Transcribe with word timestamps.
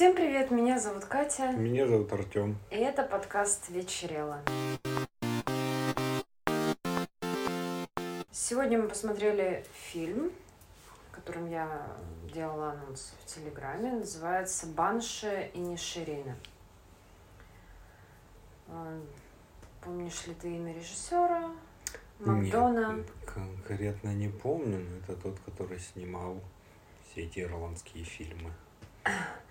Всем 0.00 0.14
привет, 0.14 0.50
меня 0.50 0.80
зовут 0.80 1.04
Катя, 1.04 1.52
Меня 1.52 1.86
зовут 1.86 2.10
Артем. 2.10 2.56
и 2.70 2.76
это 2.76 3.02
подкаст 3.02 3.68
«Вечерело». 3.68 4.40
Сегодня 8.30 8.78
мы 8.78 8.88
посмотрели 8.88 9.62
фильм, 9.74 10.32
о 11.12 11.14
котором 11.14 11.50
я 11.50 11.86
делала 12.32 12.70
анонс 12.70 13.12
в 13.22 13.26
Телеграме, 13.26 13.92
называется 13.92 14.66
«Банши 14.68 15.50
и 15.52 15.58
Ниширина». 15.58 16.34
А, 18.68 18.98
Помнишь 19.82 20.26
ли 20.26 20.32
ты 20.32 20.48
имя 20.48 20.72
режиссера? 20.72 21.50
Макдона. 22.20 22.94
Нет, 22.94 23.06
конкретно 23.26 24.14
не 24.14 24.30
помню, 24.30 24.78
но 24.78 24.96
это 24.96 25.20
тот, 25.20 25.38
который 25.40 25.78
снимал 25.78 26.40
все 27.04 27.24
эти 27.24 27.40
ирландские 27.40 28.04
фильмы. 28.04 28.50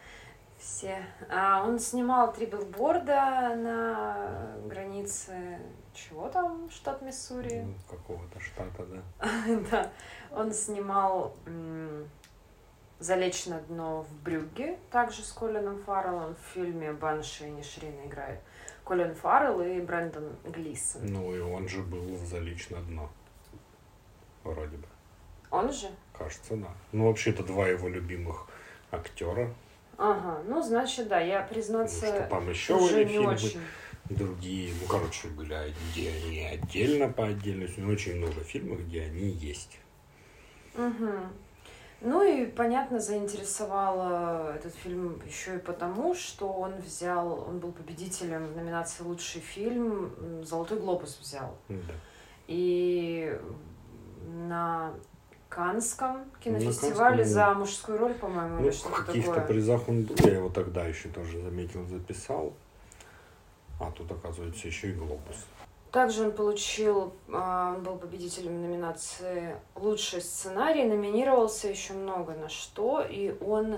Все. 0.60 0.98
А 1.30 1.64
он 1.66 1.80
снимал 1.80 2.34
три 2.34 2.46
билборда 2.46 3.56
на 3.56 4.58
границе 4.66 5.60
чего 5.94 6.30
там, 6.30 6.70
штат 6.70 7.02
Миссури. 7.02 7.62
Ну, 7.62 7.74
какого-то 7.90 8.40
штата, 8.40 8.86
да. 8.86 9.02
Да. 9.72 9.92
Он 10.32 10.54
снимал 10.54 11.36
«Залечь 13.00 13.46
на 13.46 13.60
дно 13.62 14.04
в 14.04 14.24
Брюгге», 14.24 14.78
также 14.92 15.24
с 15.24 15.32
Колином 15.32 15.82
Фарреллом 15.84 16.36
в 16.36 16.54
фильме 16.54 16.92
«Банши 16.92 17.48
и 17.48 17.52
Нишрина» 17.52 18.06
играет. 18.06 18.42
Колин 18.84 19.16
Фаррелл 19.16 19.62
и 19.62 19.80
Брэндон 19.80 20.36
Глисон. 20.46 21.06
Ну 21.06 21.34
и 21.34 21.40
он 21.40 21.68
же 21.70 21.82
был 21.82 22.04
в 22.18 22.26
«Залечь 22.26 22.70
на 22.70 22.82
дно». 22.82 23.10
Вроде 24.44 24.78
бы. 24.78 24.88
Он 25.52 25.72
же? 25.72 25.90
Кажется, 26.14 26.56
да. 26.56 26.70
Ну, 26.92 27.08
вообще, 27.08 27.32
это 27.32 27.44
два 27.44 27.68
его 27.68 27.88
любимых 27.88 28.48
актера. 28.92 29.54
Ага, 30.00 30.42
ну, 30.48 30.62
значит, 30.64 31.10
да, 31.10 31.20
я, 31.20 31.42
признаться, 31.42 32.08
что 32.08 32.28
там 32.30 32.50
еще 32.50 32.76
уже 32.76 32.94
были 32.94 33.04
не 33.04 33.10
фильмы 33.10 33.34
очень. 33.34 33.60
другие. 34.10 34.74
Ну, 34.80 34.88
короче, 34.88 35.28
были 35.28 35.74
где 35.92 36.10
они 36.10 36.46
отдельно 36.46 37.10
по 37.10 37.26
отдельности. 37.26 37.82
Но 37.82 37.92
очень 37.92 38.16
много 38.16 38.42
фильмов, 38.42 38.80
где 38.88 39.02
они 39.04 39.28
есть. 39.28 39.78
Мгм. 40.76 41.34
Ну 42.00 42.24
и, 42.24 42.46
понятно, 42.46 43.02
заинтересовал 43.02 44.52
этот 44.52 44.74
фильм 44.74 45.22
еще 45.28 45.56
и 45.56 45.60
потому, 45.60 46.16
что 46.16 46.48
он 46.48 46.78
взял, 46.78 47.46
он 47.50 47.60
был 47.60 47.74
победителем 47.74 48.46
в 48.46 48.56
номинации 48.56 49.04
«Лучший 49.04 49.42
фильм», 49.42 50.46
«Золотой 50.46 50.80
глобус» 50.80 51.20
взял. 51.20 51.58
Да. 51.68 51.94
И 52.48 53.38
на 54.48 54.94
Канском 55.50 56.26
кинофестивале 56.44 57.24
Канском, 57.24 57.34
за 57.34 57.54
мужскую 57.56 57.98
роль, 57.98 58.14
по-моему, 58.14 58.60
Ну, 58.60 58.66
или 58.66 58.72
что-то 58.72 59.04
каких-то 59.04 59.34
такое. 59.34 59.48
призах 59.48 59.90
он 59.90 60.04
был, 60.04 60.16
я 60.20 60.36
его 60.36 60.50
тогда 60.50 60.86
еще 60.86 61.10
тоже 61.10 61.42
заметил, 61.42 61.86
записал. 61.88 62.54
А 63.80 63.92
тут, 63.92 64.12
оказывается, 64.12 64.68
еще 64.68 64.90
и 64.90 64.94
глобус. 64.94 65.46
Также 65.92 66.26
он 66.26 66.32
получил, 66.34 67.14
а, 67.34 67.74
он 67.76 67.84
был 67.84 67.98
победителем 67.98 68.62
номинации 68.62 69.56
«Лучший 69.76 70.22
сценарий», 70.22 70.86
номинировался 70.86 71.68
еще 71.68 71.94
много 71.94 72.34
на 72.34 72.50
что, 72.50 73.02
и 73.02 73.36
он... 73.42 73.78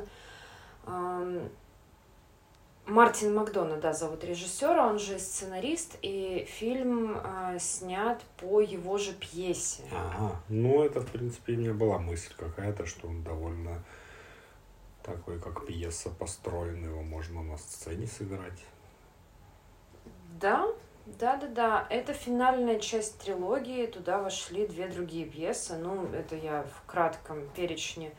Мартин 2.85 3.33
Макдона, 3.35 3.77
да, 3.77 3.93
зовут 3.93 4.23
режиссера, 4.23 4.87
он 4.87 4.99
же 4.99 5.19
сценарист, 5.19 5.97
и 6.01 6.45
фильм 6.49 7.17
а, 7.23 7.57
снят 7.59 8.21
по 8.37 8.59
его 8.59 8.97
же 8.97 9.13
пьесе. 9.13 9.83
Ага. 9.91 10.41
Ну, 10.49 10.83
это, 10.83 10.99
в 10.99 11.07
принципе, 11.09 11.53
у 11.53 11.57
меня 11.57 11.73
была 11.73 11.99
мысль 11.99 12.33
какая-то, 12.37 12.85
что 12.85 13.07
он 13.07 13.23
довольно 13.23 13.83
такой, 15.03 15.39
как 15.39 15.65
пьеса 15.65 16.09
построен, 16.09 16.83
его 16.83 17.01
можно 17.01 17.43
на 17.43 17.57
сцене 17.57 18.07
сыграть. 18.07 18.65
Да, 20.39 20.67
да, 21.05 21.37
да, 21.37 21.47
да. 21.47 21.87
Это 21.89 22.13
финальная 22.13 22.79
часть 22.79 23.19
трилогии. 23.19 23.85
Туда 23.85 24.21
вошли 24.21 24.67
две 24.67 24.87
другие 24.87 25.25
пьесы. 25.25 25.77
Ну, 25.77 26.07
это 26.13 26.35
я 26.35 26.63
в 26.63 26.89
кратком 26.89 27.47
перечне 27.55 28.11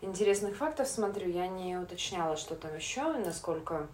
интересных 0.00 0.56
фактов 0.56 0.88
смотрю. 0.88 1.28
Я 1.28 1.48
не 1.48 1.76
уточняла, 1.76 2.36
что 2.36 2.54
там 2.54 2.74
еще, 2.76 3.12
насколько 3.18 3.88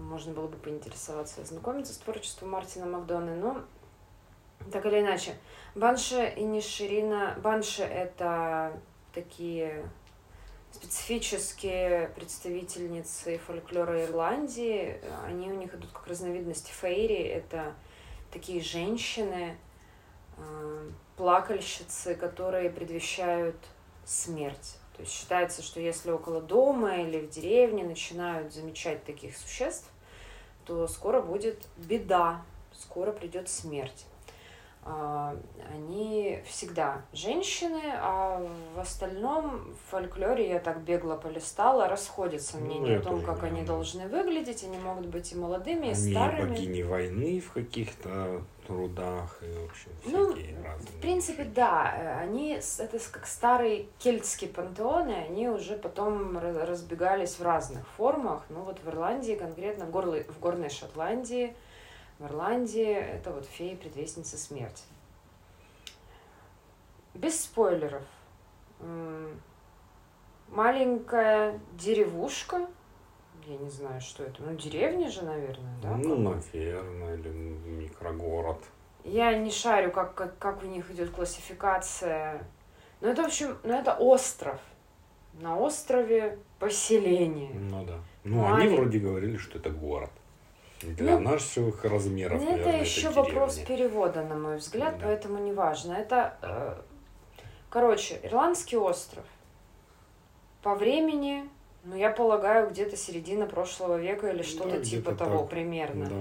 можно 0.00 0.32
было 0.32 0.48
бы 0.48 0.56
поинтересоваться 0.56 1.42
ознакомиться 1.42 1.92
с 1.92 1.98
творчеством 1.98 2.50
Мартина 2.50 2.86
Макдоны. 2.86 3.34
Но 3.36 3.64
так 4.72 4.86
или 4.86 5.00
иначе, 5.00 5.34
Банши 5.74 6.32
и 6.36 6.44
Ниширина. 6.44 7.36
Банши— 7.42 7.82
это 7.82 8.72
такие 9.12 9.88
специфические 10.72 12.08
представительницы 12.08 13.38
фольклора 13.38 14.04
Ирландии. 14.04 15.00
Они 15.24 15.50
у 15.50 15.54
них 15.54 15.74
идут 15.74 15.90
как 15.92 16.06
разновидность 16.06 16.68
фейри. 16.68 17.22
Это 17.22 17.74
такие 18.32 18.60
женщины, 18.60 19.56
э, 20.36 20.90
плакальщицы, 21.16 22.14
которые 22.14 22.70
предвещают 22.70 23.56
смерть. 24.04 24.78
То 24.96 25.02
есть 25.02 25.12
считается, 25.12 25.62
что 25.62 25.80
если 25.80 26.10
около 26.10 26.40
дома 26.40 26.96
или 26.98 27.20
в 27.20 27.28
деревне 27.30 27.84
начинают 27.84 28.52
замечать 28.52 29.04
таких 29.04 29.36
существ, 29.36 29.90
то 30.66 30.86
скоро 30.86 31.20
будет 31.20 31.66
беда, 31.76 32.42
скоро 32.72 33.10
придет 33.12 33.48
смерть. 33.48 34.06
А, 34.86 35.34
Они 35.72 36.40
всегда 36.46 37.02
женщины, 37.14 37.80
а 37.96 38.46
в 38.76 38.78
остальном 38.80 39.72
в 39.74 39.90
фольклоре 39.90 40.48
я 40.48 40.58
так 40.60 40.82
бегло 40.82 41.16
полистала, 41.16 41.88
расходятся 41.88 42.58
Ну, 42.58 42.66
мнения 42.66 42.92
я 42.92 42.98
о 42.98 43.02
том, 43.02 43.22
как 43.22 43.42
они 43.44 43.60
не- 43.62 43.66
должны 43.66 44.06
выглядеть. 44.08 44.62
Они 44.62 44.76
могут 44.78 45.06
быть 45.06 45.32
и 45.32 45.36
молодыми, 45.36 45.86
и 45.86 45.90
Они 45.92 46.12
старыми. 46.12 46.50
богини 46.50 46.82
войны 46.82 47.40
в 47.40 47.50
каких-то 47.52 48.42
трудах 48.66 49.38
и, 49.42 49.46
в 49.46 49.64
общем, 49.70 49.90
Ну, 50.04 50.32
всякие 50.34 50.56
разные. 50.62 50.92
В 50.92 51.00
принципе, 51.00 51.42
вещи. 51.44 51.54
да, 51.54 52.18
они, 52.20 52.52
это 52.78 52.98
как 53.10 53.26
старые 53.26 53.86
кельтские 53.98 54.50
пантеоны, 54.50 55.12
они 55.12 55.48
уже 55.48 55.76
потом 55.76 56.36
разбегались 56.38 57.38
в 57.38 57.42
разных 57.42 57.86
формах. 57.96 58.42
Ну 58.48 58.60
вот 58.62 58.78
в 58.80 58.88
Ирландии 58.88 59.34
конкретно, 59.34 59.86
в, 59.86 59.90
горлы- 59.90 60.30
в 60.32 60.38
горной 60.40 60.70
Шотландии, 60.70 61.54
в 62.18 62.26
Ирландии 62.26 62.92
это 62.94 63.30
вот 63.32 63.44
феи 63.46 63.74
предвестницы 63.74 64.36
смерти. 64.36 64.82
Без 67.14 67.40
спойлеров. 67.44 68.02
Маленькая 70.48 71.58
деревушка, 71.72 72.66
я 73.46 73.56
не 73.56 73.68
знаю, 73.70 74.00
что 74.00 74.24
это, 74.24 74.42
ну 74.42 74.54
деревня 74.56 75.10
же, 75.10 75.22
наверное, 75.24 75.76
да? 75.82 75.96
Ну, 75.96 76.16
наверное, 76.16 77.14
или 77.16 77.28
микрогород. 77.28 78.58
Я 79.04 79.36
не 79.36 79.50
шарю, 79.50 79.90
как, 79.92 80.14
как, 80.14 80.38
как 80.38 80.62
у 80.62 80.66
них 80.66 80.90
идет 80.90 81.10
классификация. 81.10 82.46
Но 83.00 83.08
это, 83.08 83.22
в 83.22 83.26
общем, 83.26 83.58
ну 83.64 83.74
это 83.74 83.94
остров. 83.94 84.58
На 85.40 85.58
острове 85.58 86.38
поселение. 86.58 87.50
Ну 87.54 87.84
да. 87.84 87.98
Ну, 88.22 88.42
Маленький. 88.42 88.66
они 88.68 88.76
вроде 88.76 88.98
говорили, 89.00 89.36
что 89.36 89.58
это 89.58 89.68
город. 89.70 90.10
Для 90.80 91.18
Ну, 91.18 91.30
наших 91.30 91.84
размеров, 91.84 92.42
Ну, 92.42 92.56
это 92.56 92.70
еще 92.70 93.08
деревня. 93.08 93.22
вопрос 93.22 93.58
перевода, 93.58 94.22
на 94.22 94.36
мой 94.36 94.56
взгляд, 94.58 94.98
Да. 94.98 95.06
поэтому 95.06 95.38
не 95.38 95.52
важно. 95.52 95.92
Это, 95.94 96.36
э, 96.42 96.76
короче, 97.68 98.20
Ирландский 98.22 98.76
остров. 98.76 99.24
По 100.62 100.74
времени, 100.74 101.48
ну, 101.84 101.96
я 101.96 102.10
полагаю, 102.10 102.70
где-то 102.70 102.96
середина 102.96 103.46
прошлого 103.46 103.96
века 103.96 104.28
или 104.30 104.42
что-то 104.42 104.78
Да, 104.78 104.84
типа 104.84 105.14
того 105.14 105.40
так. 105.40 105.50
примерно. 105.50 106.06
Да. 106.06 106.16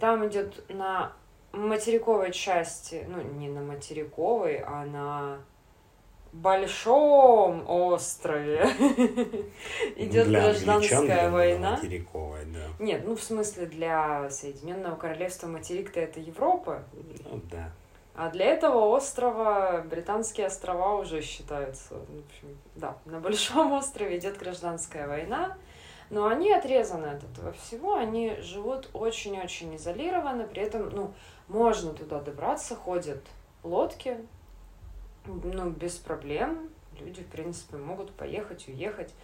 Там 0.00 0.26
идет 0.28 0.64
на 0.68 1.12
материковой 1.52 2.32
части, 2.32 3.04
ну, 3.08 3.20
не 3.22 3.48
на 3.48 3.60
материковой, 3.62 4.62
а 4.64 4.84
на 4.84 5.38
большом 6.32 7.68
острове 7.68 8.68
идет 9.96 10.26
Для 10.26 10.42
гражданская 10.42 11.30
война. 11.30 11.72
Материковая, 11.72 12.44
да. 12.44 12.84
Нет, 12.84 13.02
ну 13.06 13.16
в 13.16 13.22
смысле 13.22 13.66
для 13.66 14.28
Соединенного 14.30 14.96
Королевства 14.96 15.46
материк-то 15.46 16.00
это 16.00 16.20
Европа, 16.20 16.84
Ну 17.30 17.40
да. 17.50 17.72
А 18.18 18.30
для 18.30 18.46
этого 18.46 18.84
острова 18.96 19.80
британские 19.88 20.48
острова 20.48 20.96
уже 20.96 21.22
считаются. 21.22 21.94
В 21.94 22.26
общем, 22.26 22.58
да, 22.74 22.98
на 23.04 23.20
большом 23.20 23.70
острове 23.78 24.18
идет 24.18 24.38
гражданская 24.38 25.06
война, 25.06 25.56
но 26.10 26.26
они 26.26 26.52
отрезаны 26.52 27.06
от 27.06 27.22
этого 27.22 27.52
всего, 27.52 27.94
они 27.94 28.34
живут 28.40 28.90
очень-очень 28.92 29.76
изолированно, 29.76 30.48
при 30.48 30.62
этом, 30.62 30.90
ну, 30.90 31.14
можно 31.46 31.92
туда 31.92 32.20
добраться, 32.20 32.74
ходят 32.74 33.22
лодки, 33.62 34.16
ну, 35.24 35.70
без 35.70 35.94
проблем, 35.94 36.70
люди, 36.98 37.22
в 37.22 37.28
принципе, 37.28 37.76
могут 37.76 38.10
поехать, 38.10 38.66
уехать. 38.66 39.14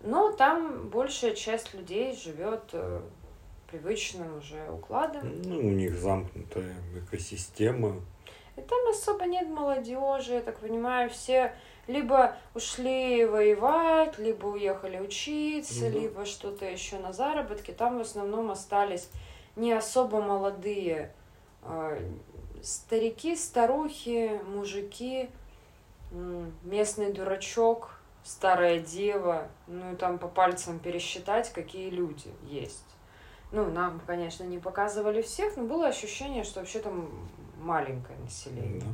Но 0.00 0.32
там 0.32 0.88
большая 0.88 1.34
часть 1.34 1.74
людей 1.74 2.16
живет 2.16 2.70
э, 2.72 3.02
привычным 3.70 4.38
уже 4.38 4.70
укладом. 4.70 5.42
Ну, 5.42 5.58
у 5.58 5.70
них 5.70 5.96
замкнутая 5.98 6.74
экосистема. 6.96 8.00
И 8.56 8.60
там 8.60 8.88
особо 8.88 9.26
нет 9.26 9.48
молодежи, 9.48 10.34
я 10.34 10.40
так 10.40 10.58
понимаю, 10.58 11.10
все, 11.10 11.54
либо 11.86 12.36
ушли 12.54 13.24
воевать, 13.24 14.18
либо 14.18 14.46
уехали 14.46 14.98
учиться, 14.98 15.82
да. 15.82 15.88
либо 15.90 16.24
что-то 16.24 16.64
еще 16.64 16.98
на 16.98 17.12
заработки. 17.12 17.70
Там 17.70 17.98
в 17.98 18.00
основном 18.00 18.50
остались 18.50 19.08
не 19.54 19.72
особо 19.72 20.20
молодые 20.20 21.12
а, 21.62 21.98
старики, 22.62 23.36
старухи, 23.36 24.40
мужики, 24.44 25.30
местный 26.62 27.12
дурачок, 27.12 28.00
старая 28.24 28.80
дева. 28.80 29.48
Ну 29.66 29.92
и 29.92 29.96
там 29.96 30.18
по 30.18 30.28
пальцам 30.28 30.78
пересчитать, 30.78 31.52
какие 31.52 31.90
люди 31.90 32.30
есть. 32.42 32.84
Ну, 33.50 33.70
нам, 33.70 34.00
конечно, 34.06 34.44
не 34.44 34.58
показывали 34.58 35.22
всех, 35.22 35.56
но 35.56 35.64
было 35.64 35.88
ощущение, 35.88 36.44
что 36.44 36.60
вообще 36.60 36.80
там 36.80 37.08
маленькое 37.60 38.18
население. 38.18 38.80
Да. 38.80 38.86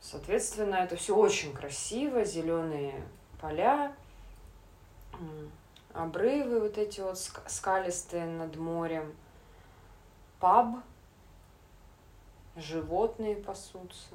Соответственно, 0.00 0.76
это 0.76 0.96
все 0.96 1.14
очень 1.14 1.52
красиво, 1.52 2.24
зеленые 2.24 3.02
поля, 3.40 3.92
обрывы 5.92 6.60
вот 6.60 6.78
эти 6.78 7.00
вот 7.00 7.14
ск- 7.14 7.48
скалистые 7.48 8.26
над 8.26 8.56
морем, 8.56 9.14
паб, 10.40 10.76
животные 12.56 13.36
пасутся, 13.36 14.14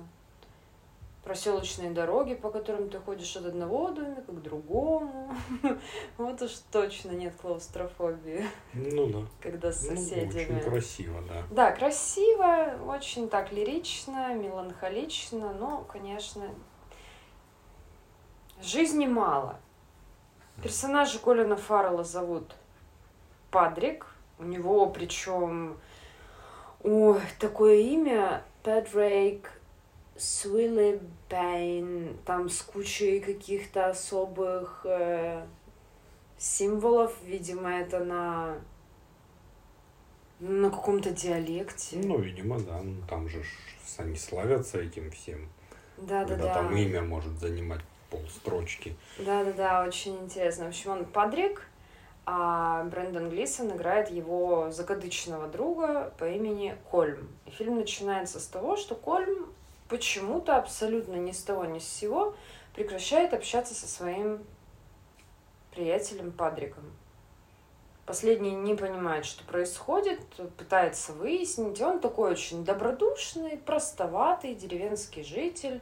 проселочные 1.23 1.91
дороги, 1.91 2.33
по 2.35 2.49
которым 2.51 2.89
ты 2.89 2.99
ходишь 2.99 3.35
от 3.37 3.45
одного 3.45 3.89
домика 3.91 4.31
к 4.31 4.41
другому. 4.41 5.33
Вот 6.17 6.41
уж 6.41 6.51
точно 6.71 7.11
нет 7.11 7.33
клаустрофобии, 7.41 8.45
Ну 8.73 9.07
да. 9.07 9.27
когда 9.41 9.71
с 9.71 9.87
Ну, 9.89 9.95
соседями. 9.95 10.55
очень 10.57 10.59
красиво, 10.59 11.21
да. 11.27 11.43
Да, 11.49 11.71
красиво, 11.71 12.75
очень 12.87 13.29
так 13.29 13.51
лирично, 13.53 14.33
меланхолично, 14.35 15.53
но, 15.53 15.85
конечно, 15.91 16.49
жизни 18.61 19.05
мало. 19.07 19.59
Персонажа 20.61 21.19
Колина 21.19 21.55
Фаррелла 21.55 22.03
зовут 22.03 22.55
Падрик. 23.49 24.05
У 24.39 24.43
него 24.43 24.87
причем 24.89 25.77
ой, 26.83 27.19
такое 27.39 27.75
имя 27.77 28.43
Падрейк 30.13 30.17
Свиллибейн, 30.17 32.17
там 32.25 32.49
с 32.49 32.61
кучей 32.61 33.19
каких-то 33.19 33.89
особых 33.89 34.85
э, 34.85 35.45
символов, 36.37 37.15
видимо, 37.25 37.71
это 37.71 38.03
на 38.03 38.57
на 40.39 40.69
каком-то 40.69 41.11
диалекте. 41.11 41.97
Ну, 42.03 42.19
видимо, 42.19 42.59
да. 42.59 42.81
Ну, 42.81 43.01
там 43.07 43.29
же 43.29 43.43
они 43.97 44.15
славятся 44.15 44.79
этим 44.79 45.09
всем. 45.11 45.47
да, 46.25 46.25
да, 46.25 46.35
да. 46.35 46.53
там 46.53 46.75
имя 46.75 47.01
может 47.01 47.39
занимать 47.39 47.81
полстрочки. 48.09 48.95
Да, 49.19 49.45
да, 49.45 49.53
да, 49.53 49.85
очень 49.87 50.17
интересно. 50.17 50.65
В 50.65 50.69
общем, 50.69 50.91
он 50.91 51.05
Падрик, 51.05 51.65
а 52.25 52.83
Брэндон 52.85 53.29
Глисон 53.29 53.71
играет 53.71 54.09
его 54.09 54.69
закадычного 54.69 55.47
друга 55.47 56.13
по 56.17 56.29
имени 56.29 56.75
Кольм. 56.91 57.29
И 57.45 57.51
фильм 57.51 57.77
начинается 57.77 58.39
с 58.39 58.47
того, 58.47 58.75
что 58.75 58.95
Кольм 58.95 59.47
почему-то 59.93 60.57
абсолютно 60.57 61.17
ни 61.17 61.29
с 61.29 61.43
того 61.43 61.65
ни 61.65 61.77
с 61.77 61.87
сего 61.87 62.33
прекращает 62.73 63.31
общаться 63.31 63.75
со 63.75 63.87
своим 63.87 64.43
приятелем 65.69 66.31
Падриком. 66.31 66.83
Последний 68.07 68.55
не 68.55 68.73
понимает, 68.73 69.23
что 69.23 69.43
происходит, 69.43 70.19
пытается 70.57 71.13
выяснить. 71.13 71.79
Он 71.79 71.99
такой 71.99 72.31
очень 72.31 72.65
добродушный, 72.65 73.55
простоватый 73.55 74.55
деревенский 74.55 75.23
житель, 75.23 75.79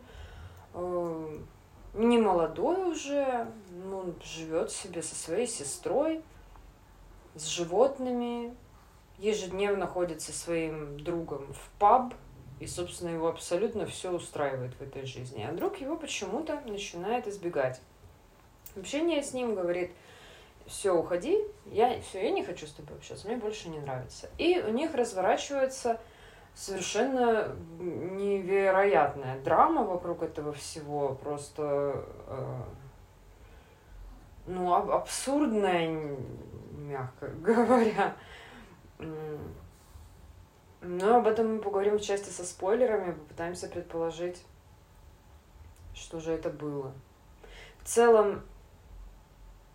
э, 0.74 1.40
не 1.94 2.18
молодой 2.18 2.92
уже, 2.92 3.48
ну, 3.72 4.14
живет 4.22 4.72
себе 4.72 5.04
со 5.04 5.16
своей 5.16 5.48
сестрой, 5.48 6.22
с 7.36 7.46
животными, 7.46 8.54
ежедневно 9.20 9.88
ходит 9.88 10.22
со 10.22 10.34
своим 10.34 11.00
другом 11.00 11.54
в 11.54 11.80
паб, 11.80 12.14
и, 12.62 12.68
собственно, 12.68 13.10
его 13.10 13.28
абсолютно 13.28 13.88
все 13.88 14.12
устраивает 14.12 14.74
в 14.76 14.82
этой 14.82 15.04
жизни. 15.08 15.44
А 15.50 15.52
друг 15.52 15.82
его 15.82 15.98
почему-то 15.98 16.62
начинает 16.62 17.28
избегать. 17.28 17.82
Общение 18.76 19.24
с 19.24 19.34
ним 19.34 19.56
говорит, 19.56 19.90
все, 20.68 20.92
уходи, 20.92 21.40
я, 21.66 22.00
все, 22.02 22.24
я 22.24 22.30
не 22.30 22.44
хочу 22.44 22.68
с 22.68 22.74
тобой 22.74 22.98
общаться, 22.98 23.28
мне 23.28 23.38
больше 23.38 23.68
не 23.70 23.80
нравится. 23.80 24.30
И 24.38 24.60
у 24.60 24.70
них 24.70 24.94
разворачивается 24.94 26.00
совершенно 26.54 27.56
невероятная 27.80 29.40
драма 29.40 29.84
вокруг 29.84 30.22
этого 30.22 30.54
всего, 30.54 31.16
просто 31.16 32.06
э, 32.28 32.62
ну, 34.46 34.72
аб- 34.76 34.92
абсурдная, 34.92 36.16
мягко 36.78 37.28
говоря. 37.42 38.16
Но 40.82 41.18
об 41.18 41.28
этом 41.28 41.56
мы 41.56 41.62
поговорим 41.62 41.98
в 41.98 42.02
части 42.02 42.30
со 42.30 42.44
спойлерами, 42.44 43.14
попытаемся 43.14 43.68
предположить, 43.68 44.44
что 45.94 46.20
же 46.20 46.32
это 46.32 46.50
было. 46.50 46.92
В 47.84 47.88
целом, 47.88 48.42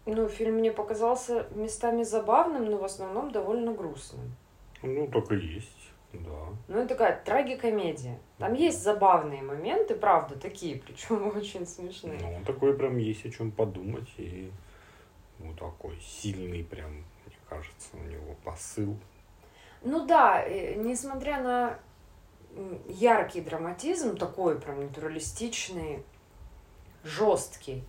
ну, 0.05 0.29
фильм 0.29 0.57
мне 0.57 0.73
показался 0.73 1.47
местами 1.55 2.03
забавным, 2.03 2.65
но 2.65 2.79
в 2.79 2.85
основном 2.85 3.31
довольно 3.31 3.73
грустным. 3.73 4.35
Ну, 4.83 5.07
так 5.09 5.31
и 5.33 5.37
есть, 5.37 5.93
да. 6.13 6.47
Ну, 6.69 6.79
это 6.79 6.89
такая 6.89 7.23
трагикомедия. 7.25 8.19
Там 8.39 8.55
есть 8.55 8.83
забавные 8.83 9.43
моменты, 9.43 9.95
правда, 9.95 10.37
такие, 10.39 10.77
причем 10.87 11.29
очень 11.37 11.67
смешные. 11.67 12.19
Ну, 12.21 12.45
такой 12.45 12.75
прям 12.77 12.99
есть 12.99 13.25
о 13.27 13.31
чем 13.31 13.53
подумать. 13.53 14.09
И 14.17 14.51
ну, 15.39 15.55
такой 15.55 15.99
сильный 16.01 16.65
прям, 16.65 16.93
мне 16.93 17.37
кажется, 17.49 17.89
у 17.95 18.03
него 18.03 18.35
посыл. 18.45 18.97
Ну 19.87 20.05
да, 20.05 20.45
несмотря 20.49 21.41
на 21.41 21.79
яркий 22.89 23.41
драматизм, 23.41 24.17
такой 24.17 24.59
прям 24.59 24.81
натуралистичный, 24.81 26.05
жесткий, 27.05 27.85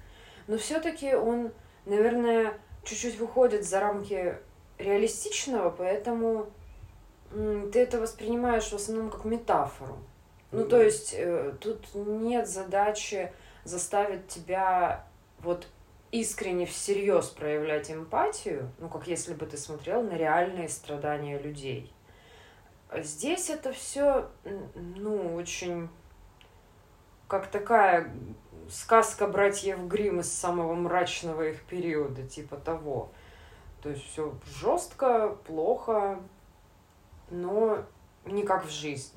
но 0.45 0.59
все-таки 0.59 1.15
он, 1.15 1.51
наверное, 1.85 2.55
чуть-чуть 2.83 3.17
выходит 3.17 3.65
за 3.65 3.79
рамки 3.79 4.37
реалистичного, 4.77 5.71
поэтому 5.71 6.51
ты 7.31 7.79
это 7.79 7.99
воспринимаешь 7.99 8.69
в 8.69 8.75
основном 8.75 9.09
как 9.09 9.25
метафору. 9.25 9.97
Ну, 10.51 10.65
то 10.65 10.79
есть 10.79 11.15
э, 11.17 11.55
тут 11.59 11.83
нет 11.95 12.47
задачи 12.47 13.33
заставить 13.63 14.27
тебя 14.27 15.03
вот 15.39 15.67
искренне 16.11 16.65
всерьез 16.65 17.27
проявлять 17.27 17.91
эмпатию, 17.91 18.71
ну, 18.79 18.89
как 18.89 19.07
если 19.07 19.33
бы 19.33 19.45
ты 19.45 19.57
смотрел 19.57 20.01
на 20.01 20.13
реальные 20.13 20.69
страдания 20.69 21.37
людей. 21.37 21.93
Здесь 22.95 23.49
это 23.49 23.73
все, 23.73 24.29
ну, 24.75 25.35
очень 25.35 25.89
как 27.27 27.47
такая 27.47 28.13
сказка 28.69 29.27
братьев 29.27 29.79
Гримм 29.87 30.21
из 30.21 30.31
самого 30.31 30.73
мрачного 30.73 31.49
их 31.49 31.63
периода, 31.63 32.23
типа 32.23 32.57
того. 32.57 33.11
То 33.83 33.89
есть 33.89 34.05
все 34.05 34.33
жестко, 34.45 35.37
плохо, 35.45 36.19
но 37.29 37.83
не 38.25 38.43
как 38.43 38.65
в 38.65 38.69
жизни. 38.69 39.16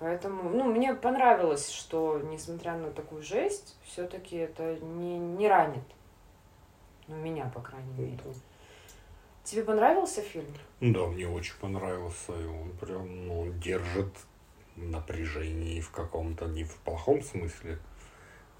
Поэтому, 0.00 0.48
ну, 0.48 0.64
мне 0.64 0.94
понравилось, 0.94 1.68
что, 1.70 2.18
несмотря 2.18 2.74
на 2.74 2.90
такую 2.90 3.22
жесть, 3.22 3.76
все-таки 3.84 4.36
это 4.36 4.76
не, 4.76 5.18
не 5.18 5.46
ранит. 5.46 5.84
Ну, 7.06 7.16
меня, 7.16 7.52
по 7.54 7.60
крайней 7.60 7.92
мере. 7.92 8.18
Тебе 9.44 9.62
понравился 9.62 10.22
фильм? 10.22 10.46
Да, 10.80 11.06
мне 11.06 11.28
очень 11.28 11.54
понравился. 11.60 12.32
И 12.32 12.46
он 12.46 12.70
прям, 12.80 13.26
ну, 13.26 13.52
держит 13.52 14.14
напряжение 14.76 15.82
в 15.82 15.90
каком-то, 15.90 16.46
не 16.46 16.64
в 16.64 16.76
плохом 16.76 17.22
смысле, 17.22 17.78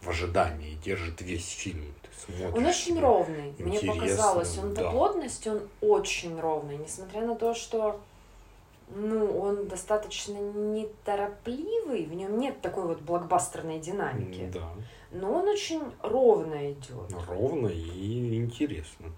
в 0.02 0.10
ожидании, 0.10 0.74
держит 0.74 1.22
весь 1.22 1.48
фильм. 1.48 1.94
Он 2.54 2.66
очень 2.66 3.00
ровный, 3.00 3.54
мне 3.58 3.80
показалось. 3.80 4.58
Он 4.58 4.74
по 4.74 4.82
да. 4.82 4.90
плотности, 4.90 5.48
он 5.48 5.68
очень 5.80 6.38
ровный, 6.38 6.76
несмотря 6.76 7.22
на 7.22 7.34
то, 7.34 7.54
что 7.54 7.98
ну, 8.94 9.38
он 9.40 9.68
достаточно 9.68 10.38
неторопливый, 10.38 12.04
в 12.06 12.14
нем 12.14 12.38
нет 12.38 12.60
такой 12.60 12.84
вот 12.86 13.00
блокбастерной 13.00 13.78
динамики. 13.78 14.50
Да, 14.52 14.68
Но 15.10 15.32
он 15.32 15.48
очень 15.48 15.82
ровно 16.02 16.72
идет. 16.72 17.12
ровно 17.28 17.68
и 17.68 18.36
интересно. 18.36 19.12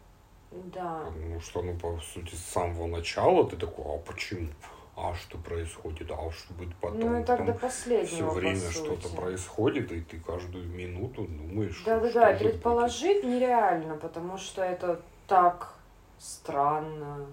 Да. 0.51 1.05
Потому 1.07 1.41
что, 1.41 1.63
ну, 1.63 1.77
по 1.79 1.99
сути, 2.01 2.35
с 2.35 2.45
самого 2.45 2.87
начала 2.87 3.49
ты 3.49 3.57
такой, 3.57 3.85
а 3.95 3.99
почему? 3.99 4.49
А 4.95 5.15
что 5.15 5.39
происходит? 5.39 6.11
А 6.11 6.31
что 6.31 6.53
будет 6.53 6.75
потом? 6.77 7.01
Ну 7.01 7.21
и 7.21 7.25
так 7.25 7.47
до 7.47 7.53
Все 7.53 7.61
последнего, 7.61 8.29
по 8.29 8.35
время 8.35 8.71
что-то 8.71 9.09
происходит, 9.09 9.91
и 9.91 10.03
ты 10.03 10.21
каждую 10.21 10.67
минуту 10.67 11.25
думаешь, 11.27 11.83
Да, 11.87 11.99
да, 11.99 12.13
да, 12.13 12.33
же 12.33 12.39
будет. 12.39 12.53
предположить 12.53 13.25
нереально, 13.25 13.97
потому 13.97 14.37
что 14.37 14.63
это 14.63 15.01
так 15.27 15.75
странно. 16.19 17.27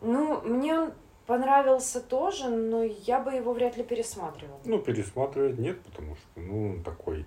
Ну, 0.00 0.40
мне 0.42 0.78
он 0.78 0.92
понравился 1.26 2.00
тоже, 2.00 2.48
но 2.48 2.82
я 2.82 3.20
бы 3.20 3.32
его 3.32 3.52
вряд 3.52 3.76
ли 3.76 3.84
пересматривала. 3.84 4.60
Ну, 4.64 4.78
пересматривать 4.80 5.58
нет, 5.58 5.80
потому 5.82 6.16
что, 6.16 6.40
ну, 6.40 6.70
он 6.70 6.82
такой 6.82 7.24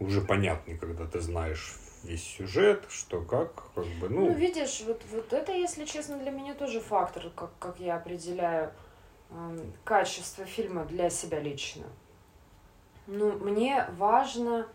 уже 0.00 0.20
понятный, 0.20 0.78
когда 0.78 1.06
ты 1.06 1.20
знаешь 1.20 1.76
весь 2.02 2.24
сюжет, 2.24 2.84
что 2.88 3.20
как, 3.20 3.72
как 3.74 3.84
бы, 4.00 4.08
ну... 4.08 4.26
Ну, 4.26 4.32
видишь, 4.32 4.82
вот, 4.86 5.02
вот 5.12 5.32
это, 5.32 5.52
если 5.52 5.84
честно, 5.84 6.18
для 6.18 6.30
меня 6.30 6.54
тоже 6.54 6.80
фактор, 6.80 7.30
как, 7.34 7.50
как 7.58 7.78
я 7.78 7.96
определяю 7.96 8.72
э, 9.30 9.58
качество 9.84 10.44
фильма 10.44 10.84
для 10.84 11.10
себя 11.10 11.38
лично. 11.38 11.84
Ну, 13.06 13.32
мне 13.32 13.86
важно, 13.96 14.66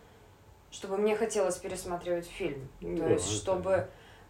чтобы 0.72 0.98
мне 0.98 1.16
хотелось 1.16 1.58
пересматривать 1.58 2.27
фильм. 2.27 2.70
Ну 2.82 2.98
То 2.98 3.04
да, 3.04 3.10
есть, 3.10 3.32
чтобы 3.32 3.89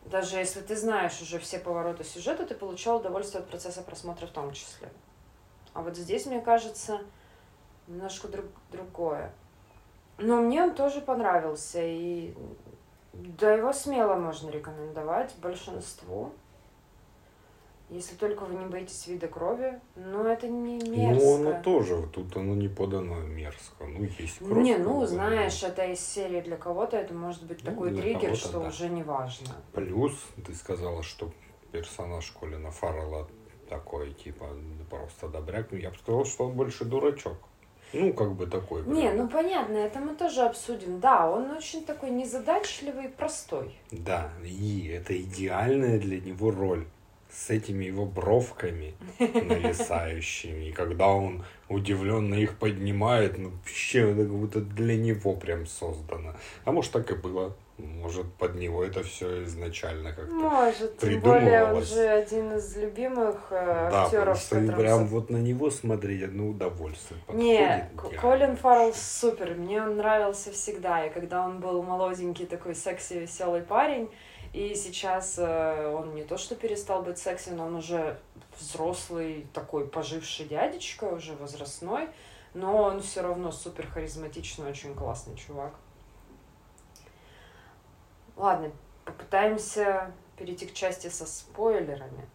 даже 0.09 0.37
если 0.37 0.61
ты 0.61 0.75
знаешь 0.75 1.21
уже 1.21 1.39
все 1.39 1.59
повороты 1.59 2.03
сюжета, 2.03 2.45
ты 2.45 2.55
получал 2.55 2.97
удовольствие 2.97 3.41
от 3.41 3.49
процесса 3.49 3.81
просмотра 3.81 4.27
в 4.27 4.31
том 4.31 4.53
числе. 4.53 4.89
А 5.73 5.81
вот 5.81 5.95
здесь, 5.95 6.25
мне 6.25 6.41
кажется, 6.41 7.01
немножко 7.87 8.27
друг, 8.27 8.45
другое. 8.71 9.31
Но 10.17 10.37
мне 10.37 10.63
он 10.63 10.73
тоже 10.73 11.01
понравился, 11.01 11.79
и 11.81 12.33
да, 13.13 13.53
его 13.53 13.73
смело 13.73 14.15
можно 14.15 14.49
рекомендовать 14.49 15.35
большинству. 15.37 16.31
Если 17.89 18.15
только 18.15 18.43
вы 18.43 18.55
не 18.55 18.65
боитесь 18.65 19.07
вида 19.07 19.27
крови, 19.29 19.79
но 19.95 20.27
это 20.27 20.47
не 20.49 20.77
мерзко. 20.89 21.25
Ну, 21.25 21.35
оно 21.35 21.61
тоже, 21.63 22.05
тут 22.13 22.35
оно 22.35 22.53
не 22.53 22.67
подано 22.67 23.21
мерзко. 23.21 23.85
Ну, 23.85 24.03
есть 24.19 24.39
кровь. 24.39 24.61
Не, 24.61 24.77
ну, 24.77 25.05
знаешь, 25.05 25.63
это 25.63 25.85
из 25.85 26.01
серии 26.01 26.41
для 26.41 26.57
кого-то, 26.57 26.97
это 26.97 27.13
может 27.13 27.43
быть 27.43 27.63
Ну, 27.63 27.71
такой 27.71 27.95
триггер, 27.95 28.35
что 28.35 28.59
да. 28.59 28.67
уже 28.67 28.89
не 28.89 29.03
важно. 29.03 29.55
Плюс 29.71 30.13
ты 30.45 30.53
сказала, 30.53 31.01
что 31.01 31.31
персонаж 31.71 32.29
Колина 32.31 32.71
Фаррелла 32.71 33.27
такой, 33.69 34.13
типа, 34.13 34.47
просто 34.89 35.29
добряк. 35.29 35.71
Ну, 35.71 35.77
я 35.77 35.89
бы 35.89 35.97
сказал, 35.97 36.25
что 36.25 36.47
он 36.47 36.53
больше 36.53 36.83
дурачок. 36.83 37.37
Ну, 37.93 38.11
как 38.13 38.33
бы 38.33 38.47
такой. 38.47 38.81
Не, 38.83 39.03
прям. 39.03 39.17
ну 39.17 39.29
понятно, 39.29 39.77
это 39.77 39.99
мы 39.99 40.13
тоже 40.15 40.41
обсудим. 40.41 40.99
Да, 40.99 41.29
он 41.29 41.51
очень 41.51 41.85
такой 41.85 42.09
незадачливый 42.09 43.05
и 43.05 43.07
простой. 43.07 43.77
Да, 43.91 44.29
и 44.43 44.87
это 44.87 45.17
идеальная 45.17 45.97
для 45.97 46.19
него 46.19 46.51
роль. 46.51 46.85
С 47.29 47.49
этими 47.49 47.85
его 47.85 48.05
бровками 48.05 48.93
нависающими. 49.19 50.69
И 50.69 50.71
когда 50.71 51.07
он 51.07 51.43
удивленно 51.69 52.35
их 52.35 52.57
поднимает, 52.57 53.37
ну, 53.37 53.49
вообще 53.49 54.11
это 54.11 54.21
как 54.21 54.31
будто 54.31 54.61
для 54.61 54.97
него 54.97 55.33
прям 55.33 55.65
создано. 55.65 56.35
А 56.65 56.71
может, 56.71 56.91
так 56.91 57.11
и 57.11 57.15
было. 57.15 57.55
Может, 57.77 58.33
под 58.33 58.55
него 58.55 58.83
это 58.83 59.03
все 59.03 59.43
изначально 59.43 60.11
как-то. 60.11 60.33
Может, 60.33 60.97
тем 60.97 61.19
более 61.19 61.63
он 61.63 61.83
же 61.83 62.07
один 62.07 62.53
из 62.53 62.75
любимых 62.75 63.35
э, 63.51 63.89
Да, 63.91 64.05
актеров, 64.05 64.09
потому 64.09 64.35
что 64.35 64.55
которым 64.55 64.79
прям 64.79 65.07
вот 65.07 65.29
на 65.29 65.37
него 65.37 65.69
смотреть 65.69 66.23
одно 66.23 66.47
удовольствие. 66.47 67.19
Не, 67.33 67.87
Подходит 67.93 68.17
идеально 68.17 68.21
Колин 68.21 68.57
Фаррелл 68.57 68.93
супер, 68.95 69.53
мне 69.53 69.79
он 69.83 69.97
нравился 69.97 70.51
всегда, 70.51 71.05
и 71.05 71.11
когда 71.11 71.45
он 71.45 71.59
был 71.59 71.83
молоденький 71.83 72.47
такой 72.47 72.73
секси 72.73 73.13
веселый 73.13 73.61
парень, 73.61 74.09
и 74.57 74.73
сейчас 74.73 75.35
э, 75.37 75.87
он 75.95 76.15
не 76.15 76.23
то 76.23 76.35
что 76.39 76.55
перестал 76.55 77.03
быть 77.03 77.19
секси, 77.19 77.49
но 77.49 77.67
он 77.67 77.75
уже 77.75 78.17
взрослый 78.59 79.45
такой 79.53 79.87
поживший 79.87 80.47
дядечка, 80.47 81.03
уже 81.03 81.35
возрастной, 81.35 82.09
но 82.55 82.75
он 82.75 83.01
все 83.03 83.21
равно 83.21 83.51
супер 83.51 83.85
харизматичный, 83.85 84.67
очень 84.67 84.95
классный 84.95 85.35
чувак. 85.35 85.75
Ладно, 88.35 88.71
попытаемся 89.05 90.11
перейти 90.37 90.65
к 90.65 90.73
части 90.73 91.07
со 91.07 91.27
спойлерами. 91.27 92.27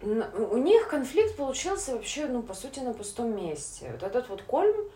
У 0.00 0.58
них 0.58 0.88
конфликт 0.88 1.36
получился 1.36 1.94
вообще, 1.94 2.26
ну, 2.26 2.44
по 2.44 2.54
сути, 2.54 2.78
на 2.78 2.92
пустом 2.92 3.34
месте. 3.34 3.90
Вот 3.90 4.04
этот 4.04 4.28
вот 4.28 4.42
Кольм 4.42 4.91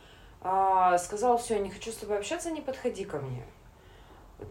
сказал, 0.98 1.38
все, 1.38 1.54
я 1.54 1.60
не 1.60 1.70
хочу 1.70 1.90
с 1.90 1.96
тобой 1.96 2.18
общаться, 2.18 2.50
не 2.50 2.60
подходи 2.60 3.04
ко 3.04 3.18
мне. 3.18 3.44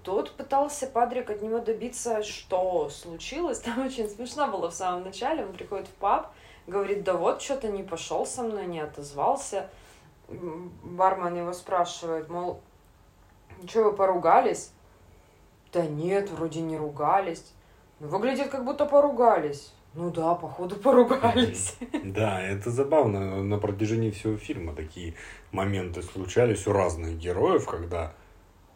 Тут 0.03 0.31
пытался 0.31 0.87
Падрик 0.87 1.29
от 1.29 1.41
него 1.41 1.59
добиться, 1.59 2.23
что 2.23 2.89
случилось. 2.89 3.59
Там 3.65 3.85
очень 3.85 4.09
смешно 4.09 4.47
было 4.47 4.71
в 4.71 4.73
самом 4.73 5.03
начале. 5.03 5.45
Он 5.45 5.53
приходит 5.53 5.87
в 5.87 5.93
паб, 5.93 6.31
говорит, 6.67 7.03
да 7.03 7.13
вот, 7.13 7.41
что-то 7.41 7.67
не 7.67 7.83
пошел 7.83 8.25
со 8.25 8.43
мной, 8.43 8.65
не 8.65 8.79
отозвался. 8.79 9.69
Бармен 10.27 11.35
его 11.35 11.53
спрашивает, 11.53 12.29
мол, 12.29 12.61
что 13.67 13.83
вы 13.83 13.93
поругались? 13.93 14.71
Да 15.71 15.85
нет, 15.85 16.29
вроде 16.31 16.61
не 16.61 16.77
ругались. 16.77 17.51
«Ну, 17.99 18.09
Выглядит, 18.09 18.49
как 18.49 18.65
будто 18.65 18.85
поругались. 18.85 19.71
Ну 19.95 20.11
да, 20.11 20.35
походу 20.35 20.75
поругались. 20.75 21.75
Да, 22.03 22.41
это 22.41 22.69
забавно. 22.69 23.43
На 23.43 23.57
протяжении 23.57 24.11
всего 24.11 24.37
фильма 24.37 24.73
такие 24.75 25.13
моменты 25.51 26.01
случались 26.03 26.67
у 26.67 26.73
разных 26.73 27.17
героев, 27.17 27.65
когда, 27.65 28.13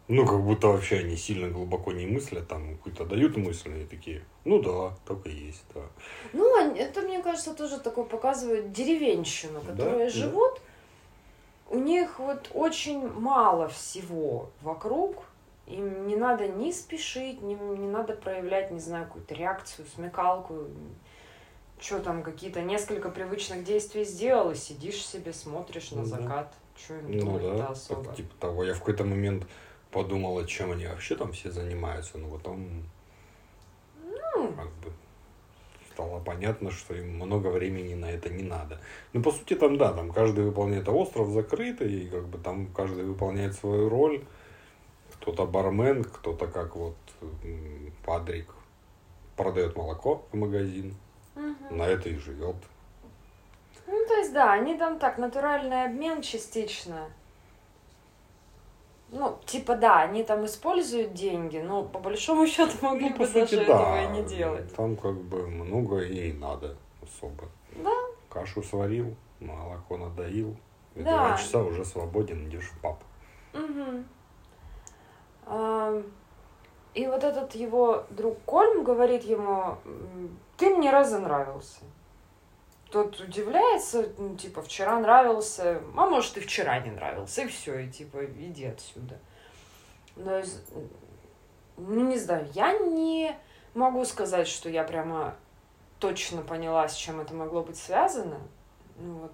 ну, 0.08 0.26
как 0.26 0.42
будто 0.42 0.68
вообще 0.68 1.00
они 1.00 1.18
сильно 1.18 1.50
глубоко 1.50 1.92
не 1.92 2.06
мыслят, 2.06 2.48
там, 2.48 2.78
какую-то 2.78 3.06
дают 3.06 3.36
мысль, 3.38 3.82
и 3.82 3.86
такие, 3.86 4.24
ну 4.46 4.62
да, 4.62 4.96
так 5.06 5.28
и 5.28 5.32
есть, 5.32 5.66
да. 5.76 5.82
Ну, 6.34 6.74
это, 6.74 7.02
мне 7.02 7.22
кажется, 7.22 7.54
тоже 7.54 7.80
такое 7.80 8.06
показывает 8.06 8.72
деревенщину, 8.72 9.60
Да, 9.62 9.72
которые 9.72 10.06
да. 10.06 10.10
живут. 10.10 10.62
У 11.70 11.78
них 11.78 12.18
вот 12.20 12.50
очень 12.54 13.08
мало 13.12 13.68
всего 13.68 14.50
вокруг. 14.62 15.26
Им 15.68 16.08
не 16.08 16.16
надо 16.16 16.48
ни 16.48 16.72
спешить, 16.72 17.44
ни, 17.44 17.54
не 17.54 17.88
надо 17.88 18.14
проявлять, 18.16 18.72
не 18.72 18.80
знаю, 18.80 19.06
какую-то 19.06 19.36
реакцию, 19.36 19.86
смекалку. 19.94 20.64
Что 21.80 22.00
там, 22.00 22.24
какие-то 22.24 22.62
несколько 22.62 23.10
привычных 23.10 23.64
действий 23.64 24.04
сделал, 24.04 24.52
и 24.52 24.56
сидишь 24.56 25.06
себе, 25.06 25.32
смотришь 25.32 25.92
на 25.92 26.02
Ну 26.02 26.06
закат. 26.06 26.54
Что 26.76 26.96
им 26.96 27.12
Ну 27.12 27.40
да, 27.58 27.68
особо? 27.68 28.06
так, 28.06 28.16
типа 28.16 28.34
того. 28.40 28.64
Я 28.64 28.74
в 28.74 28.80
какой-то 28.80 29.04
момент 29.06 29.48
подумал, 29.92 30.46
чем 30.46 30.72
они 30.72 30.88
вообще 30.88 31.16
там 31.16 31.32
все 31.32 31.52
занимаются, 31.52 32.18
но 32.18 32.30
потом 32.30 32.84
Ну, 34.04 34.54
как 34.54 34.68
бы 34.68 34.92
стало 36.00 36.20
понятно, 36.20 36.72
что 36.72 36.96
им 36.96 37.16
много 37.16 37.48
времени 37.48 37.94
на 37.94 38.12
это 38.12 38.30
не 38.30 38.44
надо. 38.44 38.80
Ну, 39.14 39.22
по 39.22 39.32
сути, 39.32 39.56
там, 39.56 39.78
да, 39.78 39.92
там 39.92 40.12
каждый 40.12 40.46
выполняет, 40.46 40.88
а 40.88 40.92
остров 40.92 41.30
закрытый, 41.30 41.92
и 41.92 42.10
как 42.10 42.28
бы 42.28 42.38
там 42.38 42.68
каждый 42.68 43.04
выполняет 43.04 43.56
свою 43.56 43.90
роль. 43.90 44.24
Кто-то 45.16 45.46
бармен, 45.46 46.04
кто-то 46.04 46.48
как 46.48 46.76
вот 46.76 46.96
Падрик 48.06 48.48
продает 49.36 49.76
молоко 49.76 50.26
в 50.32 50.38
магазин, 50.38 50.96
мгм. 51.39 51.77
на 51.77 51.84
это 51.84 52.10
и 52.10 52.15
живет. 52.17 52.55
Ну, 53.88 54.05
то 54.08 54.13
есть, 54.15 54.34
да, 54.34 54.53
они 54.53 54.77
там 54.77 55.00
так, 55.00 55.17
натуральный 55.17 55.86
обмен 55.86 56.22
частично. 56.22 57.08
Ну, 59.12 59.39
типа, 59.46 59.75
да, 59.75 60.01
они 60.01 60.24
там 60.24 60.46
используют 60.46 61.13
деньги, 61.13 61.58
но 61.58 61.84
по 61.84 61.98
большому 62.00 62.46
счету 62.46 62.74
могли 62.81 63.10
Ну, 63.10 63.15
бы 63.15 63.17
по 63.19 63.25
сути, 63.25 63.55
даже 63.55 63.65
да. 63.65 63.98
этого 63.98 64.03
и 64.03 64.22
не 64.22 64.27
делать. 64.29 64.75
Там 64.75 64.96
как 64.96 65.15
бы 65.15 65.48
много 65.48 66.01
и 66.01 66.31
надо 66.34 66.75
особо. 67.01 67.46
Да. 67.75 67.89
Кашу 68.29 68.62
сварил, 68.62 69.15
молоко 69.39 69.98
надоил. 69.98 70.55
И 70.93 71.01
Да. 71.01 71.29
Два 71.29 71.38
часа 71.38 71.63
уже 71.63 71.84
свободен, 71.86 72.48
идешь 72.48 72.69
в 72.69 72.79
паб. 72.81 73.01
Мгм. 73.53 74.05
Ам, 75.48 76.03
И 76.93 77.05
вот 77.08 77.24
этот 77.24 77.55
его 77.55 78.05
друг 78.10 78.38
Кольм 78.46 78.84
говорит 78.84 79.24
ему, 79.24 79.77
«М, 79.86 80.38
ты 80.58 80.75
мне 80.75 80.91
разонравился. 80.91 81.81
Тот 82.91 83.19
удивляется, 83.19 84.10
ну, 84.17 84.36
типа, 84.36 84.63
вчера 84.63 85.00
нравился, 85.00 85.81
а 85.96 86.10
может 86.10 86.38
и 86.38 86.41
вчера 86.41 86.79
не 86.79 86.89
нравился, 86.89 87.43
и 87.43 87.48
все, 87.48 87.79
и 87.79 87.89
типа, 87.89 88.25
иди 88.25 88.65
отсюда. 88.65 89.19
Но, 90.15 90.41
ну, 91.77 92.08
не 92.08 92.17
знаю, 92.17 92.48
я 92.53 92.77
не 92.79 93.38
могу 93.75 94.03
сказать, 94.05 94.48
что 94.48 94.69
я 94.69 94.84
прямо 94.84 95.36
точно 96.00 96.41
поняла, 96.41 96.88
с 96.88 96.96
чем 96.96 97.22
это 97.22 97.34
могло 97.36 97.62
быть 97.62 97.77
связано. 97.77 98.39
Ну 98.98 99.13
вот, 99.19 99.34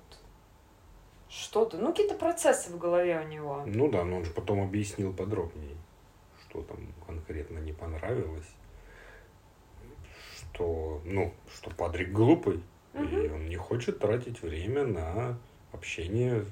что-то, 1.29 1.77
ну, 1.77 1.91
какие-то 1.91 2.15
процессы 2.15 2.71
в 2.71 2.77
голове 2.77 3.21
у 3.24 3.27
него. 3.27 3.63
Ну 3.65 3.89
да, 3.89 4.03
но 4.03 4.17
он 4.17 4.25
же 4.25 4.31
потом 4.31 4.62
объяснил 4.62 5.13
подробнее, 5.13 5.75
что 6.55 6.63
там 6.63 6.77
конкретно 7.05 7.59
не 7.59 7.74
понравилось. 7.74 8.47
Что, 10.38 11.01
ну, 11.03 11.33
что 11.53 11.69
Падрик 11.71 12.12
глупый, 12.12 12.63
и 12.93 12.97
Мгм. 12.97 13.33
он 13.35 13.45
не 13.47 13.57
хочет 13.57 14.00
тратить 14.00 14.41
время 14.41 14.85
на 14.85 15.38
общение 15.74 16.45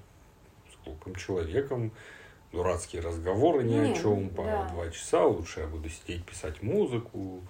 с 0.72 0.84
глупым 0.84 1.16
человеком. 1.16 1.92
Дурацкие 2.52 3.02
разговоры 3.02 3.64
ни 3.64 3.74
Не, 3.74 3.92
о 3.94 3.96
чем 3.96 4.30
по 4.30 4.44
да. 4.44 4.70
два 4.70 4.90
часа. 4.90 5.26
Лучше 5.26 5.62
я 5.62 5.68
буду 5.68 5.90
сидеть 5.90 6.26
писать 6.26 6.62
музыку. 6.62 7.42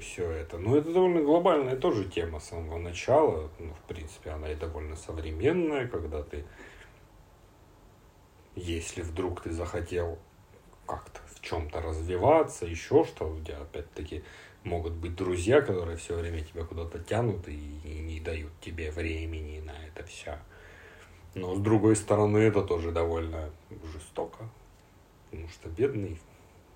Все 0.00 0.30
это. 0.30 0.56
Но 0.58 0.76
это 0.76 0.92
довольно 0.92 1.20
глобальная 1.22 1.76
тоже 1.76 2.06
тема 2.08 2.40
с 2.40 2.48
самого 2.48 2.78
начала. 2.78 3.50
Ну, 3.58 3.74
в 3.74 3.80
принципе, 3.88 4.30
она 4.30 4.50
и 4.50 4.54
довольно 4.54 4.96
современная, 4.96 5.86
когда 5.86 6.22
ты, 6.22 6.44
если 8.56 9.02
вдруг 9.02 9.42
ты 9.42 9.50
захотел 9.52 10.18
как-то 10.90 11.20
в 11.34 11.40
чем-то 11.40 11.80
развиваться, 11.80 12.66
еще 12.66 13.04
что, 13.04 13.30
у 13.30 13.40
тебя 13.40 13.58
опять-таки 13.58 14.24
могут 14.64 14.94
быть 14.94 15.14
друзья, 15.14 15.60
которые 15.60 15.96
все 15.96 16.16
время 16.16 16.40
тебя 16.40 16.64
куда-то 16.64 16.98
тянут 16.98 17.48
и, 17.48 17.54
не 17.54 18.18
дают 18.20 18.52
тебе 18.60 18.90
времени 18.90 19.60
на 19.60 19.74
это 19.86 20.04
все. 20.04 20.38
Но 21.34 21.54
с 21.54 21.60
другой 21.60 21.94
стороны, 21.94 22.38
это 22.38 22.62
тоже 22.62 22.90
довольно 22.90 23.50
жестоко. 23.92 24.48
Потому 25.30 25.48
что 25.48 25.68
бедный 25.68 26.18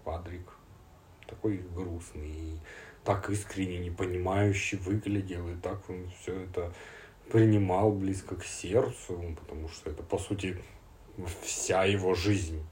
Падрик 0.04 0.48
такой 1.26 1.56
грустный 1.74 2.30
и 2.30 2.58
так 3.04 3.28
искренне 3.30 3.78
не 3.78 3.90
понимающий 3.90 4.78
выглядел, 4.78 5.48
и 5.48 5.56
так 5.56 5.90
он 5.90 6.08
все 6.20 6.40
это 6.40 6.72
принимал 7.32 7.90
близко 7.90 8.36
к 8.36 8.44
сердцу, 8.44 9.34
потому 9.40 9.68
что 9.68 9.90
это, 9.90 10.02
по 10.02 10.18
сути, 10.18 10.56
вся 11.42 11.84
его 11.84 12.14
жизнь. 12.14 12.62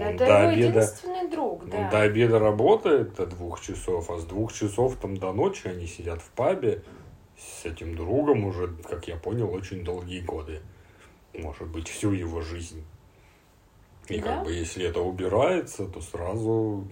Он 0.00 0.14
это 0.14 0.26
до 0.26 0.38
его 0.42 0.48
обеда, 0.50 0.78
единственный 0.78 1.28
друг, 1.28 1.68
да. 1.68 1.78
Он 1.78 1.90
до 1.90 2.00
обеда 2.02 2.38
работает 2.38 3.14
до 3.14 3.26
двух 3.26 3.60
часов, 3.60 4.10
а 4.10 4.18
с 4.18 4.24
двух 4.24 4.52
часов 4.52 4.96
там 4.96 5.16
до 5.16 5.32
ночи 5.32 5.68
они 5.68 5.86
сидят 5.86 6.20
в 6.22 6.30
пабе 6.30 6.82
с 7.36 7.64
этим 7.64 7.96
другом 7.96 8.44
уже, 8.44 8.68
как 8.88 9.08
я 9.08 9.16
понял, 9.16 9.52
очень 9.52 9.84
долгие 9.84 10.20
годы. 10.20 10.60
Может 11.34 11.68
быть, 11.68 11.88
всю 11.88 12.12
его 12.12 12.40
жизнь. 12.40 12.84
И 14.08 14.18
да? 14.18 14.36
как 14.36 14.44
бы 14.44 14.52
если 14.52 14.84
это 14.84 15.00
убирается, 15.00 15.86
то 15.86 16.00
сразу 16.00 16.86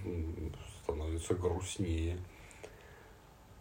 становится 0.82 1.34
грустнее. 1.34 2.18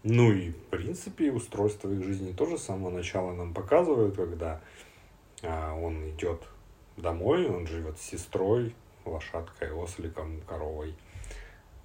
Ну 0.03 0.31
и, 0.31 0.51
в 0.51 0.63
принципе, 0.69 1.31
устройство 1.31 1.91
их 1.91 2.03
жизни 2.03 2.31
тоже 2.31 2.57
с 2.57 2.63
самого 2.63 2.91
начала 2.91 3.33
нам 3.33 3.53
показывают, 3.53 4.15
когда 4.15 4.61
а, 5.43 5.73
он 5.73 6.09
идет 6.11 6.43
домой, 6.95 7.47
он 7.47 7.67
живет 7.67 7.99
с 7.99 8.03
сестрой, 8.03 8.73
лошадкой, 9.07 9.71
осликом, 9.71 10.41
коровой 10.41 10.95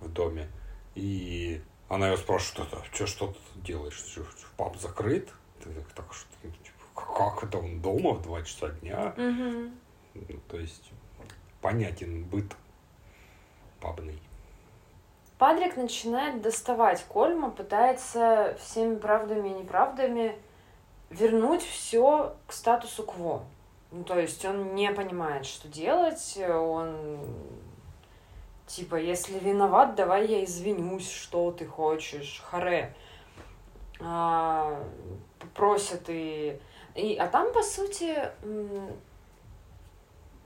в 0.01 0.09
доме. 0.09 0.49
И 0.95 1.63
она 1.89 2.11
ее 2.11 2.17
спрашивает, 2.17 2.69
что, 2.69 2.85
что, 2.93 3.07
что 3.07 3.27
ты 3.29 3.61
делаешь? 3.61 3.95
Что, 3.95 4.25
пап 4.57 4.77
закрыт? 4.77 5.31
Ты 5.63 5.71
так, 5.71 5.93
так 5.93 6.13
что, 6.13 6.29
типа, 6.43 7.01
как 7.15 7.45
это 7.45 7.59
он 7.59 7.81
дома 7.81 8.15
в 8.15 8.23
2 8.23 8.43
часа 8.43 8.69
дня? 8.71 9.15
Угу. 9.17 9.71
Ну, 10.15 10.41
то 10.49 10.59
есть 10.59 10.91
понятен 11.61 12.25
быт 12.25 12.57
пабный. 13.81 14.19
Патрик 15.39 15.77
начинает 15.77 16.41
доставать 16.41 17.05
Кольма, 17.05 17.51
пытается 17.51 18.57
всеми 18.61 18.97
правдами 18.97 19.49
и 19.49 19.55
неправдами 19.55 20.39
вернуть 21.11 21.63
все 21.63 22.37
к 22.47 22.53
статусу 22.53 23.03
кво. 23.03 23.45
Ну, 23.93 24.05
то 24.05 24.19
есть 24.19 24.45
он 24.45 24.75
не 24.75 24.91
понимает, 24.91 25.45
что 25.45 25.69
делать, 25.69 26.39
он 26.49 27.21
типа, 28.67 28.97
если 28.97 29.39
виноват, 29.39 29.95
давай 29.95 30.27
я 30.27 30.45
извинюсь, 30.45 31.11
что 31.11 31.51
ты 31.53 31.67
хочешь, 31.67 32.43
харе. 32.45 32.95
А, 34.01 34.83
просят 35.55 36.09
и... 36.09 36.59
и... 36.95 37.17
А 37.17 37.29
там, 37.29 37.53
по 37.53 37.63
сути, 37.63 38.31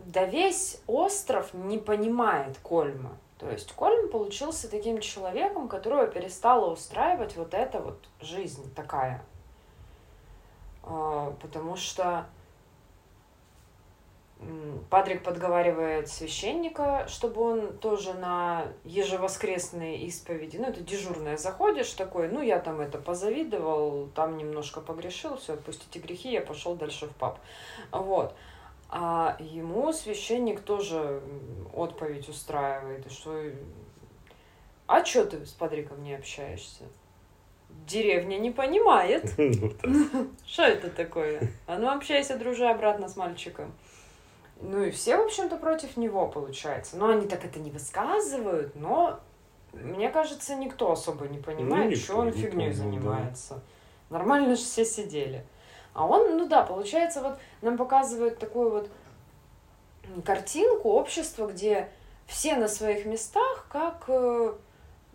да 0.00 0.24
весь 0.24 0.82
остров 0.88 1.54
не 1.54 1.78
понимает 1.78 2.58
Кольма. 2.58 3.16
То 3.38 3.50
есть 3.50 3.72
Кольм 3.74 4.08
получился 4.10 4.68
таким 4.68 5.00
человеком, 5.00 5.68
которого 5.68 6.06
перестала 6.06 6.72
устраивать 6.72 7.36
вот 7.36 7.54
эта 7.54 7.80
вот 7.80 8.08
жизнь 8.20 8.74
такая. 8.74 9.24
А, 10.82 11.32
потому 11.40 11.76
что 11.76 12.26
Патрик 14.90 15.22
подговаривает 15.24 16.08
священника, 16.08 17.06
чтобы 17.08 17.40
он 17.40 17.78
тоже 17.78 18.12
на 18.14 18.66
ежевоскресные 18.84 19.98
исповеди, 20.06 20.58
ну, 20.58 20.68
это 20.68 20.80
дежурное, 20.80 21.36
заходишь 21.36 21.90
такой, 21.92 22.28
ну, 22.28 22.42
я 22.42 22.58
там 22.60 22.80
это 22.80 22.98
позавидовал, 22.98 24.08
там 24.14 24.36
немножко 24.36 24.80
погрешил, 24.80 25.36
все, 25.38 25.54
отпустите 25.54 25.98
грехи, 25.98 26.30
я 26.30 26.42
пошел 26.42 26.76
дальше 26.76 27.06
в 27.06 27.16
пап. 27.16 27.40
Вот. 27.90 28.34
А 28.88 29.36
ему 29.40 29.92
священник 29.92 30.60
тоже 30.60 31.20
отповедь 31.74 32.28
устраивает, 32.28 33.06
и 33.06 33.10
что... 33.10 33.42
А 34.86 35.04
что 35.04 35.24
ты 35.24 35.44
с 35.44 35.52
Патриком 35.52 36.04
не 36.04 36.14
общаешься? 36.14 36.84
Деревня 37.86 38.36
не 38.36 38.50
понимает. 38.50 39.32
Ну 39.38 40.30
что 40.46 40.62
это 40.62 40.90
такое? 40.90 41.50
А 41.66 41.76
ну 41.78 41.90
общайся, 41.90 42.36
дружи 42.36 42.66
обратно 42.66 43.08
с 43.08 43.16
мальчиком. 43.16 43.72
Ну 44.60 44.82
и 44.82 44.90
все, 44.90 45.16
в 45.18 45.26
общем-то, 45.26 45.56
против 45.56 45.96
него, 45.96 46.26
получается. 46.28 46.96
Но 46.96 47.08
они 47.08 47.26
так 47.26 47.44
это 47.44 47.58
не 47.58 47.70
высказывают, 47.70 48.74
но 48.74 49.20
мне 49.72 50.08
кажется, 50.08 50.54
никто 50.54 50.92
особо 50.92 51.28
не 51.28 51.38
понимает, 51.38 51.90
ну, 51.90 51.96
что 51.96 52.16
он 52.16 52.32
фигней 52.32 52.72
занимается. 52.72 53.54
Да. 54.08 54.18
Нормально 54.18 54.56
же 54.56 54.62
все 54.62 54.84
сидели. 54.84 55.44
А 55.92 56.06
он, 56.06 56.36
ну 56.36 56.46
да, 56.46 56.62
получается, 56.62 57.22
вот 57.22 57.38
нам 57.62 57.76
показывают 57.76 58.38
такую 58.38 58.70
вот 58.70 58.90
картинку 60.24 60.90
общества, 60.90 61.46
где 61.46 61.88
все 62.26 62.56
на 62.56 62.68
своих 62.68 63.06
местах, 63.06 63.66
как 63.70 64.04
э, 64.08 64.54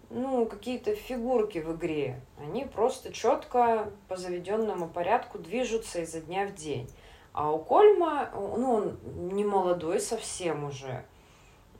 ну, 0.09 0.45
какие-то 0.45 0.95
фигурки 0.95 1.59
в 1.59 1.75
игре. 1.75 2.19
Они 2.39 2.65
просто 2.65 3.13
четко 3.13 3.91
по 4.07 4.17
заведенному 4.17 4.87
порядку 4.87 5.39
движутся 5.39 6.01
изо 6.01 6.19
дня 6.19 6.47
в 6.47 6.53
день. 6.55 6.89
А 7.33 7.51
у 7.51 7.59
Кольма, 7.59 8.29
ну, 8.33 8.73
он 8.73 8.99
не 9.33 9.45
молодой 9.45 9.99
совсем 9.99 10.65
уже. 10.65 11.05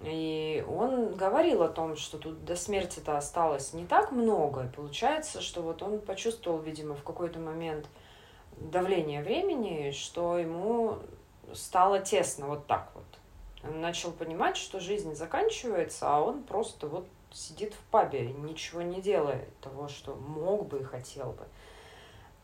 И 0.02 0.66
он 0.68 1.14
говорил 1.14 1.62
о 1.62 1.68
том, 1.68 1.96
что 1.96 2.18
тут 2.18 2.44
до 2.46 2.56
смерти-то 2.56 3.18
осталось 3.18 3.74
не 3.74 3.86
так 3.86 4.12
много. 4.12 4.72
Получается, 4.76 5.42
что 5.42 5.62
вот 5.62 5.84
он 5.84 6.00
почувствовал, 6.00 6.60
видимо, 6.60 6.96
в 6.96 7.04
какой-то 7.04 7.40
момент– 7.40 7.88
давление 8.58 9.24
времени, 9.24 9.92
что 9.92 10.38
ему 10.38 11.00
стало 11.54 12.00
тесно 12.00 12.48
вот 12.48 12.68
так 12.68 12.92
вот. 12.94 13.04
Он 13.64 13.82
начал 13.82 14.12
понимать, 14.12 14.58
что 14.58 14.80
жизнь 14.80 15.16
заканчивается, 15.16 16.08
а 16.08 16.22
он 16.22 16.44
просто 16.44 16.88
вот 16.88 17.08
сидит 17.32 17.74
в 17.74 17.92
пабе, 17.92 18.28
ничего 18.28 18.82
не 18.82 19.02
делает 19.02 19.48
того, 19.60 19.88
что 19.88 20.16
мог 20.16 20.68
бы 20.68 20.80
и 20.80 20.84
хотел 20.84 21.32
бы. 21.32 21.46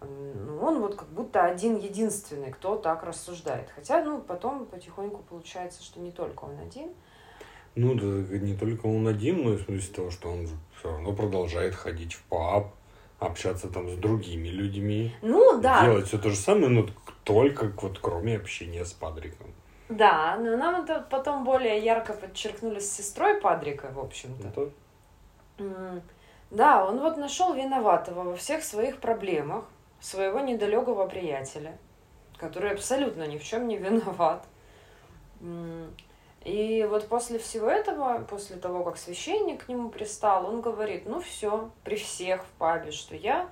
Ну, 0.01 0.60
он 0.62 0.79
вот 0.79 0.95
как 0.95 1.07
будто 1.10 1.43
один 1.43 1.77
единственный, 1.77 2.51
кто 2.51 2.75
так 2.75 3.03
рассуждает. 3.03 3.69
Хотя, 3.75 4.03
ну, 4.03 4.21
потом 4.21 4.65
потихоньку 4.65 5.23
получается, 5.29 5.83
что 5.83 5.99
не 5.99 6.12
только 6.12 6.45
он 6.45 6.60
один. 6.60 6.89
Ну, 7.75 7.95
да, 7.95 8.05
не 8.38 8.55
только 8.55 8.88
он 8.88 9.07
один, 9.07 9.43
но 9.43 9.53
и 9.53 9.57
в 9.57 9.63
смысле 9.63 9.93
того, 9.93 10.12
что 10.12 10.29
он 10.29 10.47
все 10.77 10.89
равно 10.89 11.13
продолжает 11.13 11.75
ходить 11.75 12.13
в 12.13 12.23
паб, 12.23 12.73
общаться 13.19 13.69
там 13.69 13.89
с 13.89 13.95
другими 13.95 14.47
людьми. 14.47 15.13
Ну, 15.21 15.60
да. 15.62 15.83
Делать 15.86 16.07
все 16.07 16.17
то 16.17 16.29
же 16.29 16.36
самое, 16.36 16.69
но 16.69 16.88
только 17.23 17.71
вот 17.81 17.99
кроме 17.99 18.38
общения 18.38 18.86
с 18.86 18.93
Падриком. 18.93 19.53
Да, 19.89 20.38
но 20.38 20.57
нам 20.57 20.83
это 20.83 21.05
потом 21.10 21.43
более 21.43 21.79
ярко 21.79 22.13
подчеркнули 22.13 22.79
с 22.79 22.91
сестрой 22.91 23.39
Падрика, 23.39 23.91
в 23.93 23.99
общем-то. 23.99 24.47
Это... 24.47 26.01
Да, 26.51 26.86
он 26.86 26.99
вот 26.99 27.17
нашел 27.17 27.53
виноватого 27.53 28.23
во 28.23 28.36
всех 28.36 28.63
своих 28.63 28.99
проблемах, 28.99 29.65
своего 29.99 30.39
недалекого 30.39 31.07
приятеля, 31.07 31.77
который 32.38 32.71
абсолютно 32.71 33.23
ни 33.23 33.38
в 33.38 33.43
чем 33.43 33.67
не 33.67 33.77
виноват. 33.77 34.45
И 36.43 36.88
вот 36.89 37.07
после 37.07 37.39
всего 37.39 37.67
этого, 37.69 38.19
после 38.19 38.55
того, 38.55 38.83
как 38.83 38.97
священник 38.97 39.65
к 39.65 39.69
нему 39.69 39.89
пристал, 39.89 40.45
он 40.45 40.62
говорит, 40.62 41.05
ну 41.05 41.19
все, 41.19 41.71
при 41.83 41.95
всех 41.95 42.43
в 42.43 42.49
пабе, 42.57 42.91
что 42.91 43.15
я, 43.15 43.49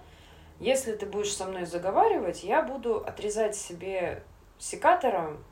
если 0.60 0.96
ты 0.96 1.06
будешь 1.06 1.36
со 1.36 1.46
мной 1.46 1.66
заговаривать, 1.66 2.44
я 2.44 2.62
буду 2.62 2.98
отрезать 2.98 3.56
себе 3.56 4.24
секатором 4.58 5.44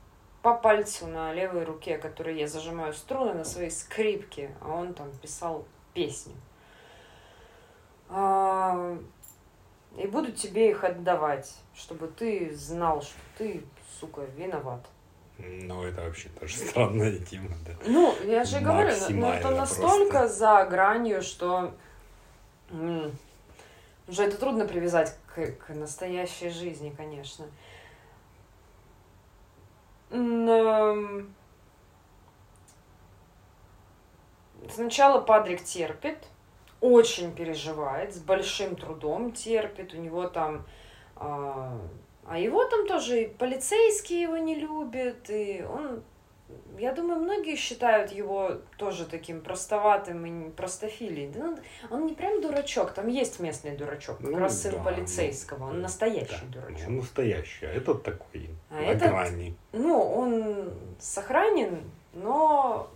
по 0.42 0.54
пальцу 0.54 1.08
на 1.08 1.34
левой 1.34 1.66
руке, 1.66 1.98
которой 1.98 2.38
я 2.38 2.48
зажимаю 2.48 2.94
струны 2.94 3.34
на 3.34 3.44
своей 3.44 3.72
скрипке, 3.72 4.56
а 4.62 4.72
он 4.74 4.94
там 4.94 5.12
писал 5.22 5.66
песню. 5.94 6.36
И 9.98 10.08
буду 10.08 10.32
тебе 10.32 10.72
их 10.72 10.84
отдавать, 10.84 11.54
чтобы 11.76 12.08
ты 12.08 12.54
знал, 12.56 13.02
что 13.02 13.20
ты, 13.38 13.64
сука, 14.00 14.22
виноват. 14.36 14.86
Ну, 15.38 15.84
это 15.84 16.02
вообще 16.02 16.30
тоже 16.30 16.58
странная 16.70 17.18
тема, 17.20 17.52
да. 17.66 17.74
Ну, 17.86 18.16
я 18.26 18.44
же 18.44 18.60
говорю, 18.60 18.96
но 19.10 19.16
ну, 19.16 19.32
это 19.32 19.52
настолько 19.52 20.20
просто. 20.20 20.36
за 20.36 20.66
гранью, 20.66 21.22
что 21.22 21.74
уже 22.72 24.24
это 24.24 24.38
трудно 24.38 24.66
привязать 24.66 25.16
к, 25.28 25.52
к 25.54 25.70
настоящей 25.70 26.50
жизни, 26.50 26.94
конечно. 26.96 27.46
Но... 30.10 31.24
Сначала 34.70 35.20
Падрик 35.20 35.64
терпит, 35.64 36.18
очень 36.84 37.34
переживает, 37.34 38.14
с 38.14 38.20
большим 38.20 38.76
трудом 38.76 39.32
терпит. 39.32 39.94
У 39.94 39.98
него 39.98 40.28
там 40.28 40.66
а, 41.16 41.80
а 42.26 42.38
его 42.38 42.66
там 42.66 42.88
тоже 42.88 43.24
и 43.24 43.28
полицейские 43.28 44.22
его 44.24 44.38
не 44.38 44.56
любят, 44.56 45.30
и 45.30 45.64
он 45.68 46.04
я 46.78 46.92
думаю, 46.94 47.20
многие 47.20 47.56
считают 47.56 48.12
его 48.12 48.52
тоже 48.78 49.06
таким 49.06 49.42
простоватым 49.42 50.26
и 50.26 50.50
простофилей. 50.52 51.28
Да, 51.28 51.40
ну, 51.46 51.58
он 51.90 52.06
не 52.08 52.14
прям 52.14 52.42
дурачок, 52.42 52.92
там 52.94 53.08
есть 53.08 53.40
местный 53.40 53.76
дурачок, 53.78 54.18
как 54.18 54.30
Ну, 54.30 54.40
раз 54.40 54.62
сын 54.62 54.72
да, 54.72 54.78
ну, 54.80 54.84
полицейского, 54.84 55.70
он 55.70 55.82
настоящий 55.82 56.46
Да, 56.54 56.62
дурачок. 56.62 56.88
ну, 56.90 56.98
настоящий, 56.98 57.66
а 57.66 57.70
этот 57.70 58.04
такой, 58.04 58.50
А 58.70 58.76
на 58.76 58.80
этот- 58.86 59.10
грани. 59.10 59.56
Ну, 59.72 60.00
он 60.00 60.70
сохранен, 61.00 61.84
но 62.14 62.90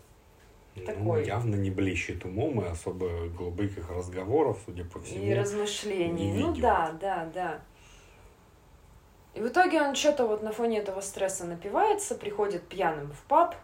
Ну, 0.79 0.85
такой. 0.85 1.25
явно 1.25 1.55
не 1.55 1.69
блещет 1.69 2.25
умом 2.25 2.61
и 2.61 2.67
особо 2.67 3.27
глубоких 3.29 3.89
разговоров, 3.89 4.59
судя 4.65 4.85
по 4.85 4.99
и 4.99 5.01
всему. 5.01 5.35
размышлений. 5.35 6.31
не 6.31 6.43
Ну 6.43 6.55
да, 6.55 6.95
да, 6.99 7.29
да. 7.33 7.59
И 9.33 9.39
в 9.39 9.47
итоге 9.47 9.81
он 9.81 9.95
что-то 9.95 10.25
вот 10.25 10.41
на 10.41 10.51
фоне 10.51 10.79
этого 10.79 10.99
стресса 11.01 11.45
напивается, 11.45 12.15
приходит 12.15 12.63
пьяным 12.63 13.11
в 13.11 13.21
паб, 13.27 13.55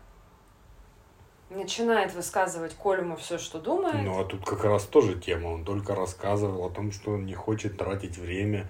начинает 1.50 2.14
высказывать 2.14 2.76
Колюму 2.76 3.16
все, 3.16 3.38
что 3.38 3.60
думает. 3.60 4.04
Ну, 4.04 4.20
а 4.20 4.26
тут 4.26 4.46
как 4.46 4.64
раз 4.64 4.86
тоже 4.86 5.20
тема. 5.20 5.48
Он 5.48 5.64
только 5.64 5.96
рассказывал 5.96 6.66
о 6.66 6.70
том, 6.70 6.92
что 6.92 7.12
он 7.12 7.26
не 7.26 7.34
хочет 7.34 7.78
тратить 7.78 8.18
время 8.18 8.70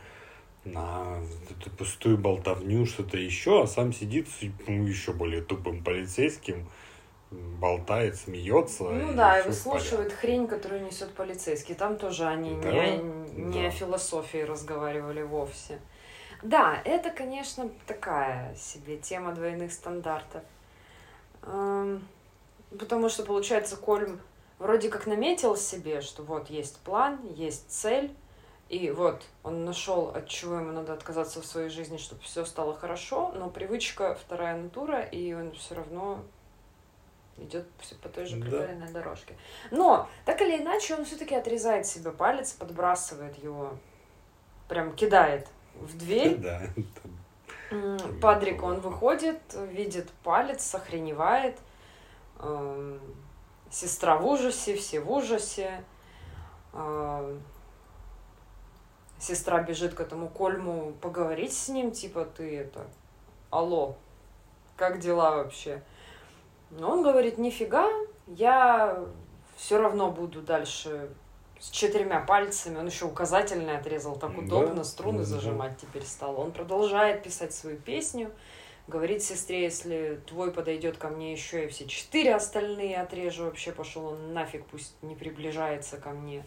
на 0.65 1.19
эту 1.49 1.69
пустую 1.71 2.17
болтовню, 2.17 2.85
что-то 2.85 3.17
еще, 3.17 3.63
а 3.63 3.67
сам 3.67 3.91
сидит 3.91 4.29
с 4.29 4.41
ну, 4.67 4.85
еще 4.85 5.11
более 5.11 5.41
тупым 5.41 5.83
полицейским, 5.83 6.69
болтает, 7.59 8.15
смеется. 8.17 8.83
Ну 8.83 9.13
да, 9.13 9.39
и 9.39 9.47
выслушивает 9.47 10.13
хрень, 10.13 10.47
которую 10.47 10.83
несет 10.85 11.13
полицейский. 11.13 11.75
Там 11.75 11.97
тоже 11.97 12.25
они 12.25 12.59
Да, 12.61 12.71
не, 12.71 12.79
о- 12.79 12.97
не 13.35 13.61
да. 13.61 13.67
о 13.67 13.71
философии 13.71 14.39
разговаривали 14.39 15.21
вовсе. 15.21 15.79
Да, 16.41 16.81
это, 16.83 17.09
конечно, 17.09 17.69
такая 17.87 18.53
себе 18.55 18.97
тема 18.97 19.33
двойных 19.33 19.71
стандартов. 19.71 20.43
Эм, 21.43 22.05
Потому 22.77 23.07
что, 23.09 23.23
получается, 23.23 23.77
Кольм 23.77 24.19
вроде 24.57 24.89
как 24.89 25.05
наметил 25.05 25.55
себе, 25.55 26.01
что 26.01 26.23
вот 26.23 26.49
есть 26.49 26.79
план, 26.79 27.19
есть 27.35 27.69
цель, 27.69 28.11
и 28.69 28.89
вот 28.89 29.21
он 29.43 29.63
нашел, 29.63 30.09
от 30.09 30.27
чего 30.27 30.55
ему 30.55 30.71
надо 30.71 30.93
отказаться 30.93 31.39
в 31.41 31.45
своей 31.45 31.69
жизни, 31.69 31.97
чтобы 31.97 32.23
все 32.23 32.45
стало 32.45 32.73
хорошо, 32.73 33.31
но 33.35 33.49
привычка 33.49 34.15
вторая 34.19 34.57
натура, 34.57 35.01
и 35.01 35.33
он 35.33 35.51
все 35.51 35.75
равно 35.75 36.23
идет 37.37 37.65
всё 37.79 37.95
по 37.95 38.09
той 38.09 38.25
же 38.25 38.37
Да. 38.37 38.49
проторенной 38.49 38.91
дорожке. 38.91 39.35
Но, 39.71 40.07
так 40.25 40.41
или 40.41 40.61
иначе, 40.61 40.95
он 40.95 41.05
все-таки 41.05 41.35
отрезает 41.35 41.85
себе 41.87 42.11
палец, 42.11 42.51
подбрасывает 42.53 43.37
его, 43.43 43.77
прям 44.67 44.93
кидает 44.95 45.47
в 45.75 45.97
дверь. 45.97 46.37
Да, 46.41 46.61
неплохо. 47.71 48.65
он 48.65 48.79
выходит, 48.81 49.41
видит 49.71 50.09
палец, 50.23 50.73
охреневает. 50.75 51.57
Эм, 52.39 52.99
Сестра 53.71 54.17
в 54.17 54.27
ужасе, 54.27 54.75
все 54.75 54.99
в 54.99 55.11
ужасе. 55.11 55.83
Эм, 56.73 57.41
Сестра 59.19 59.63
бежит 59.63 59.93
к 59.95 60.01
этому 60.01 60.27
Кольму 60.27 60.91
поговорить 61.01 61.53
с 61.53 61.69
ним, 61.69 61.91
типа, 61.91 62.25
ты 62.25 62.57
это, 62.59 62.85
алло, 63.49 63.95
как 64.75 64.99
дела 64.99 65.37
вообще? 65.37 65.81
Но 66.77 66.91
он 66.91 67.03
говорит, 67.03 67.37
нифига, 67.37 67.87
я 68.27 69.05
все 69.55 69.77
равно 69.77 70.11
буду 70.11 70.41
дальше 70.41 71.09
с 71.59 71.69
четырьмя 71.69 72.19
пальцами. 72.19 72.77
Он 72.77 72.87
еще 72.87 73.05
указательный 73.05 73.77
отрезал, 73.77 74.15
так 74.15 74.35
Да, 74.35 74.41
удобно, 74.41 74.83
струны 74.83 75.19
да. 75.19 75.25
зажимать 75.25 75.77
теперь 75.77 76.03
стало. 76.03 76.37
Он 76.37 76.51
продолжает 76.51 77.23
писать 77.23 77.53
свою 77.53 77.77
песню, 77.77 78.31
говорит 78.87 79.23
сестре, 79.23 79.63
если 79.63 80.19
твой 80.27 80.51
подойдет 80.51 80.97
ко 80.97 81.09
мне 81.09 81.31
еще, 81.31 81.63
я 81.63 81.69
все 81.69 81.85
четыре 81.87 82.35
остальные 82.35 82.97
отрежу, 82.97 83.45
вообще 83.45 83.71
пошел 83.71 84.07
он 84.07 84.33
нафиг, 84.33 84.65
пусть 84.65 84.95
не 85.01 85.15
приближается 85.15 85.97
ко 85.97 86.09
мне. 86.09 86.43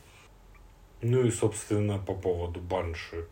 Ну 1.02 1.24
и, 1.24 1.30
собственно, 1.30 1.98
по 1.98 2.14
поводу 2.14 2.60
банши. 2.60 3.26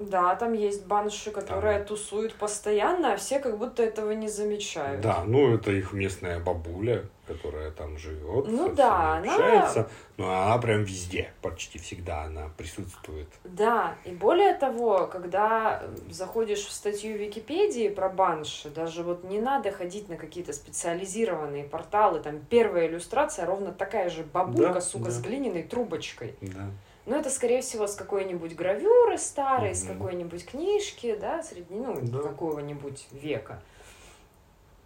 Да, 0.00 0.34
там 0.34 0.54
есть 0.54 0.86
банши, 0.86 1.30
которые 1.30 1.80
тусуют 1.84 2.34
постоянно, 2.34 3.12
а 3.12 3.16
все 3.18 3.38
как 3.38 3.58
будто 3.58 3.82
этого 3.82 4.12
не 4.12 4.28
замечают. 4.28 5.02
Да, 5.02 5.24
ну 5.26 5.54
это 5.54 5.70
их 5.72 5.92
местная 5.92 6.40
бабуля, 6.40 7.04
которая 7.26 7.70
там 7.70 7.98
живет. 7.98 8.46
Ну 8.48 8.70
да, 8.72 9.18
она- 9.18 9.34
общается. 9.34 9.90
Ну 10.16 10.26
она 10.30 10.56
прям 10.56 10.84
везде, 10.84 11.32
почти 11.42 11.78
всегда 11.78 12.22
она 12.22 12.48
присутствует. 12.56 13.28
Да, 13.44 13.94
и 14.06 14.10
более 14.10 14.54
того, 14.54 15.06
когда 15.06 15.82
заходишь 16.08 16.64
в 16.64 16.72
статью 16.72 17.18
Википедии 17.18 17.90
про 17.90 18.08
банши, 18.08 18.70
даже 18.70 19.02
вот 19.02 19.22
не 19.24 19.38
надо 19.38 19.70
ходить 19.70 20.08
на 20.08 20.16
какие-то 20.16 20.54
специализированные 20.54 21.64
порталы, 21.64 22.20
там 22.20 22.40
первая 22.48 22.86
иллюстрация 22.88 23.44
ровно 23.44 23.70
такая 23.72 24.08
же 24.08 24.22
бабулька, 24.24 24.74
Да, 24.74 24.80
сука, 24.80 25.04
да. 25.04 25.10
с 25.10 25.20
глиняной 25.20 25.62
трубочкой. 25.62 26.34
Да. 26.40 26.70
Но 27.06 27.16
это, 27.16 27.30
скорее 27.30 27.62
всего, 27.62 27.86
с 27.86 27.94
какой-нибудь 27.94 28.54
гравюры 28.54 29.16
старой, 29.18 29.74
с 29.74 29.84
Мгм. 29.84 29.94
какой-нибудь 29.94 30.44
книжки, 30.46 31.16
да, 31.20 31.42
среди, 31.42 31.74
ну, 31.74 31.98
Да. 32.02 32.18
какого-нибудь 32.22 33.06
века. 33.12 33.62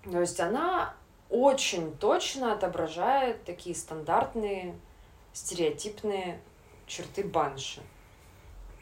То 0.04 0.20
есть 0.20 0.38
она 0.40 0.94
очень 1.30 1.96
точно 1.96 2.52
отображает 2.52 3.44
такие 3.44 3.74
стандартные, 3.74 4.74
стереотипные 5.32 6.40
черты 6.86 7.24
банши. 7.24 7.80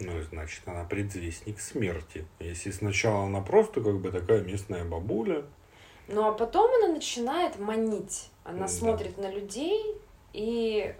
Ну, 0.00 0.20
значит, 0.22 0.62
она 0.66 0.84
предвестник 0.84 1.60
смерти. 1.60 2.26
Если 2.40 2.70
сначала 2.72 3.24
она 3.26 3.40
просто 3.40 3.80
как 3.80 3.98
бы 4.00 4.10
такая 4.10 4.40
местная 4.42 4.84
бабуля, 4.84 5.44
Ну 6.08 6.26
а 6.28 6.32
потом 6.32 6.68
она 6.82 6.92
начинает 6.94 7.58
манить. 7.60 8.28
Она 8.44 8.66
Да. 8.66 8.68
смотрит 8.68 9.16
на 9.18 9.30
людей 9.30 9.96
и 10.32 10.94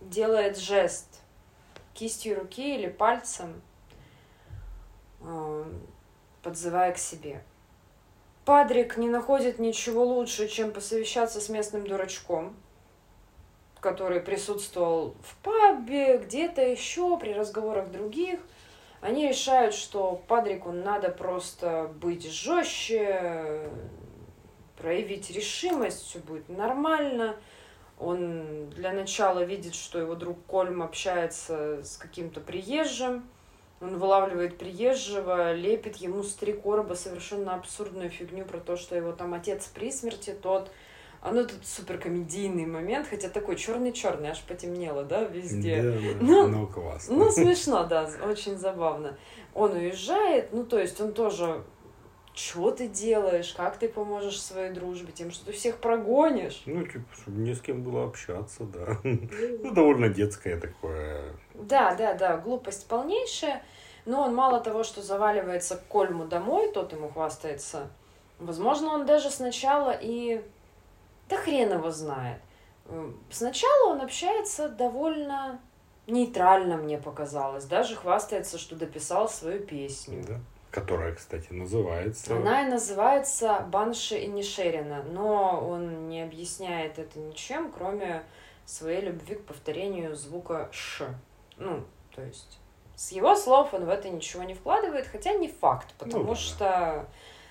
делает 0.00 0.58
жест 0.58 1.20
кистью 1.94 2.38
руки 2.38 2.76
или 2.76 2.88
пальцем, 2.88 3.60
э, 5.20 5.64
подзывая 6.42 6.92
к 6.92 6.98
себе. 6.98 7.42
Падрик 8.44 8.96
не 8.96 9.08
находит 9.08 9.58
ничего 9.58 10.04
лучше, 10.04 10.48
чем 10.48 10.72
посовещаться 10.72 11.40
с 11.40 11.48
местным 11.48 11.86
дурачком, 11.86 12.56
который 13.80 14.20
присутствовал 14.20 15.16
в 15.22 15.36
пабе, 15.42 16.18
где-то 16.18 16.62
еще, 16.62 17.18
при 17.18 17.32
разговорах 17.32 17.90
других. 17.90 18.40
Они 19.00 19.28
решают, 19.28 19.74
что 19.74 20.22
Падрику 20.28 20.72
надо 20.72 21.10
просто 21.10 21.90
быть 22.00 22.30
жестче, 22.30 23.70
проявить 24.76 25.30
решимость, 25.30 26.02
все 26.06 26.20
будет 26.20 26.48
нормально. 26.48 27.36
Он 28.00 28.70
для 28.70 28.92
начала 28.92 29.40
видит, 29.40 29.74
что 29.74 29.98
его 29.98 30.14
друг 30.14 30.38
Кольм 30.46 30.82
общается 30.82 31.82
с 31.82 31.96
каким-то 31.96 32.40
приезжим. 32.40 33.24
Он 33.80 33.98
вылавливает 33.98 34.58
приезжего, 34.58 35.52
лепит 35.52 35.96
ему 35.96 36.22
с 36.22 36.34
три 36.34 36.52
короба 36.52 36.94
совершенно 36.94 37.54
абсурдную 37.54 38.10
фигню 38.10 38.44
про 38.44 38.58
то, 38.58 38.76
что 38.76 38.96
его 38.96 39.12
там 39.12 39.34
отец 39.34 39.66
при 39.66 39.90
смерти, 39.92 40.36
тот... 40.40 40.70
А 41.20 41.32
ну 41.32 41.44
тут 41.44 41.66
суперкомедийный 41.66 42.66
момент, 42.66 43.08
хотя 43.08 43.28
такой 43.28 43.56
черный-черный, 43.56 44.30
аж 44.30 44.40
потемнело, 44.42 45.02
да, 45.02 45.24
везде. 45.24 45.82
Да, 45.82 46.14
Ну, 46.20 46.46
ну, 46.46 46.66
классно. 46.68 47.16
Ну, 47.16 47.30
смешно, 47.30 47.84
да, 47.84 48.08
очень 48.24 48.56
забавно. 48.56 49.16
Он 49.52 49.72
уезжает, 49.72 50.52
ну, 50.52 50.64
то 50.64 50.78
есть 50.78 51.00
он 51.00 51.12
тоже... 51.12 51.64
Что 52.38 52.70
ты 52.70 52.86
делаешь? 52.86 53.52
Как 53.52 53.78
ты 53.78 53.88
поможешь 53.88 54.40
своей 54.40 54.70
дружбе? 54.70 55.10
Тем, 55.12 55.32
что 55.32 55.46
ты 55.46 55.50
всех 55.50 55.78
прогонишь? 55.78 56.62
Ну, 56.66 56.86
типа, 56.86 57.04
чтобы 57.12 57.38
не 57.38 57.52
с 57.52 57.60
кем 57.60 57.82
было 57.82 58.04
общаться, 58.04 58.62
да. 58.62 58.96
Ну, 59.02 59.72
довольно 59.72 60.08
детское 60.08 60.56
такое. 60.56 61.34
Да, 61.54 61.96
да, 61.96 62.14
да, 62.14 62.36
глупость 62.36 62.86
полнейшая. 62.86 63.64
Но 64.06 64.22
он 64.22 64.36
мало 64.36 64.60
того, 64.60 64.84
что 64.84 65.02
заваливается 65.02 65.78
к 65.78 65.88
Кольму 65.88 66.26
домой, 66.26 66.70
тот 66.70 66.92
ему 66.92 67.08
хвастается. 67.08 67.90
Возможно, 68.38 68.90
он 68.94 69.04
даже 69.04 69.30
сначала 69.30 69.90
и... 70.00 70.40
Да 71.28 71.38
хрен 71.38 71.72
его 71.72 71.90
знает. 71.90 72.40
Сначала 73.30 73.94
он 73.94 74.00
общается 74.00 74.68
довольно 74.68 75.60
нейтрально, 76.06 76.76
мне 76.76 76.98
показалось. 76.98 77.64
Даже 77.64 77.96
хвастается, 77.96 78.58
что 78.58 78.76
дописал 78.76 79.28
свою 79.28 79.58
песню. 79.58 80.24
Да. 80.24 80.40
Которая, 80.70 81.14
кстати, 81.14 81.52
называется... 81.52 82.36
Она 82.36 82.66
и 82.66 82.70
называется 82.70 83.66
Банши 83.70 84.18
и 84.18 84.26
Нишерина, 84.26 85.02
но 85.02 85.66
он 85.66 86.08
не 86.08 86.22
объясняет 86.22 86.98
это 86.98 87.18
ничем, 87.18 87.72
кроме 87.72 88.22
своей 88.66 89.00
любви 89.00 89.36
к 89.36 89.44
повторению 89.44 90.14
звука 90.14 90.68
Ш. 90.72 91.06
Ну, 91.56 91.84
то 92.14 92.22
есть 92.22 92.58
с 92.98 93.12
его 93.12 93.36
слов 93.36 93.72
он 93.74 93.84
в 93.84 93.88
это 93.90 94.08
ничего 94.08 94.42
не 94.42 94.54
вкладывает, 94.54 95.06
хотя 95.06 95.32
не 95.34 95.46
факт, 95.46 95.94
потому 95.98 96.24
Ну 96.24 96.28
да, 96.30 96.34
что, 96.34 97.08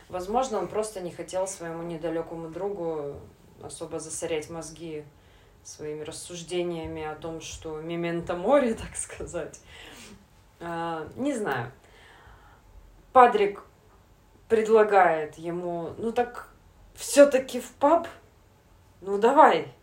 возможно, 0.10 0.58
он 0.60 0.68
просто 0.68 1.00
не 1.00 1.10
хотел 1.10 1.48
своему 1.48 1.84
недалекому 1.84 2.50
другу 2.50 3.16
особо 3.64 4.00
засорять 4.00 4.50
мозги 4.50 5.06
своими 5.64 6.04
рассуждениями 6.04 7.02
о 7.02 7.16
том, 7.16 7.40
что 7.40 7.80
мементо 7.80 8.36
море, 8.36 8.74
так 8.80 8.98
сказать. 8.98 9.62
А, 10.60 11.08
не 11.16 11.34
знаю. 11.34 11.72
Падрик 13.18 13.64
предлагает 14.48 15.40
ему, 15.40 15.90
ну 15.98 16.12
так 16.12 16.54
все-таки 16.94 17.60
в 17.60 17.72
паб? 17.72 18.08
Ну 19.02 19.18
давай, 19.18 19.74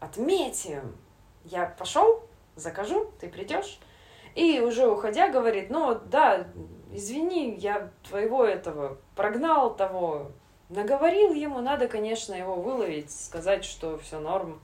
отметим. 0.00 0.96
Я 1.44 1.66
пошел, 1.66 2.24
закажу, 2.56 3.12
ты 3.20 3.28
придешь. 3.28 3.78
И 4.34 4.58
уже 4.58 4.88
уходя 4.88 5.28
говорит, 5.28 5.70
ну 5.70 6.00
да, 6.06 6.48
извини, 6.92 7.54
я 7.58 7.90
твоего 8.08 8.44
этого 8.44 8.98
прогнал 9.14 9.76
того, 9.76 10.32
наговорил 10.68 11.32
ему, 11.32 11.60
надо, 11.60 11.86
конечно, 11.86 12.34
его 12.34 12.56
выловить, 12.56 13.12
сказать, 13.12 13.64
что 13.64 13.98
все 13.98 14.18
норм. 14.18 14.60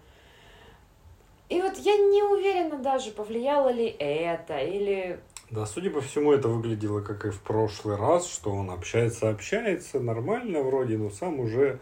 И 1.48 1.62
вот 1.62 1.76
я 1.76 1.96
не 1.96 2.24
уверена 2.24 2.78
даже, 2.78 3.12
повлияло 3.12 3.68
ли 3.68 3.86
это, 3.86 4.58
или... 4.58 5.20
Да, 5.50 5.64
судя 5.64 5.90
по 5.90 6.00
всему, 6.00 6.32
это 6.32 6.48
выглядело 6.48 7.00
как 7.00 7.24
и 7.24 7.30
в 7.30 7.40
прошлый 7.40 7.96
раз, 7.96 8.26
что 8.26 8.50
он 8.52 8.70
общается, 8.70 9.30
общается, 9.30 10.00
нормально 10.00 10.62
вроде, 10.62 10.98
но 10.98 11.11
сам 11.11 11.38
уже 11.38 11.78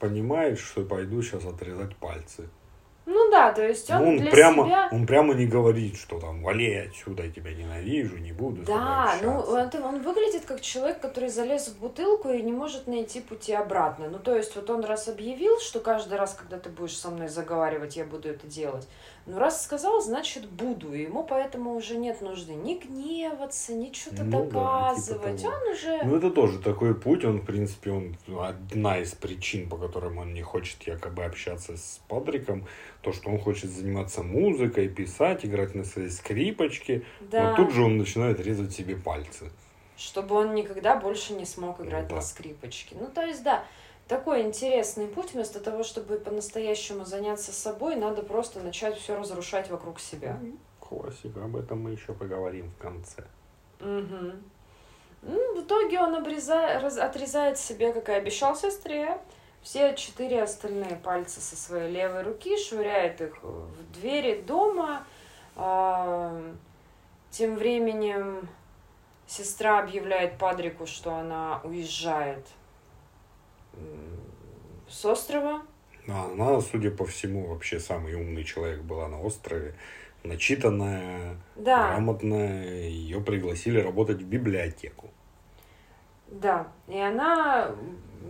понимает, 0.00 0.58
что 0.58 0.82
пойду 0.82 1.22
сейчас 1.22 1.44
отрезать 1.44 1.94
пальцы. 1.96 2.48
Ну 3.06 3.30
да, 3.30 3.52
то 3.52 3.66
есть 3.66 3.90
он, 3.90 3.98
Ну, 3.98 4.08
он 4.10 4.16
для 4.18 4.30
прямо, 4.30 4.66
себя... 4.66 4.88
он 4.92 5.06
прямо 5.06 5.34
не 5.34 5.46
говорит, 5.46 5.96
что 5.96 6.20
там 6.20 6.42
вали 6.42 6.74
отсюда, 6.74 7.24
я 7.24 7.30
тебя 7.30 7.52
ненавижу, 7.52 8.18
не 8.18 8.30
буду 8.30 8.62
Да, 8.62 9.16
ну 9.22 9.38
общаться». 9.38 9.58
это, 9.58 9.84
он 9.84 10.02
выглядит 10.02 10.44
как 10.44 10.60
человек, 10.60 11.00
который 11.00 11.28
залез 11.28 11.68
в 11.68 11.80
бутылку 11.80 12.28
и 12.28 12.40
не 12.42 12.52
может 12.52 12.86
найти 12.86 13.20
пути 13.20 13.52
обратно. 13.52 14.08
Ну 14.08 14.18
то 14.18 14.36
есть 14.36 14.54
вот 14.54 14.70
он 14.70 14.84
раз 14.84 15.08
объявил, 15.08 15.58
что 15.58 15.80
каждый 15.80 16.18
раз, 16.18 16.34
когда 16.34 16.58
ты 16.58 16.68
будешь 16.68 16.96
со 16.96 17.10
мной 17.10 17.28
заговаривать, 17.28 17.96
я 17.96 18.04
буду 18.04 18.28
это 18.28 18.46
делать. 18.46 18.86
Ну 19.26 19.38
раз 19.38 19.62
сказал, 19.64 20.00
значит 20.00 20.48
буду. 20.48 20.92
И 20.92 21.02
ему 21.02 21.22
поэтому 21.22 21.74
уже 21.74 21.96
нет 21.96 22.20
нужды 22.20 22.54
ни 22.54 22.74
гневаться, 22.78 23.74
ни 23.74 23.92
что-то 23.92 24.24
Ну 24.24 24.44
да, 24.46 24.92
доказывать. 24.94 25.36
типа 25.40 25.50
того. 25.50 25.62
он 25.66 25.72
уже... 25.72 26.00
Ну, 26.04 26.16
это 26.16 26.30
тоже 26.30 26.58
такой 26.58 26.94
путь, 26.94 27.24
он, 27.24 27.38
в 27.40 27.44
принципе, 27.44 27.90
он 27.90 28.16
одна 28.40 28.98
из 28.98 29.12
причин, 29.14 29.68
по 29.68 29.76
которым 29.76 30.18
он 30.18 30.34
не 30.34 30.42
хочет 30.42 30.82
якобы 30.84 31.24
общаться 31.24 31.76
с 31.76 32.00
Патриком, 32.08 32.66
то, 33.02 33.12
что 33.12 33.30
он 33.30 33.38
хочет 33.38 33.70
заниматься 33.70 34.22
музыкой, 34.22 34.88
писать, 34.88 35.44
играть 35.44 35.74
на 35.74 35.84
своей 35.84 36.10
скрипочке, 36.10 37.02
да, 37.20 37.50
но 37.50 37.56
тут 37.56 37.72
же 37.72 37.82
он 37.84 37.98
начинает 37.98 38.40
резать 38.40 38.72
себе 38.72 38.96
пальцы. 38.96 39.50
чтобы 39.96 40.34
он 40.34 40.54
никогда 40.54 40.96
больше 40.96 41.34
не 41.34 41.44
смог 41.44 41.78
играть 41.80 42.08
Да. 42.08 42.16
на 42.16 42.20
скрипочке. 42.22 42.96
Ну 42.98 43.06
то 43.06 43.20
есть 43.22 43.42
да, 43.42 43.64
такой 44.10 44.42
интересный 44.42 45.06
путь. 45.06 45.32
Вместо 45.34 45.60
того, 45.60 45.84
чтобы 45.84 46.18
по-настоящему 46.18 47.04
заняться 47.04 47.52
собой, 47.52 47.94
надо 47.94 48.22
просто 48.22 48.58
начать 48.60 48.98
все 48.98 49.16
разрушать 49.16 49.70
вокруг 49.70 50.00
себя. 50.00 50.38
Классика, 50.80 51.44
об 51.44 51.56
этом 51.56 51.80
мы 51.80 51.92
еще 51.92 52.12
поговорим 52.12 52.68
в 52.68 52.76
конце. 52.76 53.22
Мгм. 53.78 54.42
Ну, 55.22 55.54
в 55.54 55.64
итоге 55.64 56.00
он 56.00 56.14
обреза- 56.16 56.80
раз- 56.80 56.98
отрезает 56.98 57.56
себе, 57.58 57.92
как 57.92 58.08
и 58.08 58.12
обещал 58.12 58.56
сестре, 58.56 59.18
все 59.62 59.94
четыре 59.94 60.42
остальные 60.42 60.96
пальцы 60.96 61.40
со 61.40 61.54
своей 61.54 61.92
левой 61.92 62.22
руки, 62.22 62.56
швыряет 62.56 63.20
их 63.20 63.40
в 63.42 63.92
двери 63.92 64.40
дома. 64.42 65.04
А, 65.56 66.42
Тем 67.30 67.54
временем 67.54 68.48
сестра 69.28 69.78
объявляет 69.78 70.36
Падрику, 70.36 70.86
что 70.86 71.14
она 71.14 71.60
уезжает 71.62 72.44
с 74.88 75.04
острова. 75.04 75.62
А 76.08 76.30
она, 76.32 76.60
судя 76.60 76.90
по 76.90 77.04
всему, 77.04 77.46
вообще 77.46 77.78
самый 77.78 78.14
умный 78.14 78.44
человек 78.44 78.80
была 78.80 79.08
на 79.08 79.20
острове, 79.20 79.74
начитанная, 80.24 81.36
Да, 81.56 81.92
грамотная, 81.92 82.88
ее 82.88 83.20
пригласили 83.20 83.80
работать 83.80 84.18
в 84.18 84.26
библиотеку. 84.26 85.10
Да, 86.26 86.68
и 86.86 86.98
она, 86.98 87.74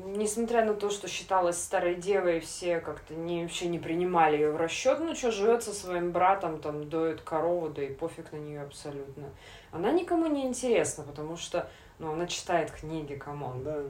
несмотря 0.07 0.65
на 0.65 0.75
то, 0.75 0.89
что 0.89 1.07
считалась 1.07 1.59
старой 1.59 1.95
девой, 1.97 2.41
все 2.41 2.81
как-то 2.81 3.15
не, 3.15 3.43
вообще 3.43 3.69
не 3.69 3.79
принимали 3.79 4.37
ее 4.37 4.53
в 4.53 4.57
расчет, 4.57 5.01
ну 5.01 5.15
что, 5.15 5.31
живет 5.31 5.63
со 5.63 5.75
своим 5.75 6.11
братом, 6.11 6.61
там, 6.61 6.89
доит 6.89 7.21
корову, 7.21 7.69
да 7.69 7.83
и 7.83 7.93
пофиг 7.93 8.33
на 8.33 8.37
нее 8.37 8.63
абсолютно. 8.63 9.29
Она 9.71 9.93
никому 9.93 10.27
не 10.27 10.47
интересна, 10.47 11.05
потому 11.05 11.37
что, 11.37 11.69
ну, 11.99 12.13
она 12.13 12.27
читает 12.27 12.71
книги, 12.71 13.15
come 13.15 13.42
on. 13.42 13.63
Да. 13.63 13.83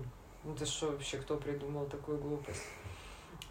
Ну 0.44 0.54
ты 0.54 0.64
что 0.64 0.86
вообще, 0.86 1.18
кто 1.18 1.36
придумал 1.36 1.86
такую 1.86 2.18
глупость? 2.18 2.62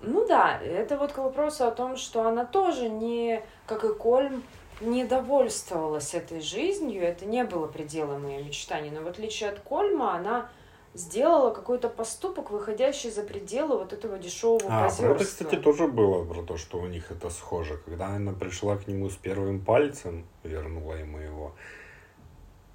Ну 0.02 0.26
да, 0.28 0.60
это 0.60 0.98
вот 0.98 1.12
к 1.12 1.18
вопросу 1.18 1.66
о 1.66 1.72
том, 1.72 1.98
что 1.98 2.28
она 2.28 2.46
тоже 2.46 2.90
не, 2.90 3.44
как 3.68 3.84
и 3.84 3.94
Кольм, 3.94 4.44
не 4.82 5.04
довольствовалась 5.04 6.14
этой 6.14 6.42
жизнью, 6.42 7.04
это 7.04 7.26
не 7.26 7.44
было 7.44 7.68
пределом 7.68 8.28
ее 8.28 8.44
мечтаний. 8.44 8.92
Но 8.92 9.02
в 9.02 9.08
отличие 9.08 9.50
от 9.50 9.60
Кольма, 9.60 10.16
она 10.16 10.50
сделала 10.94 11.52
какой-то 11.52 11.90
поступок, 11.90 12.50
выходящий 12.50 13.12
за 13.12 13.24
пределы 13.24 13.78
вот 13.78 13.94
этого 13.94 14.18
дешевого 14.18 14.66
А, 14.66 14.68
про 14.68 14.88
это, 14.88 15.14
позерства. 15.14 15.46
кстати, 15.46 15.62
тоже 15.62 15.88
было, 15.88 16.26
про 16.26 16.42
то, 16.44 16.58
что 16.58 16.80
у 16.80 16.88
них 16.88 17.12
это 17.12 17.30
схоже. 17.30 17.78
Когда 17.86 18.08
она 18.08 18.34
пришла 18.34 18.78
к 18.78 18.88
нему 18.88 19.10
с 19.10 19.16
первым 19.16 19.64
пальцем, 19.64 20.26
вернула 20.44 20.94
ему 20.94 21.20
его, 21.20 21.54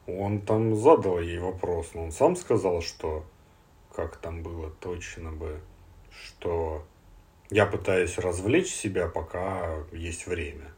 он 0.06 0.42
там 0.42 0.76
задал 0.76 1.18
ей 1.18 1.38
вопрос, 1.38 1.88
но 1.94 2.04
он 2.04 2.12
сам 2.12 2.36
сказал, 2.36 2.82
что, 2.82 3.24
как 3.94 4.16
там 4.16 4.42
было 4.42 4.70
точно 4.80 5.32
бы, 5.32 5.60
что 6.10 6.84
я 7.50 7.66
пытаюсь 7.66 8.18
развлечь 8.18 8.72
себя, 8.72 9.08
пока 9.08 9.84
есть 9.92 10.26
время. 10.26 10.72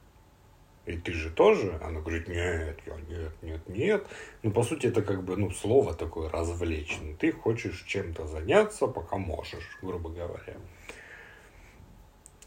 И 0.85 0.97
ты 0.97 1.13
же 1.13 1.31
тоже? 1.31 1.81
Она 1.83 2.01
говорит, 2.01 2.29
нет, 2.29 2.79
я 2.87 2.95
нет, 3.09 3.33
нет, 3.43 3.69
нет. 3.69 4.07
Ну, 4.43 4.53
по 4.53 4.63
сути, 4.63 4.87
это 4.87 5.03
как 5.03 5.25
бы, 5.25 5.37
ну, 5.37 5.51
слово 5.51 5.95
такое 5.95 6.31
развлечь. 6.31 6.99
Ну, 7.03 7.17
ты 7.17 7.33
хочешь 7.33 7.83
чем-то 7.83 8.27
заняться, 8.27 8.87
пока 8.87 9.17
можешь, 9.17 9.79
грубо 9.83 10.11
говоря. 10.11 10.55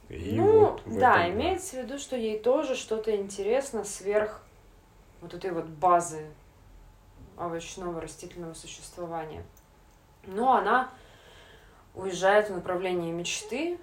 И 0.08 0.36
ну, 0.38 0.60
вот 0.62 0.82
да, 0.86 1.26
этом, 1.26 1.38
имеется 1.38 1.76
в 1.76 1.84
виду, 1.84 2.00
что 2.00 2.16
ей 2.16 2.40
тоже 2.40 2.76
что-то 2.76 3.16
интересно 3.16 3.84
сверх 3.84 4.42
вот 5.22 5.34
этой 5.34 5.52
вот 5.52 5.66
базы 5.66 6.26
овощного 7.38 8.00
растительного 8.02 8.54
существования. 8.54 9.44
Но 10.30 10.54
она 10.56 10.90
уезжает 11.96 12.50
в 12.50 12.54
направлении 12.54 13.12
мечты. 13.12 13.78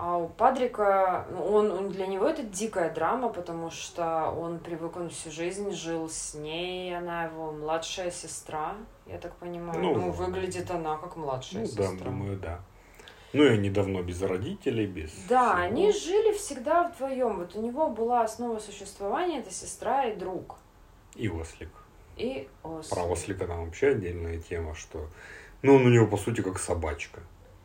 А 0.00 0.16
у 0.16 0.28
Падрика, 0.28 1.26
ну, 1.32 1.42
он, 1.44 1.72
он 1.72 1.88
для 1.90 2.06
него 2.06 2.24
это 2.26 2.44
дикая 2.44 2.94
драма, 2.94 3.30
потому 3.30 3.70
что 3.72 4.30
он 4.30 4.60
привык, 4.60 4.96
он 4.96 5.10
всю 5.10 5.32
жизнь 5.32 5.72
жил 5.72 6.08
с 6.08 6.34
ней, 6.34 6.96
она 6.96 7.24
его 7.24 7.50
младшая 7.50 8.12
сестра, 8.12 8.74
я 9.06 9.18
так 9.18 9.34
понимаю. 9.36 9.80
Ну, 9.80 9.94
Ну, 9.96 10.10
выглядит 10.12 10.70
она 10.70 10.98
как 10.98 11.16
младшая 11.16 11.62
Ну, 11.62 11.66
сестра. 11.66 11.88
да, 11.98 12.04
думаю, 12.04 12.38
да. 12.38 12.60
Ну, 13.32 13.42
и 13.42 13.48
они 13.48 13.70
давно 13.70 14.00
без 14.02 14.22
родителей, 14.22 14.86
без 14.86 15.12
Да, 15.28 15.54
всего. 15.54 15.62
они 15.64 15.90
жили 15.92 16.32
всегда 16.32 16.84
вдвоем. 16.84 17.38
Вот 17.38 17.56
у 17.56 17.60
него 17.60 17.88
была 17.90 18.22
основа 18.22 18.60
существования, 18.60 19.40
это 19.40 19.50
сестра 19.50 20.04
и 20.04 20.14
друг. 20.14 20.58
И 21.16 21.28
ослик. 21.28 21.70
И. 22.18 22.48
Про 22.62 23.04
ослика 23.04 23.46
там 23.46 23.66
вообще 23.66 23.88
отдельная 23.88 24.38
тема, 24.38 24.74
что... 24.74 25.08
Ну, 25.62 25.76
он 25.76 25.86
у 25.86 25.88
него, 25.88 26.06
по 26.06 26.16
сути, 26.16 26.40
как 26.40 26.58
собачка. 26.58 27.20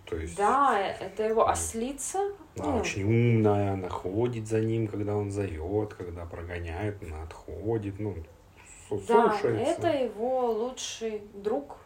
То 0.06 0.16
есть... 0.18 0.36
Да, 0.36 0.80
это 0.80 1.24
его 1.24 1.48
ослица. 1.48 2.20
Она 2.58 2.72
Ну, 2.72 2.78
очень 2.80 3.04
умная, 3.04 3.74
она 3.74 3.90
ходит 3.90 4.48
за 4.48 4.62
ним, 4.62 4.88
когда 4.88 5.16
он 5.16 5.32
зовет, 5.32 5.94
когда 5.94 6.26
прогоняет, 6.26 7.02
она 7.04 7.24
отходит, 7.24 8.00
ну, 8.00 8.16
Да, 9.08 9.40
это 9.44 9.88
его 9.88 10.52
лучший 10.52 11.24
друг 11.34 11.78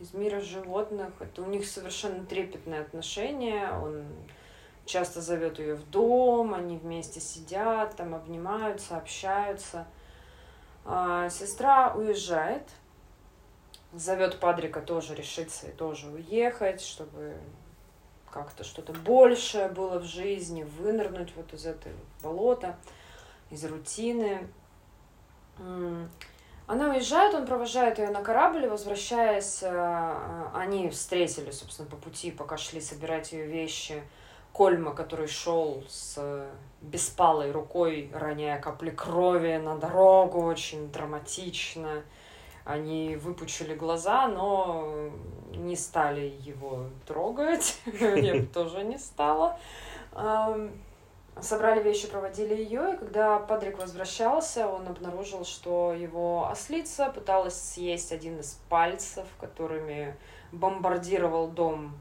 из 0.00 0.14
мира 0.14 0.40
животных. 0.40 1.10
Это 1.20 1.42
у 1.42 1.46
них 1.46 1.66
совершенно 1.66 2.24
трепетные 2.24 2.80
отношения. 2.80 3.70
Он 3.72 4.04
часто 4.84 5.20
зовет 5.20 5.58
ее 5.58 5.74
в 5.74 5.88
дом, 5.90 6.54
они 6.54 6.76
вместе 6.76 7.20
сидят, 7.20 7.96
там 7.96 8.14
обнимаются, 8.14 8.96
общаются. 8.96 9.86
А, 10.84 11.28
сестра 11.28 11.92
уезжает, 11.94 12.68
зовет 13.92 14.40
Падрика 14.40 14.80
тоже 14.80 15.14
решиться 15.14 15.68
и 15.68 15.72
тоже 15.72 16.08
уехать, 16.08 16.80
чтобы 16.80 17.36
как-то 18.30 18.64
что-то 18.64 18.92
большее 18.92 19.68
было 19.68 19.98
в 19.98 20.04
жизни, 20.04 20.62
вынырнуть 20.62 21.32
вот 21.36 21.52
из 21.52 21.66
этого 21.66 21.94
болота, 22.22 22.76
из 23.50 23.64
рутины. 23.64 24.48
Она 25.58 26.90
уезжает, 26.90 27.34
он 27.34 27.46
провожает 27.46 27.98
ее 27.98 28.10
на 28.10 28.22
корабль, 28.22 28.68
возвращаясь, 28.68 29.58
э, 29.60 30.50
они 30.54 30.88
встретили, 30.90 31.50
собственно, 31.50 31.88
по 31.88 31.96
пути, 31.96 32.30
пока 32.30 32.56
шли 32.56 32.80
собирать 32.80 33.32
ее 33.32 33.46
вещи, 33.46 34.04
Кольма, 34.52 34.92
который 34.92 35.28
шел 35.28 35.82
с 35.88 36.18
беспалой 36.82 37.52
рукой, 37.52 38.10
роняя 38.12 38.60
капли 38.60 38.90
крови 38.90 39.56
на 39.56 39.76
дорогу, 39.76 40.42
очень 40.42 40.90
драматично. 40.90 42.02
Они 42.64 43.16
выпучили 43.16 43.74
глаза, 43.74 44.28
но 44.28 45.10
не 45.54 45.76
стали 45.76 46.34
его 46.40 46.86
трогать. 47.06 47.80
Я 47.86 48.44
тоже 48.44 48.84
не 48.84 48.98
стала. 48.98 49.58
Собрали 51.40 51.82
вещи, 51.82 52.06
проводили 52.06 52.54
ее, 52.54 52.94
и 52.94 52.96
когда 52.98 53.38
Патрик 53.38 53.78
возвращался, 53.78 54.68
он 54.68 54.86
обнаружил, 54.88 55.44
что 55.44 55.94
его 55.94 56.48
ослица 56.48 57.10
пыталась 57.10 57.58
съесть 57.58 58.12
один 58.12 58.40
из 58.40 58.60
пальцев, 58.68 59.26
которыми 59.40 60.16
бомбардировал 60.52 61.48
дом 61.48 61.96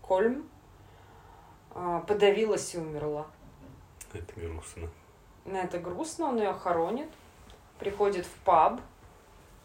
Кольм, 0.00 0.48
подавилась 2.06 2.74
и 2.74 2.78
умерла. 2.78 3.26
Это 4.12 4.40
грустно. 4.40 4.88
Это 5.46 5.78
грустно, 5.78 6.26
он 6.26 6.38
ее 6.38 6.52
хоронит, 6.52 7.08
приходит 7.78 8.26
в 8.26 8.34
паб, 8.44 8.80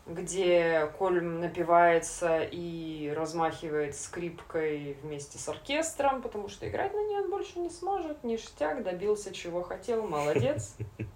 где 0.08 0.90
Кольм 0.98 1.42
напивается 1.42 2.42
и 2.42 3.10
размахивает 3.10 3.96
скрипкой 3.96 4.98
вместе 5.04 5.38
с 5.38 5.48
оркестром, 5.50 6.22
потому 6.22 6.48
что 6.48 6.68
играть 6.68 6.94
на 6.94 7.04
ней 7.04 7.20
он 7.20 7.30
больше 7.30 7.60
не 7.60 7.70
сможет. 7.70 8.24
Ништяк, 8.24 8.84
добился 8.84 9.34
чего 9.34 9.62
хотел, 9.64 10.08
молодец. 10.08 10.76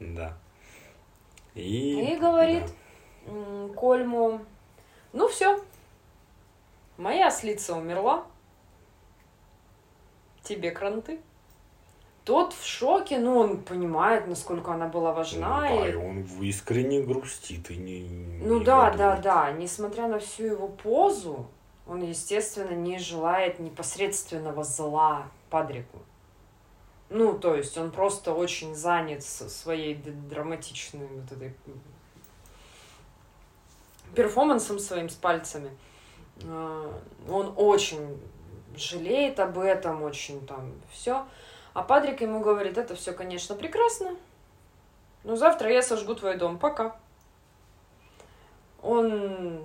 Да. 0.00 0.38
И, 1.56 2.12
И 2.12 2.16
говорит 2.18 2.62
Кольму, 3.74 4.44
ну 5.12 5.26
все, 5.26 5.60
моя 6.96 7.26
ослица 7.26 7.74
умерла, 7.74 8.24
тебе 10.48 10.70
кранты. 10.70 11.20
Тот 12.24 12.52
в 12.52 12.64
шоке, 12.66 13.18
ну, 13.18 13.38
он 13.38 13.58
понимает, 13.62 14.26
насколько 14.26 14.72
она 14.72 14.86
была 14.86 15.10
Ну 15.10 15.16
важна. 15.16 15.60
да, 15.62 15.86
и 15.88 15.92
и 15.92 15.94
он 15.94 16.22
искренне 16.40 17.00
грустит 17.02 17.70
и 17.70 17.76
не. 17.76 18.00
Ну 18.44 18.58
не 18.58 18.64
да, 18.64 18.90
да, 18.90 19.16
да. 19.16 19.50
Несмотря 19.52 20.08
на 20.08 20.18
всю 20.18 20.44
его 20.44 20.68
позу, 20.68 21.46
он, 21.86 22.02
естественно, 22.02 22.72
не 22.74 22.98
желает 22.98 23.58
непосредственного 23.60 24.62
зла 24.62 25.28
Падрику. 25.48 25.98
Ну, 27.08 27.38
то 27.38 27.54
есть 27.54 27.78
он 27.78 27.90
просто 27.90 28.34
очень 28.34 28.74
занят 28.74 29.24
своей 29.24 29.94
драматичной 29.94 31.06
вот 31.06 31.32
этой 31.32 31.54
перформансом 34.14 34.78
своим 34.78 35.08
с 35.08 35.14
пальцами. 35.14 35.70
А, 36.44 36.92
Он 37.28 37.52
очень 37.56 38.20
жалеет 38.80 39.40
об 39.40 39.58
этом, 39.58 40.02
очень 40.02 40.44
там 40.46 40.72
все. 40.90 41.24
А 41.74 41.82
Падрик 41.82 42.20
ему 42.22 42.40
говорит, 42.40 42.76
это 42.78 42.94
все, 42.96 43.12
конечно, 43.12 43.54
прекрасно, 43.54 44.16
но 45.24 45.36
завтра 45.36 45.70
я 45.72 45.82
сожгу 45.82 46.14
твой 46.14 46.36
дом. 46.36 46.58
Пока. 46.58 46.96
Он 48.82 49.58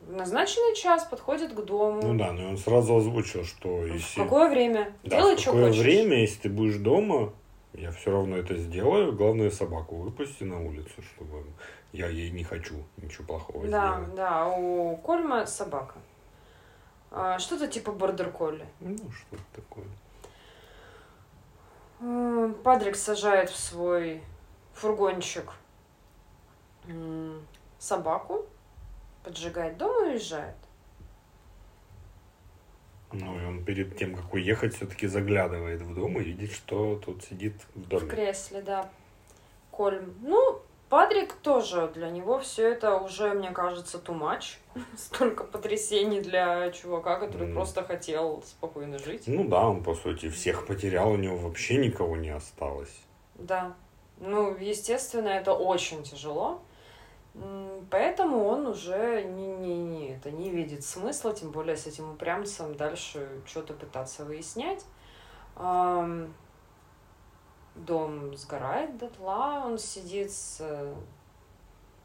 в 0.00 0.12
назначенный 0.12 0.74
час 0.76 1.04
подходит 1.04 1.52
к 1.52 1.60
дому. 1.64 2.00
Ну 2.02 2.18
да, 2.18 2.32
но 2.32 2.50
он 2.50 2.56
сразу 2.58 2.96
озвучил, 2.96 3.44
что 3.44 3.78
В 3.78 3.86
если. 3.86 4.22
какое 4.22 4.48
время? 4.48 4.92
Да, 5.02 5.16
Делай, 5.16 5.36
в 5.36 5.40
что 5.40 5.50
какое 5.52 5.68
хочешь. 5.68 5.82
время, 5.82 6.20
если 6.20 6.42
ты 6.42 6.48
будешь 6.48 6.76
дома, 6.76 7.32
я 7.72 7.90
все 7.90 8.10
равно 8.12 8.36
это 8.36 8.56
сделаю. 8.56 9.12
Главное, 9.12 9.50
собаку 9.50 9.96
выпусти 9.96 10.44
на 10.44 10.60
улицу, 10.64 11.02
чтобы 11.14 11.44
я 11.92 12.08
ей 12.08 12.30
не 12.30 12.44
хочу 12.44 12.74
ничего 12.98 13.24
плохого 13.26 13.66
Да, 13.66 13.94
сделать. 13.96 14.14
да, 14.14 14.46
у 14.48 14.96
Кольма 14.98 15.46
собака. 15.46 15.94
А, 17.10 17.38
Что-то 17.38 17.68
типа 17.68 17.92
бордер 17.92 18.30
колли. 18.30 18.66
Ну, 18.80 18.96
что 19.10 19.36
такое. 19.54 19.86
М, 22.00 22.54
Падрик 22.62 22.96
сажает 22.96 23.50
в 23.50 23.56
свой 23.58 24.22
фургончик 24.74 25.52
собаку, 27.78 28.46
поджигает 29.24 29.76
дом 29.76 30.04
и 30.04 30.10
уезжает. 30.10 30.54
Ну, 33.12 33.40
и 33.40 33.44
он 33.44 33.64
перед 33.64 33.96
тем, 33.96 34.14
как 34.14 34.32
уехать, 34.34 34.74
все-таки 34.74 35.06
заглядывает 35.06 35.80
в 35.80 35.94
дом 35.94 36.18
и 36.20 36.24
видит, 36.24 36.52
что 36.52 36.96
тут 36.96 37.24
сидит 37.24 37.54
в 37.74 37.80
В 37.80 37.88
доме. 37.88 38.08
кресле, 38.08 38.62
да. 38.62 38.90
Кольм. 39.70 40.14
Ну, 40.22 40.60
Падрик 40.96 41.34
тоже 41.34 41.90
для 41.94 42.08
него 42.08 42.38
все 42.38 42.70
это 42.70 42.96
уже, 42.96 43.34
мне 43.34 43.50
кажется, 43.50 43.98
too 43.98 44.18
much. 44.18 44.56
Столько 44.96 45.44
потрясений 45.44 46.22
для 46.22 46.70
чувака, 46.70 47.16
который 47.16 47.48
М. 47.48 47.52
просто 47.52 47.84
хотел 47.84 48.42
спокойно 48.46 48.98
жить. 48.98 49.24
Ну 49.26 49.46
да, 49.46 49.68
он, 49.68 49.84
по 49.84 49.94
сути, 49.94 50.30
всех 50.30 50.66
потерял, 50.66 51.10
у 51.10 51.16
него 51.16 51.36
вообще 51.36 51.76
никого 51.76 52.16
не 52.16 52.30
осталось. 52.30 52.98
Да. 53.34 53.74
Ну, 54.20 54.56
естественно, 54.56 55.28
это 55.28 55.52
очень 55.52 56.02
тяжело. 56.02 56.62
Поэтому 57.90 58.46
он 58.46 58.66
уже 58.66 59.22
не, 59.22 59.48
не, 59.48 59.76
не, 59.76 60.14
это 60.14 60.30
не 60.30 60.48
видит 60.48 60.82
смысла, 60.82 61.34
тем 61.34 61.50
более 61.50 61.76
с 61.76 61.86
этим 61.86 62.12
упрямцем 62.12 62.74
дальше 62.74 63.28
что-то 63.44 63.74
пытаться 63.74 64.24
выяснять. 64.24 64.82
Дом 67.76 68.36
сгорает 68.36 68.96
дотла, 68.98 69.62
он 69.66 69.78
сидит 69.78 70.32
с 70.32 70.58
э, 70.60 70.94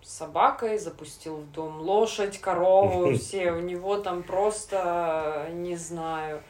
собакой, 0.01 0.77
запустил 0.77 1.37
в 1.37 1.51
дом 1.51 1.79
лошадь, 1.79 2.39
корову, 2.39 3.13
все, 3.17 3.51
у 3.51 3.59
него 3.59 3.97
там 3.97 4.23
просто, 4.23 5.47
не 5.51 5.75
знаю, 5.75 6.43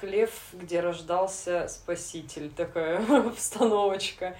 хлев, 0.00 0.32
где 0.52 0.80
рождался 0.80 1.68
спаситель, 1.68 2.50
такая 2.50 2.98
обстановочка. 3.28 4.36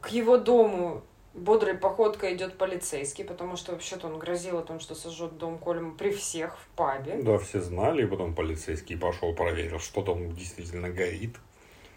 К 0.00 0.08
его 0.08 0.38
дому 0.38 1.02
бодрой 1.34 1.74
походкой 1.74 2.34
идет 2.34 2.58
полицейский, 2.58 3.24
потому 3.24 3.56
что 3.56 3.72
вообще-то 3.72 4.06
он 4.06 4.18
грозил 4.18 4.58
о 4.58 4.62
том, 4.62 4.80
что 4.80 4.94
сожжет 4.94 5.38
дом 5.38 5.58
Колема 5.58 5.96
при 5.96 6.10
всех 6.10 6.58
в 6.58 6.66
пабе. 6.76 7.20
Да, 7.22 7.38
все 7.38 7.60
знали, 7.60 8.02
и 8.02 8.06
потом 8.06 8.34
полицейский 8.34 8.96
пошел, 8.96 9.34
проверил, 9.34 9.78
что 9.78 10.02
там 10.02 10.34
действительно 10.34 10.90
горит. 10.90 11.36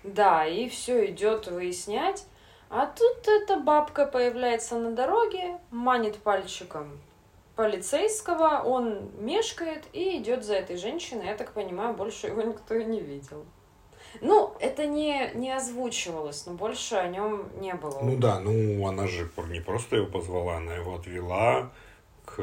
Да, 0.04 0.46
и 0.46 0.69
все 0.69 1.08
идет 1.08 1.48
выяснять. 1.48 2.26
А 2.69 2.88
тут 2.88 3.28
эта 3.28 3.60
бабка 3.60 4.06
появляется 4.06 4.80
на 4.80 4.91
дороге, 4.91 5.60
манит 5.69 6.17
пальчиком 6.17 7.00
полицейского, 7.56 8.63
он 8.63 9.12
мешкает 9.19 9.84
и 9.93 10.17
идет 10.17 10.43
за 10.43 10.56
этой 10.56 10.78
женщиной. 10.78 11.28
Я 11.28 11.36
так 11.36 11.54
понимаю, 11.54 11.93
больше 11.93 12.28
его 12.28 12.41
никто 12.41 12.74
и 12.74 12.84
не 12.84 13.00
видел. 13.00 13.46
Ну, 14.21 14.56
это 14.60 14.86
не, 14.86 15.32
не 15.34 15.52
озвучивалось, 15.52 16.45
но 16.45 16.54
больше 16.54 16.95
о 16.95 17.08
нем 17.08 17.49
не 17.60 17.73
было. 17.73 17.99
Ну 18.02 18.15
да, 18.17 18.39
ну 18.39 18.88
она 18.88 19.08
же 19.08 19.30
не 19.49 19.60
просто 19.60 19.97
его 19.97 20.08
позвала, 20.08 20.58
она 20.58 20.76
его 20.76 20.95
отвела 20.95 21.71
к 22.26 22.41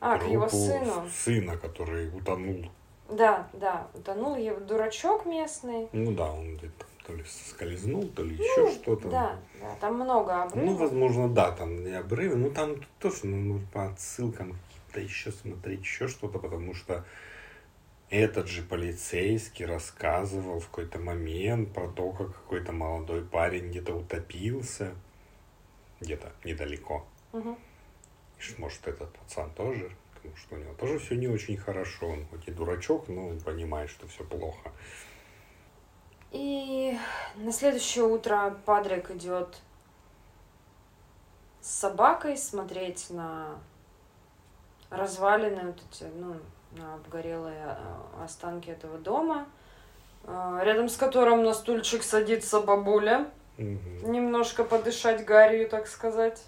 А, 0.00 0.18
к 0.18 0.26
его 0.28 0.48
сыну. 0.48 1.08
сына, 1.14 1.56
который 1.56 2.08
утонул. 2.08 2.70
Да, 3.08 3.48
да, 3.52 3.86
утонул 3.94 4.36
его 4.36 4.58
дурачок 4.60 5.26
местный. 5.26 5.88
Ну 5.92 6.12
да, 6.12 6.32
он 6.32 6.56
где-то 6.56 6.86
то 7.06 7.14
ли 7.14 7.24
скользнул, 7.24 8.08
то 8.08 8.24
ли 8.24 8.34
еще 8.34 8.70
что-то. 8.72 9.04
Ну, 9.04 9.10
Да, 9.10 9.36
да, 9.60 9.76
там 9.80 9.94
много 9.94 10.42
обрывов. 10.42 10.64
Ну, 10.66 10.76
возможно, 10.76 11.28
да, 11.28 11.52
там 11.52 11.86
и 11.86 11.92
обрывы, 11.92 12.36
ну 12.36 12.50
там 12.50 12.74
тоже 12.98 13.18
ну, 13.24 13.36
нужно 13.36 13.66
по 13.72 13.86
отсылкам 13.86 14.56
каким-то 14.66 15.00
еще 15.00 15.30
смотреть, 15.30 15.80
еще 15.80 16.08
что-то, 16.08 16.38
потому 16.40 16.74
что 16.74 17.04
этот 18.10 18.46
же 18.46 18.62
полицейский 18.62 19.66
рассказывал 19.66 20.60
в 20.60 20.68
какой-то 20.68 20.98
момент 20.98 21.72
про 21.72 21.88
то, 21.88 22.12
как 22.12 22.28
какой-то 22.34 22.72
молодой 22.72 23.24
парень 23.24 23.70
где-то 23.70 23.94
утопился, 23.94 24.94
где-то 26.00 26.32
недалеко. 26.44 27.04
Мгм. 27.32 27.58
И 28.38 28.60
может, 28.60 28.86
этот 28.86 29.12
пацан 29.12 29.50
тоже, 29.50 29.90
потому 30.14 30.36
что 30.36 30.54
у 30.54 30.58
него 30.58 30.74
тоже 30.74 30.98
все 30.98 31.16
не 31.16 31.26
очень 31.26 31.56
хорошо, 31.56 32.08
он 32.08 32.26
хоть 32.26 32.46
и 32.46 32.52
дурачок, 32.52 33.08
но 33.08 33.28
он 33.28 33.40
понимает, 33.40 33.90
что 33.90 34.06
все 34.06 34.24
плохо. 34.24 34.70
И 36.30 36.96
на 37.36 37.52
следующее 37.52 38.04
утро 38.04 38.56
Падрик 38.66 39.10
идет 39.10 39.58
с 41.60 41.70
собакой 41.70 42.36
смотреть 42.36 43.10
на 43.10 43.58
развалины, 44.90 45.68
вот 45.68 45.82
эти, 45.90 46.04
ну, 46.04 46.36
обгорелые 46.94 47.64
а, 47.64 48.24
останки 48.24 48.70
этого 48.70 48.98
дома, 48.98 49.46
а, 50.24 50.60
рядом 50.62 50.88
с 50.88 50.96
которым 50.96 51.42
на 51.44 51.54
стульчик 51.54 52.02
садится 52.02 52.60
бабуля, 52.60 53.28
Мгм. 53.58 54.12
немножко 54.12 54.64
подышать 54.64 55.24
гарью, 55.24 55.68
так 55.68 55.86
сказать. 55.86 56.42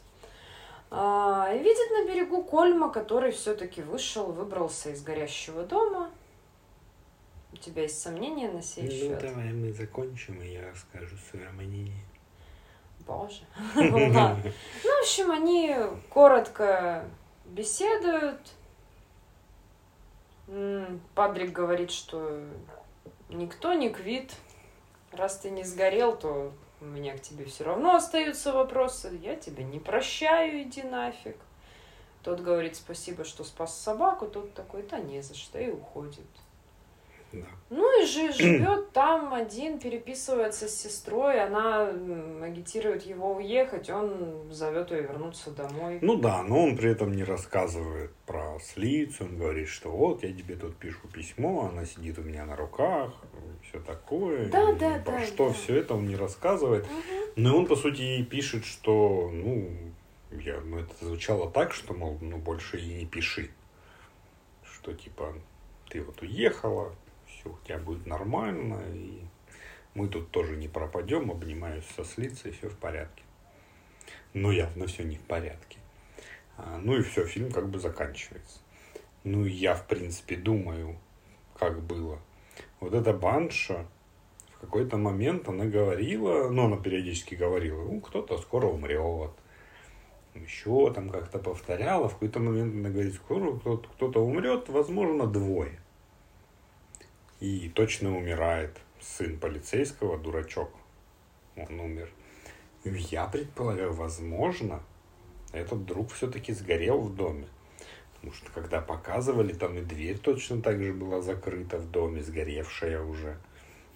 А, 0.91 1.51
и 1.55 1.59
видит 1.59 1.91
на 1.91 2.07
берегу 2.11 2.43
Кольма, 2.43 2.91
который 2.91 3.33
все-таки 3.33 3.83
вышел, 3.83 4.27
выбрался 4.33 4.91
из 4.91 5.03
горящего 5.03 5.63
дома. 5.65 6.11
У 7.53 7.57
тебя 7.57 7.83
есть 7.83 8.01
сомнения 8.01 8.51
на 8.51 8.63
сей 8.63 8.85
Ну, 8.85 8.91
счет? 8.91 9.21
давай 9.21 9.53
мы 9.53 9.73
закончим, 9.73 10.43
и 10.43 10.49
я 10.53 10.71
расскажу 10.71 11.17
свое 11.31 11.49
мнение. 11.51 12.05
Боже. 13.07 13.41
Ну, 13.75 14.11
в 14.11 15.01
общем, 15.01 15.31
они 15.31 15.75
коротко 16.11 17.05
беседуют. 17.47 18.41
Падрик 21.15 21.53
говорит, 21.53 21.91
что 21.91 22.41
никто 23.29 23.75
не 23.75 23.91
квит. 23.91 24.35
Раз 25.13 25.39
ты 25.39 25.51
не 25.51 25.65
сгорел, 25.65 26.17
то 26.17 26.53
у 26.81 26.85
меня 26.85 27.17
к 27.17 27.21
тебе 27.21 27.45
все 27.45 27.65
равно 27.65 27.95
остаются 27.95 28.53
вопросы. 28.53 29.19
Я 29.23 29.37
тебя 29.37 29.65
не 29.65 29.79
прощаю, 29.79 30.63
иди 30.63 30.83
нафиг. 30.83 31.37
Тот 32.23 32.41
говорит 32.41 32.77
спасибо, 32.77 33.25
что 33.25 33.45
спас 33.45 33.79
собаку. 33.79 34.27
Тот 34.27 34.55
такой, 34.55 34.83
да 34.83 34.99
не 34.99 35.23
за 35.23 35.35
что, 35.35 35.59
и 35.59 35.71
уходит. 35.71 36.27
Да. 37.33 37.47
Ну 37.71 38.03
и 38.03 38.07
жи- 38.07 38.33
живет 38.33 38.93
там 38.93 39.35
один, 39.35 39.79
переписывается 39.79 40.67
с 40.67 40.75
сестрой, 40.75 41.43
она 41.43 41.89
агитирует 42.43 43.03
его 43.03 43.35
уехать, 43.35 43.91
он 43.91 44.51
зовет 44.51 44.91
ее 44.91 45.03
вернуться 45.03 45.51
домой. 45.51 45.99
Ну 46.01 46.17
да, 46.17 46.43
но 46.43 46.65
он 46.65 46.77
при 46.77 46.91
этом 46.91 47.13
не 47.13 47.25
рассказывает 47.25 48.13
про 48.27 48.57
ослицу, 48.57 49.25
он 49.25 49.37
говорит, 49.37 49.69
что 49.69 49.91
вот 49.91 50.23
я 50.23 50.33
тебе 50.33 50.57
тут 50.57 50.77
пишу 50.77 51.07
письмо, 51.09 51.69
она 51.71 51.85
сидит 51.85 52.19
у 52.19 52.23
меня 52.23 52.47
на 52.47 52.57
руках, 52.57 53.13
все 53.69 53.81
такое. 53.81 54.49
Да, 54.49 54.71
И 54.71 54.79
да, 54.79 54.99
про 55.05 55.19
да, 55.19 55.27
что 55.27 55.49
да. 55.49 55.53
все 55.55 55.77
это 55.77 55.95
он 55.95 56.07
не 56.09 56.17
рассказывает. 56.17 56.87
Но 57.37 57.59
он, 57.59 57.67
по 57.67 57.77
сути, 57.77 58.01
ей 58.01 58.25
пишет, 58.25 58.65
что, 58.65 59.31
ну, 59.33 59.69
я, 60.31 60.61
ну, 60.61 60.79
это 60.79 60.93
звучало 61.05 61.51
так, 61.51 61.73
что, 61.75 61.93
мол, 61.93 62.17
ну, 62.21 62.39
больше 62.39 62.79
и 62.79 62.95
не 62.95 63.05
пиши. 63.07 63.51
Что, 64.65 64.93
типа, 64.95 65.35
ты 65.91 66.03
вот 66.03 66.21
уехала, 66.23 66.95
у 67.51 67.67
тебя 67.67 67.79
будет 67.79 68.07
нормально, 68.07 68.81
и 68.93 69.23
мы 69.95 70.09
тут 70.09 70.31
тоже 70.31 70.57
не 70.57 70.69
пропадем, 70.69 71.31
обнимаюсь 71.31 71.85
со 71.97 72.05
слицей, 72.05 72.53
все 72.53 72.69
в 72.69 72.77
порядке. 72.77 73.23
Но 74.35 74.53
явно 74.53 74.87
все 74.87 75.05
не 75.05 75.17
в 75.17 75.23
порядке. 75.23 75.79
А, 76.57 76.79
ну 76.83 76.97
и 76.97 77.03
все, 77.03 77.25
фильм 77.25 77.51
как 77.51 77.69
бы 77.69 77.79
заканчивается. 77.79 78.61
Ну 79.25 79.45
и 79.45 79.51
я, 79.51 79.75
в 79.75 79.87
принципе, 79.87 80.37
думаю, 80.37 80.97
как 81.59 81.83
было. 81.83 82.21
Вот 82.81 82.95
эта 82.95 83.13
банша, 83.13 83.87
в 84.55 84.61
какой-то 84.61 84.97
момент 84.97 85.49
она 85.49 85.65
говорила, 85.67 86.49
ну, 86.49 86.67
она 86.67 86.77
периодически 86.77 87.35
говорила, 87.35 87.83
ну, 87.85 88.01
кто-то 88.01 88.39
скоро 88.39 88.67
умрет. 88.67 89.31
Еще 90.35 90.93
там 90.93 91.11
как-то 91.11 91.39
повторяла. 91.39 92.09
В 92.09 92.15
какой-то 92.15 92.41
момент 92.41 92.75
она 92.75 92.91
говорит, 92.91 93.15
скоро 93.15 93.59
кто-то 93.59 94.21
умрет, 94.21 94.69
возможно, 94.69 95.27
двое. 95.27 95.81
И 97.41 97.69
точно 97.69 98.17
умирает 98.17 98.79
сын 99.01 99.39
полицейского, 99.39 100.19
дурачок. 100.19 100.71
Он 101.57 101.81
умер. 101.81 102.11
Я 102.85 103.27
предполагаю, 103.27 103.93
возможно, 103.93 104.83
этот 105.53 105.85
друг 105.85 106.13
все-таки 106.13 106.53
сгорел 106.53 107.01
в 107.01 107.15
доме. 107.15 107.47
Потому 108.15 108.33
что 108.33 108.51
когда 108.51 108.81
показывали, 108.81 109.53
там 109.53 109.79
и 109.79 109.83
дверь 109.83 110.19
точно 110.19 110.61
так 110.61 110.83
же 110.83 110.93
была 110.93 111.21
закрыта 111.21 111.79
в 111.79 111.91
доме, 111.91 112.23
сгоревшая 112.23 113.03
уже. 113.03 113.39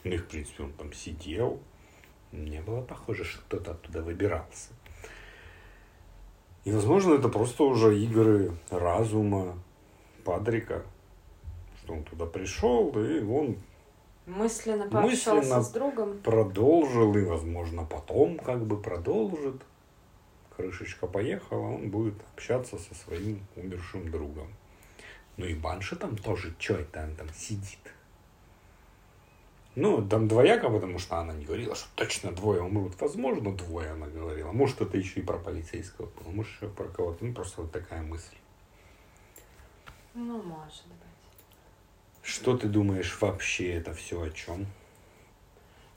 Ну 0.04 0.12
и, 0.12 0.16
в 0.16 0.28
принципе, 0.28 0.64
он 0.64 0.72
там 0.72 0.92
сидел. 0.92 1.60
Не 2.30 2.60
было 2.60 2.82
похоже, 2.82 3.24
что 3.24 3.42
кто-то 3.42 3.72
оттуда 3.72 4.02
выбирался. 4.02 4.70
И, 6.64 6.70
возможно, 6.70 7.14
это 7.14 7.28
просто 7.28 7.64
уже 7.64 7.98
игры 7.98 8.52
разума 8.70 9.58
Падрика, 10.24 10.84
что 11.82 11.94
он 11.94 12.04
туда 12.04 12.26
пришел, 12.26 12.90
и 12.98 13.22
он 13.22 13.56
Мысленно 14.26 14.86
Мысленно 14.86 15.62
с 15.62 15.72
другом. 15.72 16.18
продолжил, 16.18 17.16
и, 17.16 17.24
возможно, 17.24 17.84
потом 17.84 18.38
как 18.38 18.64
бы 18.64 18.80
продолжит. 18.80 19.60
Крышечка 20.56 21.06
поехала, 21.06 21.66
он 21.66 21.90
будет 21.90 22.14
общаться 22.32 22.78
со 22.78 22.94
своим 22.94 23.44
умершим 23.56 24.10
другом. 24.10 24.48
Ну 25.36 25.46
и 25.46 25.54
Банша 25.54 25.96
там 25.96 26.16
тоже, 26.16 26.54
что 26.58 26.74
это 26.74 27.02
он 27.02 27.16
там 27.16 27.28
сидит? 27.34 27.80
Ну, 29.74 30.06
там 30.06 30.28
двояко, 30.28 30.68
потому 30.68 30.98
что 30.98 31.16
она 31.16 31.32
не 31.32 31.46
говорила, 31.46 31.74
что 31.74 31.88
точно 31.96 32.30
двое 32.30 32.60
умрут. 32.62 33.00
Возможно, 33.00 33.56
двое 33.56 33.90
она 33.90 34.06
говорила. 34.06 34.52
Может, 34.52 34.82
это 34.82 34.98
еще 34.98 35.20
и 35.20 35.22
про 35.22 35.38
полицейского 35.38 36.06
было, 36.06 36.30
может, 36.30 36.52
еще 36.52 36.68
про 36.68 36.84
кого-то. 36.84 37.24
Ну, 37.24 37.32
просто 37.32 37.62
вот 37.62 37.72
такая 37.72 38.02
мысль. 38.02 38.36
Ну, 40.14 40.42
может 40.42 40.86
быть. 40.86 41.11
Что 42.22 42.56
ты 42.56 42.68
думаешь 42.68 43.18
вообще 43.20 43.74
это 43.74 43.92
все 43.92 44.22
о 44.22 44.30
чем? 44.30 44.66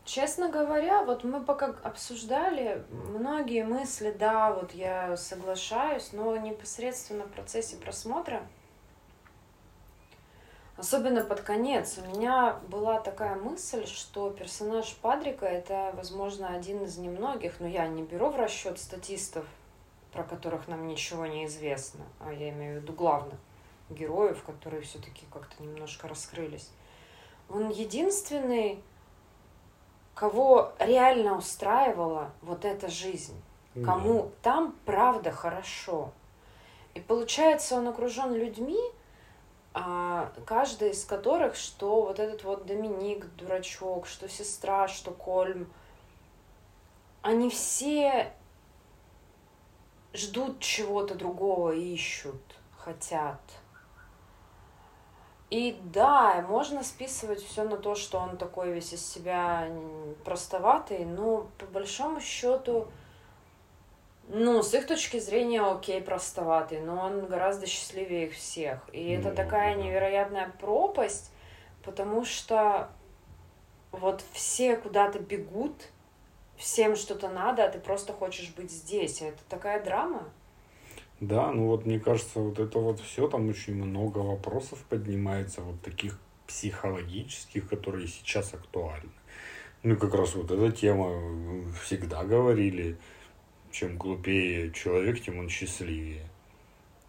Честно 0.06 0.50
говоря, 0.50 1.04
вот 1.04 1.24
мы 1.24 1.44
пока 1.44 1.76
обсуждали 1.84 2.84
многие 2.92 3.64
мысли, 3.64 4.12
да, 4.12 4.52
вот 4.52 4.74
я 4.74 5.18
соглашаюсь, 5.18 6.14
но 6.14 6.36
непосредственно 6.38 7.26
в 7.26 7.32
процессе 7.32 7.76
просмотра, 7.76 8.46
особенно 10.78 11.24
под 11.24 11.42
конец, 11.42 11.98
у 11.98 12.16
меня 12.16 12.60
была 12.70 13.00
такая 13.00 13.36
мысль, 13.36 13.86
что 13.88 14.30
персонаж 14.30 14.96
Падрика 15.02 15.46
это, 15.46 15.92
возможно, 15.96 16.50
один 16.50 16.84
из 16.84 16.98
немногих, 16.98 17.60
но 17.60 17.68
я 17.68 17.88
не 17.88 18.04
беру 18.04 18.30
в 18.30 18.36
расчет 18.36 18.78
статистов, 18.78 19.46
про 20.12 20.24
которых 20.24 20.68
нам 20.68 20.88
ничего 20.88 21.26
не 21.26 21.46
известно, 21.46 22.06
а 22.20 22.32
я 22.32 22.50
имею 22.50 22.80
в 22.80 22.84
виду 22.84 22.94
главных 22.94 23.40
героев, 23.90 24.44
которые 24.44 24.82
все-таки 24.82 25.26
как-то 25.32 25.62
немножко 25.62 26.08
раскрылись. 26.08 26.72
Он 27.50 27.70
единственный, 27.70 28.82
кого 30.14 30.74
реально 30.80 31.38
устраивала 31.38 32.32
вот 32.42 32.66
эта 32.66 32.90
жизнь, 32.90 33.40
кому 33.84 34.32
там 34.42 34.76
правда 34.86 35.32
хорошо. 35.32 36.12
И 36.94 37.02
получается, 37.02 37.76
он 37.76 37.88
окружен 37.88 38.34
людьми, 38.34 38.80
а, 39.74 40.32
каждый 40.46 40.92
из 40.92 41.04
которых, 41.04 41.56
что 41.56 42.04
вот 42.04 42.20
этот 42.20 42.46
вот 42.46 42.66
Доминик, 42.66 43.26
дурачок, 43.36 44.08
что 44.08 44.30
сестра, 44.30 44.88
что 44.88 45.12
Кольм, 45.12 45.70
они 47.22 47.50
все 47.50 48.32
ждут 50.14 50.62
чего-то 50.62 51.16
другого, 51.16 51.72
ищут, 51.74 52.42
хотят. 52.78 53.42
И 55.56 55.80
да, 55.86 56.44
можно 56.50 56.84
списывать 56.84 57.42
все 57.42 57.64
на 57.64 57.78
то, 57.78 57.96
что 57.96 58.20
он 58.20 58.36
такой 58.36 58.74
весь 58.74 58.92
из 58.92 59.06
себя 59.06 59.70
простоватый, 60.26 61.06
но 61.06 61.50
по 61.58 61.66
большому 61.68 62.20
счету, 62.20 62.90
ну, 64.28 64.62
с 64.62 64.74
их 64.74 64.86
точки 64.86 65.18
зрения, 65.18 65.62
окей, 65.62 66.02
простоватый, 66.02 66.82
но 66.82 67.00
он 67.00 67.28
гораздо 67.28 67.68
счастливее 67.68 68.28
их 68.28 68.34
всех. 68.34 68.82
И 68.92 69.12
это 69.12 69.30
Ну, 69.30 69.36
такая 69.36 69.76
невероятная 69.76 70.52
пропасть, 70.60 71.32
потому 71.86 72.26
что 72.26 72.90
вот 73.94 74.26
все 74.34 74.76
куда-то 74.76 75.20
бегут, 75.20 75.88
всем 76.58 76.98
что-то 76.98 77.30
надо, 77.30 77.64
а 77.64 77.70
ты 77.70 77.80
просто 77.80 78.12
хочешь 78.12 78.54
быть 78.58 78.72
здесь. 78.72 79.22
Это 79.22 79.40
такая 79.48 79.82
драма. 79.82 80.30
Да, 81.22 81.52
ну 81.54 81.68
вот 81.68 81.86
мне 81.86 82.00
кажется, 82.00 82.40
вот 82.40 82.60
это 82.60 82.78
вот 82.78 83.00
все, 83.00 83.28
там 83.30 83.48
очень 83.48 83.76
много 83.76 84.20
вопросов 84.20 84.80
поднимается, 84.90 85.62
вот 85.62 85.82
таких 85.82 86.20
психологических, 86.46 87.70
которые 87.70 88.08
сейчас 88.08 88.54
актуальны. 88.54 89.10
Ну 89.84 89.96
как 89.96 90.14
раз 90.14 90.36
вот 90.36 90.52
эта 90.52 90.72
тема, 90.72 91.12
э, 91.12 91.64
всегда 91.84 92.24
говорили, 92.24 92.98
чем 93.72 93.98
глупее 93.98 94.72
человек, 94.72 95.22
тем 95.22 95.40
он 95.40 95.48
счастливее. 95.48 96.28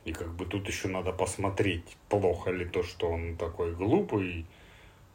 И 0.04 0.12
как 0.12 0.32
бы 0.34 0.46
тут 0.46 0.68
еще 0.68 0.86
надо 0.86 1.12
посмотреть, 1.12 1.96
плохо 2.08 2.50
ли 2.50 2.64
то, 2.64 2.84
что 2.84 3.08
он 3.08 3.36
такой 3.36 3.74
глупый, 3.74 4.46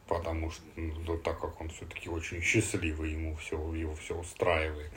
потому 0.06 0.50
что, 0.50 0.64
ну, 0.76 1.16
так 1.16 1.40
как 1.40 1.60
он 1.62 1.70
все-таки 1.70 2.10
очень 2.10 2.42
счастливый, 2.42 3.12
ему 3.12 3.36
все, 3.36 3.56
его 3.74 3.94
все 3.94 4.14
устраивает. 4.14 4.92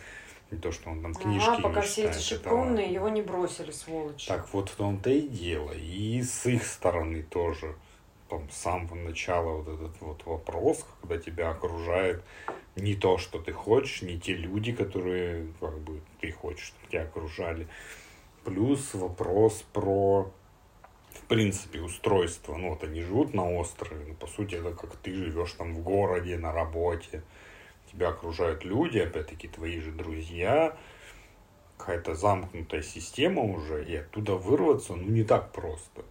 И 0.56 0.58
то, 0.58 0.72
что 0.72 0.90
он 0.90 1.02
там 1.02 1.14
книжки 1.14 1.50
Ага, 1.50 1.62
пока 1.62 1.82
не 1.82 1.86
все 1.86 2.10
эти 2.10 2.48
ладно. 2.48 2.80
его 2.80 3.10
не 3.10 3.22
бросили, 3.22 3.72
сволочи. 3.72 4.28
Так 4.28 4.48
вот 4.54 4.70
в 4.70 4.76
том-то 4.76 5.10
и 5.10 5.28
дело. 5.28 5.72
И 5.72 6.22
с 6.22 6.46
их 6.46 6.66
стороны 6.66 7.24
тоже. 7.24 7.76
Там 8.30 8.50
с 8.50 8.56
самого 8.56 8.96
начала 8.96 9.62
вот 9.62 9.68
этот 9.68 10.02
вот 10.02 10.26
вопрос, 10.26 10.86
когда 11.02 11.18
тебя 11.18 11.50
окружает 11.52 12.24
не 12.76 12.96
то, 12.96 13.18
что 13.18 13.40
ты 13.40 13.52
хочешь, 13.54 14.02
не 14.02 14.20
те 14.20 14.34
люди, 14.34 14.72
которые 14.72 15.48
как 15.60 15.78
бы 15.80 16.02
ты 16.22 16.32
хочешь, 16.32 16.68
чтобы 16.68 16.88
тебя 16.90 17.04
окружали. 17.04 17.68
Плюс 18.44 18.94
вопрос 18.94 19.64
про 19.74 20.32
в 21.12 21.28
принципе, 21.28 21.82
устройство. 21.82 22.56
Ну, 22.56 22.70
вот 22.70 22.84
они 22.84 23.02
живут 23.02 23.34
на 23.34 23.50
острове, 23.50 24.06
но 24.08 24.14
по 24.14 24.28
сути 24.28 24.56
это 24.56 24.72
как 24.72 24.96
ты 24.98 25.14
живешь 25.14 25.54
там 25.54 25.74
в 25.76 25.82
городе, 25.82 26.38
на 26.38 26.52
работе. 26.52 27.24
Тебя 27.96 28.10
окружают 28.10 28.66
люди, 28.66 28.98
опять-таки 28.98 29.48
твои 29.48 29.80
же 29.80 29.92
друзья, 29.92 30.76
какая-то 31.78 32.14
замкнутая 32.14 32.82
система 32.82 33.42
уже, 33.42 33.86
и 33.86 33.96
оттуда 33.96 34.34
вырваться, 34.34 34.96
ну, 34.96 35.08
не 35.08 35.24
так 35.24 35.54
просто. 35.54 36.04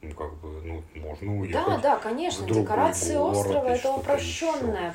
Ну, 0.00 0.14
как 0.14 0.32
бы, 0.38 0.62
ну, 0.62 0.82
можно 0.94 1.38
уехать. 1.38 1.66
Да, 1.66 1.78
да, 1.78 1.96
конечно, 1.98 2.46
декорации 2.46 3.16
город 3.18 3.36
острова 3.36 3.68
это 3.68 3.92
упрощенная 3.92 4.94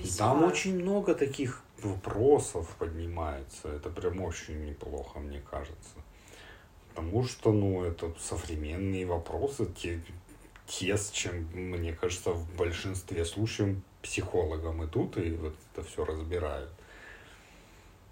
весьма. 0.00 0.16
Там 0.16 0.44
очень 0.44 0.80
много 0.80 1.14
таких 1.14 1.62
вопросов 1.82 2.74
поднимается. 2.78 3.68
Это 3.68 3.90
прям 3.90 4.22
очень 4.22 4.64
неплохо, 4.64 5.18
мне 5.18 5.42
кажется. 5.42 5.96
Потому 6.88 7.22
что, 7.24 7.52
ну, 7.52 7.84
это 7.84 8.14
современные 8.18 9.04
вопросы, 9.04 9.66
те, 9.66 10.00
те, 10.66 10.96
с 10.96 11.10
чем, 11.10 11.48
мне 11.52 11.92
кажется, 11.92 12.30
в 12.30 12.56
большинстве 12.56 13.26
случаев 13.26 13.76
психологам 14.02 14.84
идут 14.84 15.16
и 15.16 15.30
вот 15.32 15.54
это 15.72 15.86
все 15.86 16.04
разбирают. 16.04 16.70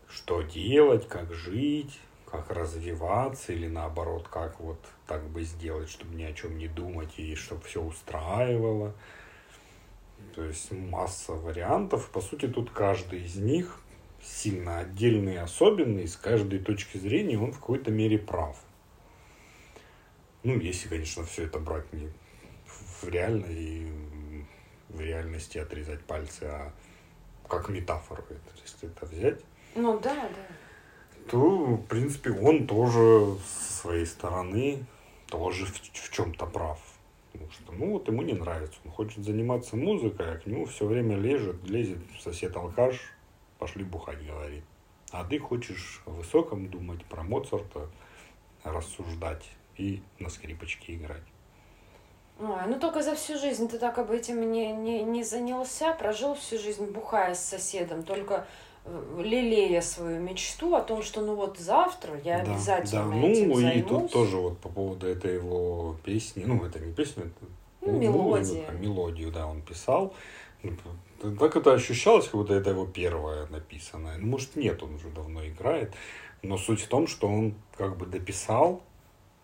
Что 0.09 0.43
делать, 0.43 1.07
как 1.09 1.32
жить, 1.32 1.99
как 2.30 2.51
развиваться 2.51 3.53
или 3.53 3.68
наоборот, 3.68 4.28
как 4.28 4.61
вот 4.61 4.78
так 5.07 5.28
бы 5.28 5.43
сделать, 5.43 5.88
чтобы 5.88 6.14
ни 6.14 6.22
о 6.22 6.32
чем 6.32 6.59
не 6.59 6.68
думать 6.68 7.18
и 7.18 7.34
чтобы 7.34 7.62
все 7.62 7.82
устраивало. 7.82 8.95
То 10.34 10.45
есть 10.45 10.70
масса 10.70 11.32
вариантов. 11.32 12.11
По 12.11 12.20
сути, 12.20 12.47
тут 12.47 12.70
каждый 12.70 13.24
из 13.24 13.36
них 13.36 13.80
сильно 14.22 14.78
отдельный 14.78 15.34
и 15.34 15.38
особенный. 15.38 16.07
С 16.07 16.16
каждой 16.16 16.61
точки 16.61 16.99
зрения 16.99 17.38
он 17.38 17.53
в 17.53 17.59
какой-то 17.59 17.91
мере 17.91 18.18
прав. 18.18 18.57
Ну, 20.43 20.59
если, 20.59 20.88
конечно, 20.88 21.24
все 21.24 21.45
это 21.45 21.59
брать 21.59 21.93
не 21.93 22.11
в 22.66 23.09
реальной 23.09 23.91
в 24.91 25.01
реальности 25.01 25.59
отрезать 25.59 26.05
пальцы, 26.05 26.45
а 26.45 26.72
как 27.49 27.68
метафору 27.68 28.22
это, 28.28 28.61
если 28.62 28.88
это 28.88 29.07
взять. 29.07 29.41
Ну 29.74 29.99
да, 30.01 30.14
да. 30.14 31.26
То, 31.28 31.38
в 31.76 31.86
принципе, 31.86 32.30
он 32.30 32.66
тоже 32.66 33.36
со 33.45 33.72
своей 33.82 34.07
стороны 34.07 34.84
тоже 35.26 35.66
в, 35.66 35.72
в 35.72 36.11
чем-то 36.11 36.47
прав. 36.47 36.80
Потому 37.32 37.51
что, 37.51 37.72
ну, 37.72 37.93
вот 37.93 38.09
ему 38.09 38.22
не 38.22 38.32
нравится. 38.32 38.78
Он 38.84 38.91
хочет 38.91 39.24
заниматься 39.24 39.76
музыкой, 39.76 40.34
а 40.34 40.38
к 40.38 40.47
нему 40.47 40.66
все 40.66 40.86
время 40.86 41.16
лежит, 41.16 41.68
лезет 41.68 41.99
сосед-алкаш, 42.20 42.97
пошли 43.59 43.84
бухать, 43.84 44.24
говорит. 44.26 44.64
А 45.12 45.24
ты 45.24 45.38
хочешь 45.38 46.03
о 46.07 46.11
высоком 46.11 46.68
думать, 46.68 47.05
про 47.05 47.22
Моцарта 47.22 47.88
рассуждать 48.64 49.49
и 49.76 50.03
на 50.18 50.28
скрипочке 50.28 50.97
играть. 50.97 51.22
Ой, 52.41 52.66
ну 52.68 52.78
только 52.78 53.03
за 53.03 53.14
всю 53.14 53.38
жизнь 53.38 53.68
ты 53.68 53.78
так 53.78 53.99
об 53.99 54.11
этим 54.11 54.51
не, 54.51 54.72
не, 54.72 55.03
не 55.03 55.22
занялся, 55.22 55.93
прожил 55.93 56.34
всю 56.34 56.59
жизнь 56.59 56.86
бухая 56.86 57.34
с 57.34 57.45
соседом, 57.45 58.03
только 58.03 58.47
э, 58.86 59.22
лелея 59.22 59.82
свою 59.82 60.20
мечту 60.20 60.74
о 60.74 60.80
том, 60.80 61.03
что 61.03 61.20
ну 61.20 61.34
вот 61.34 61.59
завтра 61.59 62.18
я 62.24 62.43
да, 62.43 62.53
обязательно 62.53 63.11
да. 63.11 63.16
ну, 63.16 63.26
этим 63.28 63.55
займусь. 63.55 63.76
и 63.76 63.82
тут 63.82 64.12
тоже 64.12 64.38
вот 64.38 64.59
по 64.59 64.70
поводу 64.70 65.07
этой 65.07 65.34
его 65.34 65.97
песни, 66.03 66.45
ну 66.47 66.64
это 66.64 66.78
не 66.78 66.95
песня, 66.95 67.24
это 67.24 67.45
ну, 67.82 67.99
мелодия. 67.99 68.70
Ну, 68.72 68.78
мелодию, 68.78 69.30
да, 69.30 69.47
он 69.47 69.61
писал. 69.61 70.14
Так 71.20 71.57
это 71.57 71.74
ощущалось, 71.74 72.24
как 72.24 72.36
будто 72.36 72.55
это 72.55 72.70
его 72.70 72.86
первое 72.86 73.47
написанное. 73.49 74.16
Ну, 74.16 74.28
может, 74.28 74.57
нет, 74.57 74.82
он 74.82 74.95
уже 74.95 75.09
давно 75.09 75.47
играет. 75.47 75.93
Но 76.43 76.57
суть 76.57 76.80
в 76.80 76.88
том, 76.88 77.07
что 77.07 77.28
он 77.28 77.55
как 77.76 77.99
бы 77.99 78.07
дописал 78.07 78.82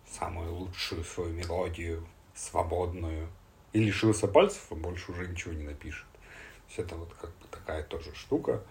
самую 0.07 0.55
лучшую 0.55 1.05
свою 1.05 1.35
мелодию 1.35 2.07
свободную, 2.37 3.29
и 3.73 3.81
лишился 3.81 4.29
пальцев, 4.29 4.63
он 4.71 4.83
больше 4.83 5.11
уже 5.13 5.27
ничего 5.27 5.53
не 5.53 5.65
напишет. 5.65 6.07
То 6.13 6.69
есть 6.69 6.79
это 6.79 6.97
вот 6.97 7.13
как 7.15 7.31
бы 7.31 7.49
такая 7.51 7.83
тоже 7.83 8.15
штука. 8.15 8.63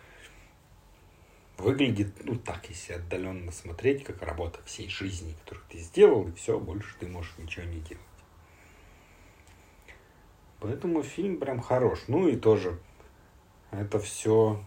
Выглядит, 1.57 2.13
ну 2.25 2.35
так, 2.35 2.69
если 2.69 2.93
отдаленно 2.93 3.51
смотреть, 3.51 4.03
как 4.03 4.21
работа 4.21 4.59
всей 4.65 4.89
жизни, 4.89 5.35
которую 5.43 5.65
ты 5.69 5.79
сделал, 5.79 6.27
и 6.27 6.33
все, 6.33 6.59
больше 6.59 6.95
ты 6.99 7.07
можешь 7.07 7.33
ничего 7.37 7.65
не 7.65 7.79
делать. 7.79 8.03
Поэтому 10.59 11.03
фильм 11.03 11.37
прям 11.37 11.61
хорош. 11.61 12.03
Ну 12.07 12.27
и 12.27 12.35
тоже 12.35 12.79
это 13.71 13.99
все, 13.99 14.63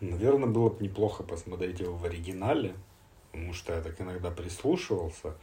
наверное, 0.00 0.48
было 0.48 0.70
бы 0.70 0.82
неплохо 0.82 1.22
посмотреть 1.22 1.80
его 1.80 1.96
в 1.96 2.04
оригинале, 2.04 2.74
потому 3.30 3.52
что 3.52 3.74
я 3.74 3.80
так 3.80 4.00
иногда 4.00 4.30
прислушивался. 4.30 5.36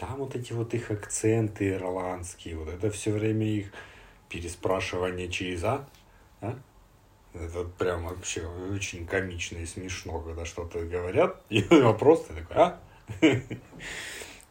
Там 0.00 0.16
вот 0.16 0.34
эти 0.34 0.54
вот 0.54 0.72
их 0.72 0.90
акценты 0.90 1.72
ирландские, 1.74 2.56
вот 2.56 2.68
это 2.68 2.90
все 2.90 3.10
время 3.10 3.46
их 3.46 3.70
переспрашивание 4.30 5.28
через 5.28 5.62
«а», 5.62 5.86
а? 6.40 6.58
Это 7.34 7.64
прям 7.64 8.06
вообще 8.06 8.46
очень 8.46 9.06
комично 9.06 9.58
и 9.58 9.66
смешно, 9.66 10.18
когда 10.20 10.46
что-то 10.46 10.86
говорят, 10.86 11.42
и 11.50 11.62
вопрос 11.68 12.24
ты 12.24 12.34
такой 12.34 12.56
«а?» 12.56 12.80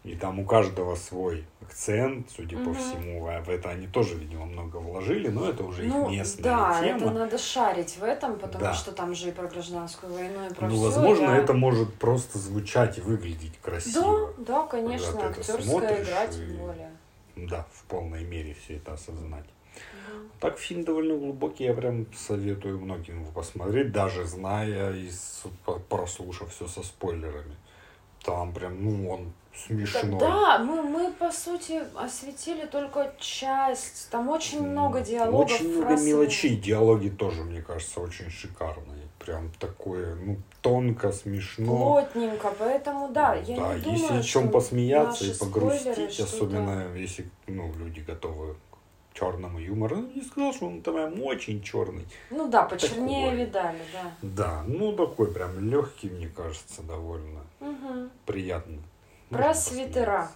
И 0.06 0.16
там 0.16 0.39
у 0.39 0.45
каждого 0.45 0.95
свой 0.95 1.45
акцент, 1.62 2.30
судя 2.32 2.58
угу. 2.58 2.70
по 2.70 2.74
всему. 2.74 3.28
А 3.28 3.41
в 3.41 3.50
это 3.50 3.70
они 3.70 3.86
тоже, 3.88 4.16
видимо, 4.16 4.45
много 4.45 4.78
вложили, 4.78 5.28
но 5.28 5.50
это 5.50 5.64
уже 5.64 5.84
ну, 5.84 6.06
их 6.06 6.12
местная 6.12 6.43
да, 6.43 6.82
тема. 6.82 7.00
Да, 7.00 7.06
это 7.06 7.14
надо 7.14 7.38
шарить 7.38 7.97
в 7.97 8.04
этом, 8.04 8.39
потому 8.39 8.64
да. 8.64 8.74
что 8.74 8.93
там 8.93 9.14
же 9.14 9.30
и 9.30 9.32
про 9.32 9.47
гражданскую 9.47 10.14
войну, 10.14 10.47
и 10.50 10.54
про 10.54 10.68
Ну, 10.68 10.76
все, 10.76 10.86
возможно, 10.86 11.32
я... 11.32 11.38
это 11.38 11.54
может 11.54 11.93
просто 11.95 12.39
звучать 12.39 12.97
и 12.97 13.02
выглядеть 13.02 13.60
красиво. 13.60 14.32
Да, 14.38 14.62
да, 14.62 14.68
конечно, 14.68 15.28
актерская 15.28 16.04
игра, 16.04 16.28
тем 16.28 16.58
более. 16.58 16.91
Да, 17.36 17.68
в 17.72 17.84
полной 17.84 18.24
мере 18.24 18.56
все 18.64 18.78
это 18.78 18.93
осознать. 18.93 19.45
Угу. 19.45 20.30
Так 20.39 20.58
фильм 20.58 20.86
довольно 20.86 21.18
глубокий, 21.18 21.66
я 21.66 21.74
прям 21.74 22.06
советую 22.14 22.80
многим 22.80 23.22
его 23.22 23.32
посмотреть, 23.32 23.91
даже 23.91 24.26
зная 24.26 24.93
и 24.93 25.10
прослушав 25.89 26.54
все 26.54 26.68
со 26.68 26.84
спойлерами. 26.84 27.56
Там 28.24 28.54
прям, 28.54 28.84
ну, 28.84 29.10
он 29.10 29.32
смешной. 29.66 30.20
Да, 30.20 30.60
мы, 30.60 30.84
мы 30.84 31.12
по 31.12 31.32
сути 31.32 31.82
осветили 31.96 32.66
только 32.66 33.14
часть. 33.20 34.10
Там 34.10 34.30
очень 34.30 34.66
много 34.66 35.02
диалогов. 35.02 35.52
Очень 35.52 35.72
много 35.72 35.88
фраз... 35.88 36.04
мелочей. 36.04 36.58
Диалоги 36.58 37.10
тоже, 37.10 37.44
мне 37.44 37.62
кажется, 37.62 38.00
очень 38.00 38.30
шикарные. 38.30 39.08
Прям 39.20 39.52
такое, 39.60 40.16
ну, 40.16 40.38
тонко, 40.62 41.12
смешно. 41.12 41.66
Плотненько, 41.66 42.54
поэтому 42.58 43.10
да, 43.10 43.36
я 43.36 43.58
да, 43.58 43.74
не 43.74 43.92
если 43.92 44.08
думаю, 44.08 44.20
о 44.20 44.24
чем 44.24 44.50
посмеяться 44.52 45.26
и 45.26 45.38
погрустить, 45.38 46.20
особенно 46.20 46.96
если 46.96 47.30
ну, 47.48 47.72
люди 47.78 48.00
готовы 48.00 48.56
черному 49.14 49.60
юмору. 49.60 49.97
Ну, 49.97 50.12
не 50.16 50.22
сказал, 50.22 50.53
что 50.53 50.68
он 50.68 50.82
там 50.82 51.22
очень 51.24 51.62
черный. 51.62 52.05
Ну 52.30 52.47
да, 52.47 52.64
почернее 52.64 53.30
такой. 53.30 53.45
видали, 53.45 53.82
да. 53.93 54.12
Да, 54.22 54.64
ну 54.68 54.93
такой 54.93 55.32
прям 55.32 55.70
легкий, 55.70 56.10
мне 56.10 56.28
кажется, 56.28 56.82
довольно 56.84 57.41
угу. 57.60 58.10
приятный. 58.26 58.82
Про 59.30 59.53
свитера. 59.53 60.30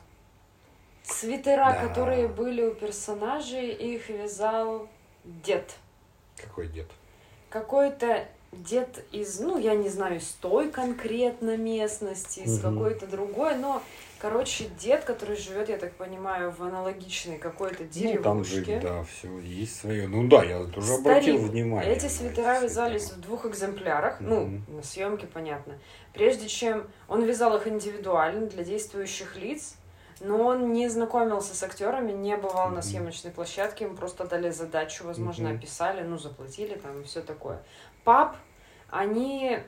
Свитера, 1.03 1.73
да. 1.73 1.87
которые 1.87 2.27
были 2.27 2.63
у 2.63 2.73
персонажей, 2.73 3.71
их 3.71 4.09
вязал 4.09 4.87
дед. 5.23 5.75
Какой 6.37 6.67
дед? 6.67 6.87
Какой-то 7.49 8.25
дед 8.51 9.03
из, 9.11 9.39
ну, 9.39 9.57
я 9.57 9.75
не 9.75 9.89
знаю, 9.89 10.17
из 10.17 10.29
той 10.33 10.69
конкретно 10.69 11.57
местности, 11.57 12.41
из 12.41 12.59
угу. 12.59 12.73
какой-то 12.73 13.07
другой, 13.07 13.57
но, 13.57 13.81
короче, 14.23 14.69
дед, 14.79 15.03
который 15.03 15.35
живет, 15.35 15.67
я 15.67 15.77
так 15.77 15.95
понимаю, 15.95 16.49
в 16.49 16.63
аналогичной 16.63 17.37
какой-то 17.37 17.83
деревушке. 17.83 18.17
Ну, 18.17 18.23
там 18.23 18.43
же, 18.45 18.79
да, 18.81 19.03
все 19.03 19.39
есть 19.39 19.81
свое. 19.81 20.07
Ну 20.07 20.29
да, 20.29 20.45
я 20.45 20.63
тоже 20.63 20.87
Старик. 20.87 20.99
обратил 21.01 21.37
внимание. 21.39 21.93
Эти 21.93 22.05
свитера 22.05 22.61
вязались 22.61 23.11
в 23.11 23.19
двух 23.19 23.45
экземплярах, 23.45 24.21
угу. 24.21 24.29
ну, 24.29 24.61
на 24.69 24.81
съемке, 24.81 25.27
понятно. 25.27 25.77
Прежде 26.13 26.47
чем 26.47 26.87
он 27.09 27.23
вязал 27.23 27.57
их 27.57 27.67
индивидуально 27.67 28.47
для 28.47 28.63
действующих 28.63 29.35
лиц, 29.35 29.75
но 30.21 30.41
он 30.41 30.71
не 30.71 30.87
знакомился 30.87 31.53
с 31.53 31.61
актерами, 31.61 32.13
не 32.13 32.37
бывал 32.37 32.69
mm-hmm. 32.69 32.75
на 32.75 32.81
съемочной 32.81 33.31
площадке, 33.31 33.83
ему 33.83 33.97
просто 33.97 34.25
дали 34.25 34.51
задачу, 34.51 35.03
возможно, 35.03 35.49
mm-hmm. 35.49 35.57
описали, 35.57 36.01
ну, 36.01 36.17
заплатили 36.17 36.75
там 36.75 37.01
и 37.01 37.03
все 37.03 37.19
такое. 37.19 37.61
Пап, 38.05 38.37
они 38.89 39.59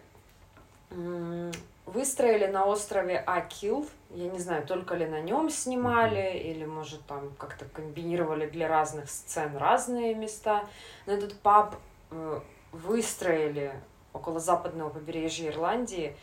выстроили 1.86 2.46
на 2.48 2.66
острове 2.66 3.18
Акил, 3.18 3.88
я 4.16 4.30
не 4.30 4.40
знаю, 4.40 4.66
только 4.66 4.96
ли 4.96 5.06
на 5.06 5.22
нем 5.22 5.50
снимали, 5.50 6.18
mm-hmm. 6.18 6.52
или, 6.52 6.66
может, 6.66 7.06
там 7.06 7.34
как-то 7.38 7.66
комбинировали 7.66 8.48
для 8.48 8.68
разных 8.68 9.10
сцен 9.10 9.58
разные 9.58 10.16
места. 10.16 10.64
Но 11.06 11.14
этот 11.14 11.38
паб 11.40 11.76
э, 12.12 12.40
выстроили 12.72 13.74
около 14.14 14.40
западного 14.40 14.90
побережья 14.90 15.50
Ирландии, 15.50 16.16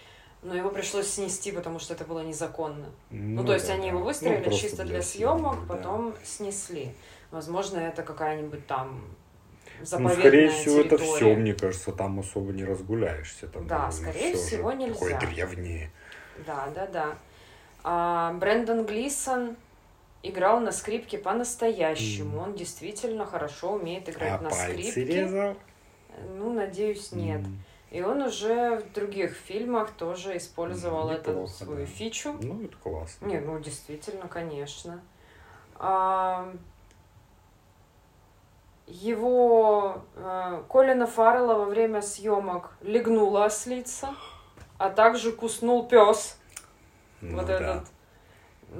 но 0.43 0.55
его 0.55 0.71
пришлось 0.71 1.09
снести, 1.09 1.53
потому 1.53 1.79
что 1.79 1.95
это 1.95 2.05
было 2.05 2.21
незаконно. 2.21 2.87
Ну, 3.11 3.43
ну 3.43 3.45
то 3.45 3.53
есть 3.53 3.69
да, 3.69 3.75
они 3.75 3.89
его 3.89 4.01
выстроили 4.01 4.49
ну, 4.49 4.53
чисто 4.53 4.85
для, 4.85 4.95
для 4.95 5.03
съемок, 5.03 5.55
съемок, 5.55 5.69
потом 5.69 6.13
да. 6.13 6.17
снесли. 6.25 6.95
Возможно, 7.31 7.79
это 7.79 8.03
какая-нибудь 8.03 8.67
там 8.67 9.03
заповедная 9.83 10.15
Ну, 10.17 10.21
скорее 10.21 10.49
всего, 10.49 10.83
территория. 10.83 11.05
это 11.05 11.17
все, 11.17 11.35
мне 11.35 11.55
кажется, 11.55 11.93
там 11.93 12.19
особо 12.21 12.53
не 12.53 12.65
разгуляешься. 12.65 13.49
Там 13.49 13.67
да, 13.67 13.93
скорее 13.93 14.35
всего, 14.35 14.73
нельзя. 14.73 14.95
Такое 14.95 15.21
древнее. 15.21 15.91
Да, 16.47 16.69
да, 16.75 16.87
да. 16.87 17.17
А, 17.85 18.33
Брэндон 18.35 18.87
Глисон 18.87 19.57
играл 20.23 20.61
на 20.61 20.73
скрипке 20.73 21.19
по-настоящему. 21.19 22.39
Mm. 22.39 22.43
Он 22.43 22.55
действительно 22.55 23.27
хорошо 23.27 23.73
умеет 23.73 24.09
играть 24.09 24.41
а 24.41 24.43
на 24.43 24.51
пальцы 24.51 24.91
скрипке. 24.91 25.05
резал? 25.05 25.57
Ну, 26.37 26.53
надеюсь, 26.53 27.13
нет. 27.13 27.41
Mm. 27.43 27.57
И 27.93 28.01
он 28.01 28.23
уже 28.23 28.77
в 28.77 28.93
других 28.93 29.35
фильмах 29.35 29.91
тоже 29.91 30.37
использовал 30.39 31.09
ну, 31.09 31.13
эту 31.13 31.47
свою 31.47 31.81
да. 31.81 31.87
фичу. 31.87 32.37
Ну, 32.41 32.65
это 32.65 32.77
классно. 32.77 33.27
Не, 33.27 33.39
ну 33.41 33.59
действительно, 33.59 34.29
конечно. 34.29 35.03
А, 35.77 36.51
его 38.87 40.03
а, 40.17 40.65
Колина 40.71 41.07
Фаррелла 41.07 41.55
во 41.55 41.65
время 41.67 42.01
съемок 42.01 42.73
легнула 42.81 43.45
ослица, 43.45 44.15
а 44.79 44.89
также 44.89 45.33
куснул 45.33 45.87
пес. 45.87 46.39
Ну, 47.23 47.37
вот 47.37 47.47
да. 47.47 47.55
этот, 47.55 47.89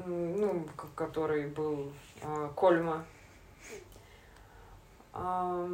ну, 0.07 0.67
который 0.97 1.47
был 1.47 1.93
а, 2.23 2.49
Кольма. 2.49 3.05
А, 5.13 5.69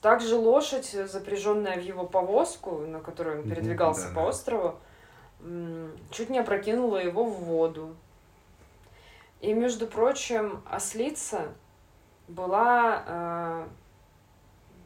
также 0.00 0.36
лошадь, 0.36 0.86
запряженная 0.86 1.76
в 1.76 1.82
его 1.82 2.06
повозку, 2.06 2.78
на 2.78 3.00
которой 3.00 3.40
он 3.40 3.48
передвигался 3.48 4.08
да, 4.08 4.14
по 4.14 4.20
острову, 4.28 4.78
чуть 6.10 6.30
не 6.30 6.38
опрокинула 6.38 6.98
его 6.98 7.24
в 7.24 7.44
воду. 7.44 7.96
И, 9.40 9.52
между 9.52 9.86
прочим, 9.86 10.62
ослица 10.70 11.48
была 12.28 13.04
э, 13.06 13.68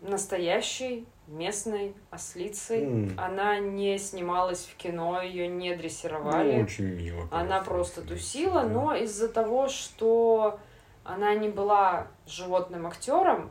настоящей 0.02 1.06
местной 1.26 1.94
ослицей. 2.10 2.84
М. 2.84 3.14
Она 3.18 3.58
не 3.58 3.98
снималась 3.98 4.64
в 4.66 4.76
кино, 4.76 5.20
ее 5.22 5.48
не 5.48 5.70
Ну, 5.70 5.76
дрессировали. 5.78 6.62
очень 6.62 6.86
мило. 6.94 7.28
Она 7.30 7.60
просто 7.60 8.02
тусила, 8.02 8.62
да. 8.62 8.68
но 8.68 8.94
из-за 8.94 9.28
того, 9.28 9.68
что 9.68 10.58
она 11.04 11.34
не 11.34 11.48
была 11.48 12.08
животным 12.26 12.86
актером, 12.86 13.50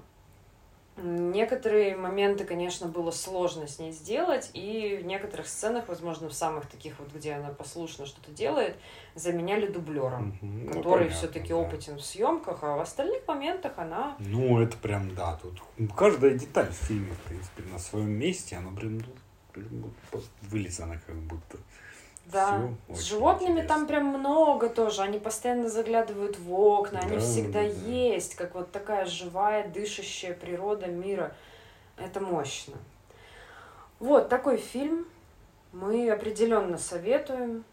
некоторые 1.03 1.95
моменты, 1.95 2.43
конечно, 2.43 2.87
было 2.87 3.11
сложно 3.11 3.67
с 3.67 3.79
ней 3.79 3.91
сделать, 3.91 4.49
и 4.53 4.99
в 5.01 5.05
некоторых 5.05 5.47
сценах, 5.47 5.87
возможно, 5.87 6.29
в 6.29 6.33
самых 6.33 6.67
таких 6.67 6.99
вот, 6.99 7.11
где 7.13 7.33
она 7.33 7.49
послушно 7.49 8.05
что-то 8.05 8.31
делает, 8.31 8.75
заменяли 9.15 9.67
дублером. 9.67 10.37
Ну, 10.41 10.67
который 10.67 11.05
понятно, 11.05 11.17
все-таки 11.17 11.49
да. 11.49 11.57
опытен 11.57 11.97
в 11.97 12.01
съемках, 12.01 12.63
а 12.63 12.77
в 12.77 12.81
остальных 12.81 13.27
моментах 13.27 13.73
она 13.77 14.15
Ну, 14.19 14.61
это 14.61 14.77
прям, 14.77 15.13
да, 15.15 15.39
тут 15.41 15.61
каждая 15.95 16.35
деталь 16.35 16.69
в 16.69 16.85
фильме, 16.85 17.13
в 17.13 17.27
принципе, 17.27 17.63
на 17.71 17.79
своем 17.79 18.11
месте, 18.11 18.55
она 18.55 18.71
прям, 18.75 18.97
ну, 18.97 19.05
прям 19.51 19.67
вот 20.11 20.25
вылизана 20.43 20.99
как 21.05 21.15
будто. 21.15 21.57
Да, 22.25 22.61
Всё 22.87 22.95
с 22.95 23.01
животными 23.01 23.51
интересно. 23.59 23.75
там 23.75 23.87
прям 23.87 24.05
много 24.05 24.69
тоже. 24.69 25.01
Они 25.01 25.19
постоянно 25.19 25.69
заглядывают 25.69 26.37
в 26.39 26.53
окна, 26.53 26.99
они 26.99 27.15
Да, 27.15 27.19
всегда 27.19 27.59
да. 27.61 27.67
есть, 27.67 28.35
как 28.35 28.55
вот 28.55 28.71
такая 28.71 29.05
живая, 29.05 29.67
дышащая 29.67 30.33
природа 30.33 30.87
мира. 30.87 31.35
Это 31.97 32.19
мощно. 32.21 32.75
Вот 33.99 34.29
такой 34.29 34.57
фильм 34.57 35.05
мы 35.73 36.09
определенно 36.09 36.77
советуем. 36.77 37.63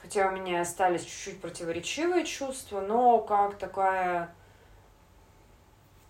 Хотя 0.00 0.28
у 0.28 0.30
меня 0.30 0.60
остались 0.60 1.02
чуть-чуть 1.04 1.40
противоречивые 1.40 2.24
чувства, 2.24 2.80
но 2.80 3.18
как 3.18 3.56
такая 3.56 4.32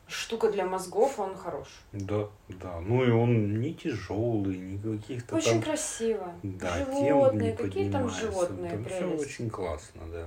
штука 0.09 0.51
для 0.51 0.65
мозгов, 0.67 1.19
он 1.19 1.37
хорош. 1.37 1.69
Да, 1.93 2.29
да. 2.49 2.81
Ну 2.81 3.05
и 3.05 3.11
он 3.11 3.59
не 3.61 3.75
тяжелый, 3.75 4.57
не 4.57 4.79
каких-то 4.99 5.37
Очень 5.37 5.53
там... 5.55 5.63
красиво. 5.63 6.33
Да, 6.43 6.85
тем 6.85 7.07
животные, 7.07 7.51
не 7.51 7.57
какие 7.57 7.91
там 7.91 8.09
животные, 8.09 8.71
Там 8.71 8.85
все 8.85 8.99
прелесть. 9.01 9.25
очень 9.27 9.51
классно, 9.51 10.03
да. 10.13 10.27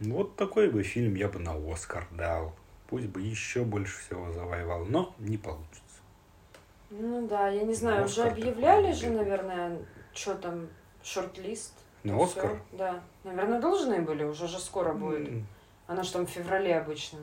Вот 0.00 0.36
такой 0.36 0.70
бы 0.70 0.82
фильм 0.82 1.14
я 1.14 1.28
бы 1.28 1.38
на 1.38 1.54
Оскар 1.72 2.06
дал. 2.10 2.52
Пусть 2.88 3.06
бы 3.06 3.20
еще 3.20 3.64
больше 3.64 3.98
всего 4.00 4.30
завоевал, 4.32 4.84
но 4.84 5.14
не 5.18 5.38
получится. 5.38 5.80
Ну 6.90 7.26
да, 7.26 7.48
я 7.48 7.62
не 7.64 7.74
знаю, 7.74 8.04
уже 8.04 8.22
Оскар 8.22 8.32
объявляли 8.32 8.92
же, 8.92 9.10
наверное, 9.10 9.78
что 10.14 10.34
там, 10.36 10.68
шорт-лист. 11.02 11.72
На 12.04 12.16
то 12.16 12.24
Оскар? 12.24 12.50
всё. 12.50 12.76
Да. 12.78 13.02
Наверное, 13.24 13.60
должны 13.60 14.00
были, 14.02 14.22
уже 14.22 14.46
же 14.46 14.60
скоро 14.60 14.92
будет. 14.92 15.28
М, 15.28 15.46
Она 15.88 16.02
же 16.04 16.12
там 16.12 16.26
в 16.26 16.30
феврале 16.30 16.76
обычно. 16.76 17.18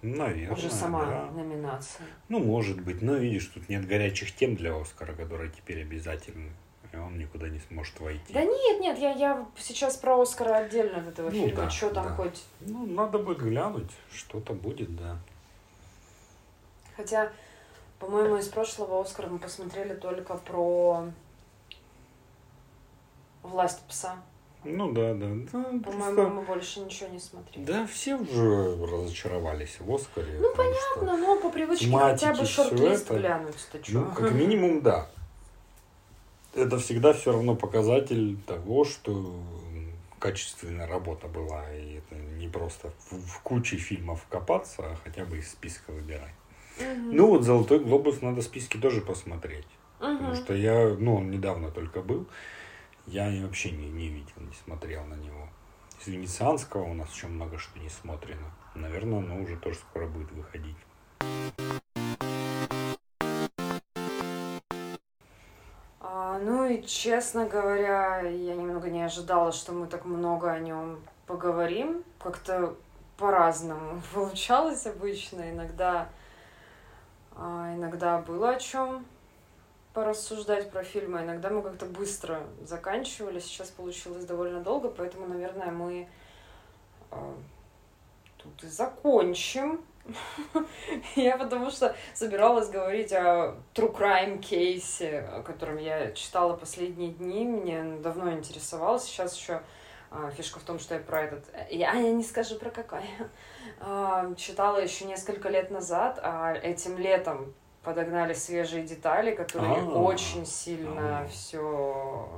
Наверное, 0.00 0.56
уже 0.56 0.70
сама 0.70 1.04
да. 1.06 1.30
номинация. 1.32 2.06
Ну, 2.28 2.38
может 2.38 2.80
быть, 2.80 3.02
но 3.02 3.14
видишь, 3.14 3.46
тут 3.46 3.68
нет 3.68 3.86
горячих 3.86 4.34
тем 4.34 4.54
для 4.54 4.80
Оскара, 4.80 5.12
которые 5.12 5.50
теперь 5.50 5.82
обязательны. 5.82 6.50
И 6.92 6.96
он 6.96 7.18
никуда 7.18 7.48
не 7.48 7.58
сможет 7.68 7.98
войти. 8.00 8.32
Да 8.32 8.42
нет, 8.42 8.80
нет, 8.80 8.98
я, 8.98 9.10
я 9.12 9.46
сейчас 9.58 9.96
про 9.96 10.20
Оскара 10.20 10.56
отдельно 10.56 11.00
от 11.00 11.08
этого 11.08 11.30
Ну 11.30 11.46
фильма. 11.48 11.64
да, 11.64 11.70
что 11.70 11.90
там 11.90 12.04
да. 12.04 12.14
хоть. 12.14 12.44
Ну, 12.60 12.86
надо 12.86 13.18
бы 13.18 13.34
глянуть, 13.34 13.90
что-то 14.12 14.54
будет, 14.54 14.96
да. 14.96 15.18
Хотя, 16.96 17.30
по-моему, 17.98 18.36
из 18.36 18.48
прошлого 18.48 19.02
Оскара 19.02 19.28
мы 19.28 19.38
посмотрели 19.38 19.94
только 19.94 20.34
про 20.34 21.10
власть 23.42 23.82
пса. 23.88 24.16
Ну 24.68 24.92
да, 24.92 25.14
да. 25.14 25.26
да 25.26 25.50
По-моему, 25.50 25.80
просто- 25.80 26.28
мы 26.28 26.42
больше 26.42 26.80
ничего 26.80 27.08
не 27.08 27.18
смотрели. 27.18 27.64
Да, 27.64 27.86
все 27.86 28.16
уже 28.16 28.76
разочаровались 28.86 29.76
в 29.80 29.94
Оскаре. 29.94 30.38
Ну, 30.38 30.48
Ладно, 30.96 31.16
но 31.16 31.40
по 31.40 31.50
привычке 31.50 31.90
хотя 31.90 32.34
бы 32.34 32.44
шорт-лист 32.44 33.10
глянуть-то? 33.10 33.78
Ну, 33.88 34.10
как 34.12 34.32
минимум, 34.32 34.82
да. 34.82 35.08
Это 36.54 36.78
всегда 36.78 37.12
все 37.12 37.32
равно 37.32 37.54
показатель 37.54 38.36
того, 38.46 38.84
что 38.84 39.34
качественная 40.18 40.86
работа 40.86 41.28
была. 41.28 41.64
И 41.72 41.98
это 41.98 42.14
не 42.14 42.48
просто 42.48 42.90
в, 43.10 43.16
в 43.16 43.40
куче 43.42 43.76
фильмов 43.76 44.26
копаться, 44.28 44.82
а 44.82 44.96
хотя 45.04 45.24
бы 45.24 45.38
из 45.38 45.50
списка 45.50 45.92
выбирать. 45.92 46.34
Мгм. 46.80 47.16
Ну, 47.16 47.28
вот 47.28 47.42
«Золотой 47.42 47.80
глобус» 47.80 48.22
надо 48.22 48.42
списки 48.42 48.76
тоже 48.76 49.00
посмотреть. 49.00 49.66
Мгм. 50.00 50.18
Потому 50.18 50.34
что 50.36 50.54
я, 50.54 50.96
ну, 50.98 51.16
он 51.16 51.30
недавно 51.30 51.70
только 51.70 52.00
был. 52.00 52.26
Я 53.10 53.30
вообще 53.42 53.70
не, 53.70 53.88
не 53.88 54.08
видел, 54.08 54.34
не 54.36 54.52
смотрел 54.52 55.02
на 55.04 55.14
него. 55.14 55.48
Из 55.98 56.08
венецианского 56.08 56.82
у 56.82 56.92
нас 56.92 57.10
еще 57.10 57.26
много 57.26 57.56
что 57.56 57.78
не 57.78 57.88
смотрено. 57.88 58.52
Наверное, 58.74 59.20
оно 59.20 59.40
уже 59.40 59.56
тоже 59.56 59.78
скоро 59.78 60.06
будет 60.06 60.30
выходить. 60.32 60.76
А, 66.02 66.38
ну 66.40 66.66
и, 66.66 66.82
честно 66.82 67.46
говоря, 67.46 68.20
я 68.20 68.54
немного 68.54 68.90
не 68.90 69.02
ожидала, 69.02 69.52
что 69.52 69.72
мы 69.72 69.86
так 69.86 70.04
много 70.04 70.50
о 70.50 70.58
нем 70.58 71.00
поговорим. 71.26 72.04
Как-то 72.22 72.76
по-разному 73.16 74.02
получалось 74.12 74.84
обычно. 74.86 75.50
Иногда, 75.50 76.10
а, 77.34 77.72
иногда 77.74 78.18
было 78.18 78.50
о 78.50 78.60
чем 78.60 79.06
порассуждать 79.92 80.70
про 80.70 80.82
фильмы, 80.82 81.20
а 81.20 81.24
иногда 81.24 81.50
мы 81.50 81.62
как-то 81.62 81.86
быстро 81.86 82.42
заканчивали. 82.62 83.40
Сейчас 83.40 83.68
получилось 83.70 84.24
довольно 84.24 84.60
долго, 84.60 84.88
поэтому, 84.88 85.26
наверное, 85.26 85.70
мы 85.70 86.08
а, 87.10 87.34
тут 88.36 88.64
и 88.64 88.68
закончим. 88.68 89.84
Я 91.16 91.36
потому 91.36 91.70
что 91.70 91.94
собиралась 92.14 92.70
говорить 92.70 93.12
о 93.12 93.56
true 93.74 93.94
crime 93.94 94.38
кейсе, 94.38 95.20
о 95.20 95.42
котором 95.42 95.76
я 95.76 96.12
читала 96.12 96.56
последние 96.56 97.10
дни. 97.10 97.44
Мне 97.44 97.98
давно 97.98 98.32
интересовало. 98.32 98.98
Сейчас 98.98 99.36
еще 99.36 99.60
а, 100.10 100.30
фишка 100.30 100.60
в 100.60 100.62
том, 100.62 100.78
что 100.78 100.94
я 100.94 101.00
про 101.00 101.24
этот... 101.24 101.44
Я, 101.70 101.92
я 101.92 102.12
не 102.12 102.24
скажу 102.24 102.58
про 102.58 102.70
какой. 102.70 103.02
А, 103.80 104.34
читала 104.36 104.78
еще 104.78 105.04
несколько 105.04 105.50
лет 105.50 105.70
назад, 105.70 106.18
а 106.22 106.54
этим 106.54 106.96
летом 106.96 107.52
подогнали 107.88 108.34
свежие 108.34 108.82
детали, 108.82 109.34
которые 109.34 109.80
А, 109.80 109.84
очень 109.86 110.44
сильно 110.44 111.26
все 111.30 112.28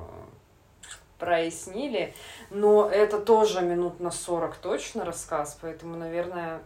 прояснили. 1.19 2.15
Но 2.51 2.89
это 2.89 3.19
тоже 3.19 3.61
минут 3.61 3.99
на 3.99 4.13
40 4.13 4.59
точно 4.59 5.05
рассказ, 5.05 5.59
поэтому, 5.61 5.97
наверное, 5.97 6.61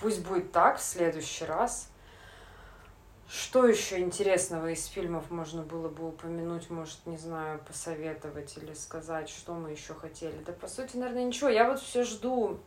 пусть 0.00 0.26
будет 0.26 0.50
так 0.50 0.78
в 0.78 0.82
следующий 0.82 1.44
раз. 1.44 1.88
Что 3.28 3.68
еще 3.68 4.00
интересного 4.00 4.72
из 4.72 4.84
фильмов 4.86 5.30
можно 5.30 5.62
было 5.62 5.88
бы 5.88 6.08
упомянуть, 6.08 6.70
может, 6.70 7.06
не 7.06 7.18
знаю, 7.18 7.60
посоветовать 7.60 8.58
или 8.58 8.74
сказать, 8.74 9.28
что 9.28 9.54
мы 9.54 9.70
еще 9.70 9.94
хотели? 9.94 10.42
Да, 10.44 10.52
по 10.52 10.66
сути, 10.66 10.96
наверное, 10.96 11.22
ничего. 11.22 11.48
Я 11.48 11.70
вот 11.70 11.78
все 11.78 12.02
жду 12.02 12.58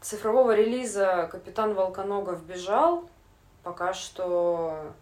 цифрового 0.00 0.54
релиза 0.54 1.28
«Капитан 1.32 1.74
Волконогов 1.74 2.44
бежал». 2.44 3.08
Пока 3.62 3.94
что 3.94 4.92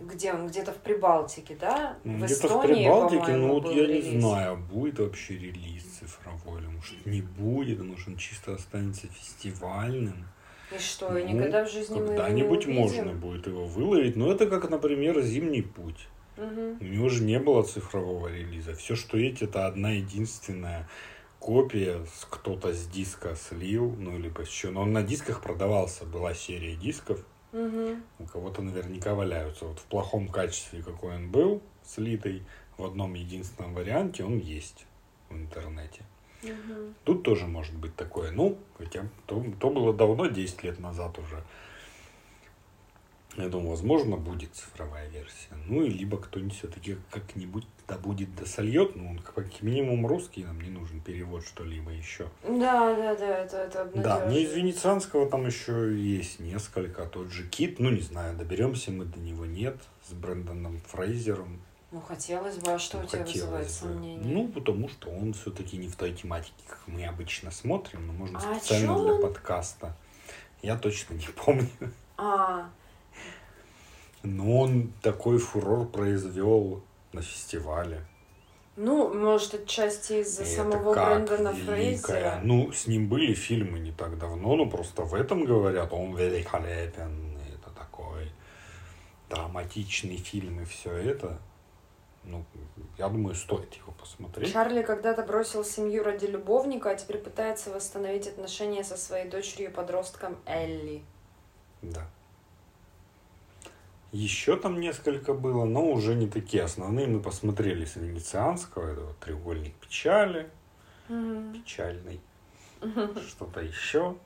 где 0.00 0.32
он? 0.32 0.46
Где-то 0.48 0.72
в 0.72 0.78
Прибалтике, 0.78 1.56
да? 1.60 1.96
Ну, 2.04 2.18
в 2.18 2.24
Где-то 2.24 2.48
в 2.48 2.62
Прибалтике, 2.62 3.20
по-моему, 3.20 3.46
ну 3.46 3.52
вот 3.60 3.66
я 3.66 3.86
не 3.86 3.94
релиз. 3.94 4.20
знаю, 4.22 4.56
будет 4.56 4.98
вообще 4.98 5.34
релиз 5.38 5.82
цифровой, 5.84 6.60
или 6.60 6.68
может 6.68 7.06
не 7.06 7.22
будет, 7.22 7.82
может 7.82 8.08
он 8.08 8.16
чисто 8.16 8.54
останется 8.54 9.06
фестивальным. 9.08 10.26
И 10.74 10.78
что, 10.78 11.16
и 11.18 11.24
Ну, 11.24 11.34
никогда 11.34 11.64
в 11.64 11.70
жизни 11.70 11.94
мы 11.96 12.00
его 12.00 12.12
не 12.12 12.16
Когда-нибудь 12.16 12.64
увидим? 12.66 12.80
можно 12.80 13.12
будет 13.12 13.46
его 13.46 13.66
выловить, 13.66 14.16
но 14.16 14.32
это 14.32 14.46
как, 14.46 14.70
например, 14.70 15.20
«Зимний 15.20 15.62
путь». 15.62 16.08
Мгм. 16.36 16.78
У 16.80 16.84
него 16.84 17.08
же 17.08 17.22
не 17.24 17.38
было 17.38 17.62
цифрового 17.64 18.28
релиза. 18.28 18.74
Все, 18.74 18.94
что 18.94 19.18
есть, 19.18 19.42
это 19.42 19.66
одна 19.66 19.90
единственная 19.90 20.88
копия, 21.40 22.06
кто-то 22.28 22.72
с 22.72 22.86
диска 22.86 23.34
слил, 23.34 23.96
ну, 23.98 24.16
либо 24.18 24.42
еще. 24.42 24.70
Но 24.70 24.82
он 24.82 24.92
на 24.92 25.02
дисках 25.02 25.42
продавался, 25.42 26.04
была 26.04 26.34
серия 26.34 26.76
дисков. 26.76 27.24
Мгм. 27.52 28.04
У 28.20 28.26
кого-то 28.26 28.62
наверняка 28.62 29.14
валяются. 29.14 29.64
Вот 29.64 29.80
в 29.80 29.84
плохом 29.84 30.28
качестве, 30.28 30.82
какой 30.82 31.16
он 31.16 31.30
был, 31.30 31.60
слитый, 31.84 32.44
в 32.78 32.84
одном 32.84 33.14
единственном 33.14 33.74
варианте 33.74 34.22
он 34.22 34.38
есть 34.38 34.86
в 35.28 35.34
интернете. 35.34 36.04
Мгм. 36.42 36.94
Тут 37.04 37.22
тоже 37.24 37.46
может 37.46 37.74
быть 37.74 37.96
такое. 37.96 38.30
Ну, 38.30 38.56
хотя 38.78 39.08
то, 39.26 39.44
то 39.58 39.70
было 39.70 39.92
давно, 39.92 40.26
10 40.26 40.62
лет 40.62 40.78
назад 40.78 41.18
уже. 41.18 41.42
Я 43.36 43.48
думаю, 43.48 43.70
возможно, 43.70 44.16
будет 44.16 44.54
цифровая 44.54 45.08
версия. 45.08 45.54
Ну, 45.66 45.84
и 45.84 45.88
либо 45.88 46.18
кто-нибудь 46.18 46.56
все-таки 46.58 46.96
как-нибудь 47.10 47.64
да 47.86 47.96
будет, 47.96 48.34
да 48.34 48.44
сольет. 48.44 48.96
Ну, 48.96 49.10
он 49.10 49.18
как 49.18 49.62
минимум 49.62 50.06
русский, 50.06 50.44
нам 50.44 50.60
не 50.60 50.68
нужен 50.70 51.00
перевод 51.00 51.44
что-либо 51.44 51.90
еще. 51.90 52.28
Да, 52.42 52.94
да, 52.94 53.14
да, 53.16 53.38
это, 53.38 53.56
это 53.58 53.90
Да, 53.94 54.26
мне 54.26 54.42
из 54.42 54.52
венецианского 54.52 55.28
там 55.30 55.46
еще 55.46 55.96
есть 55.96 56.40
несколько. 56.40 57.04
Тот 57.06 57.30
же 57.30 57.46
Кит, 57.48 57.78
ну, 57.78 57.90
не 57.90 58.00
знаю, 58.00 58.36
доберемся 58.36 58.90
мы 58.90 59.04
до 59.04 59.18
него, 59.20 59.46
нет. 59.46 59.76
С 60.08 60.12
Брэндоном 60.12 60.80
Фрейзером. 60.88 61.60
Ну, 61.92 62.00
хотелось 62.00 62.56
бы, 62.58 62.72
а 62.72 62.78
что 62.78 62.98
Ну, 62.98 63.04
у 63.04 63.06
тебя 63.06 63.24
вызывает 63.24 63.66
бы. 63.66 63.72
сомнения? 63.72 64.22
Ну, 64.24 64.48
потому 64.48 64.88
что 64.88 65.08
он 65.10 65.32
все-таки 65.34 65.76
не 65.76 65.88
в 65.88 65.96
той 65.96 66.12
тематике, 66.12 66.52
как 66.68 66.80
мы 66.86 67.04
обычно 67.06 67.50
смотрим, 67.50 68.06
но 68.06 68.12
можно 68.12 68.38
А 68.38 68.58
специально 68.58 69.02
для 69.02 69.14
подкаста. 69.16 69.96
Я 70.62 70.76
точно 70.76 71.14
не 71.14 71.26
помню. 71.44 71.68
А, 72.16 72.70
Но 74.22 74.60
он 74.60 74.92
такой 75.02 75.38
фурор 75.38 75.86
произвел 75.86 76.82
на 77.12 77.22
фестивале. 77.22 78.06
ну, 78.76 79.12
может, 79.12 79.54
отчасти 79.54 80.20
из-за 80.20 80.44
самого 80.44 80.94
Брэндона. 80.94 81.54
Фрейзера. 81.54 82.40
Ну, 82.42 82.72
с 82.72 82.86
ним 82.86 83.08
были 83.08 83.34
фильмы 83.34 83.78
не 83.78 83.92
так 83.92 84.18
давно, 84.18 84.56
но 84.56 84.66
просто 84.66 85.02
в 85.02 85.14
этом 85.14 85.44
говорят, 85.44 85.92
он 85.92 86.14
великолепен, 86.16 87.36
это 87.52 87.70
такой 87.70 88.30
драматичный 89.28 90.16
фильм 90.16 90.60
и 90.60 90.64
все 90.64 90.92
это. 90.92 91.38
Ну, 92.24 92.44
я 92.98 93.08
думаю, 93.08 93.34
стоит 93.34 93.74
его 93.74 93.92
посмотреть. 93.92 94.52
Чарли 94.52 94.82
когда-то 94.82 95.22
бросил 95.22 95.64
семью 95.64 96.04
ради 96.04 96.26
любовника, 96.26 96.90
а 96.90 96.94
теперь 96.94 97.18
пытается 97.18 97.70
восстановить 97.70 98.26
отношения 98.26 98.84
со 98.84 98.96
своей 98.96 99.28
дочерью-подростком 99.28 100.36
Элли. 100.44 101.02
Да. 101.80 102.10
Еще 104.12 104.56
там 104.56 104.80
несколько 104.80 105.34
было, 105.34 105.64
но 105.64 105.88
уже 105.88 106.14
не 106.16 106.26
такие 106.28 106.64
основные. 106.64 107.06
Мы 107.06 107.20
посмотрели 107.20 107.84
с 107.84 107.94
венецианского, 107.96 108.90
это 108.92 109.00
вот 109.02 109.18
треугольник 109.20 109.74
печали, 109.74 110.50
Мгм. 111.08 111.52
печальный, 111.54 112.20
что-то 113.28 113.60
еще. 113.60 114.16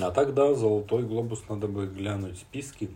А 0.00 0.10
тогда 0.10 0.54
золотой 0.54 1.02
глобус 1.04 1.44
надо 1.48 1.68
будет 1.68 1.94
глянуть 1.94 2.38
списки. 2.38 2.90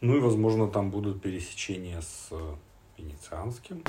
Ну 0.00 0.16
и, 0.16 0.20
возможно, 0.20 0.68
там 0.68 0.90
будут 0.90 1.20
пересечения 1.20 2.00
с 2.00 2.28
э, 2.30 2.54
венецианским. 2.96 3.82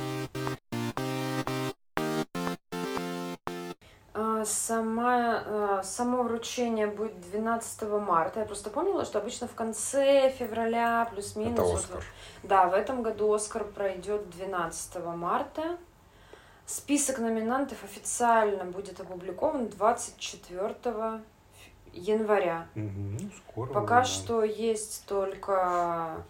Сама, 4.50 5.44
а, 5.46 5.84
само 5.84 6.24
вручение 6.24 6.88
будет 6.88 7.20
12 7.22 8.00
марта. 8.00 8.42
Я 8.42 8.46
просто 8.46 8.70
помнила, 8.70 9.06
что 9.06 9.20
обычно 9.20 9.48
в 9.48 9.54
конце 9.54 10.30
февраля, 10.32 11.08
плюс-минус. 11.12 11.60
Это 11.60 11.74
Оскар. 11.74 12.04
да, 12.44 12.68
в 12.68 12.74
этом 12.74 13.04
году 13.04 13.32
Оскар 13.32 13.64
пройдет 13.64 14.30
12 14.32 15.16
марта. 15.16 15.78
Список 16.66 17.20
номинантов 17.20 17.84
официально 17.84 18.66
будет 18.66 19.00
опубликован 19.00 19.70
24 19.70 21.22
января. 21.94 22.68
Ну, 22.76 23.18
скоро. 23.38 23.74
Пока 23.74 24.02
уже, 24.02 24.10
да. 24.10 24.16
что 24.16 24.44
есть 24.44 25.06
только 25.08 26.24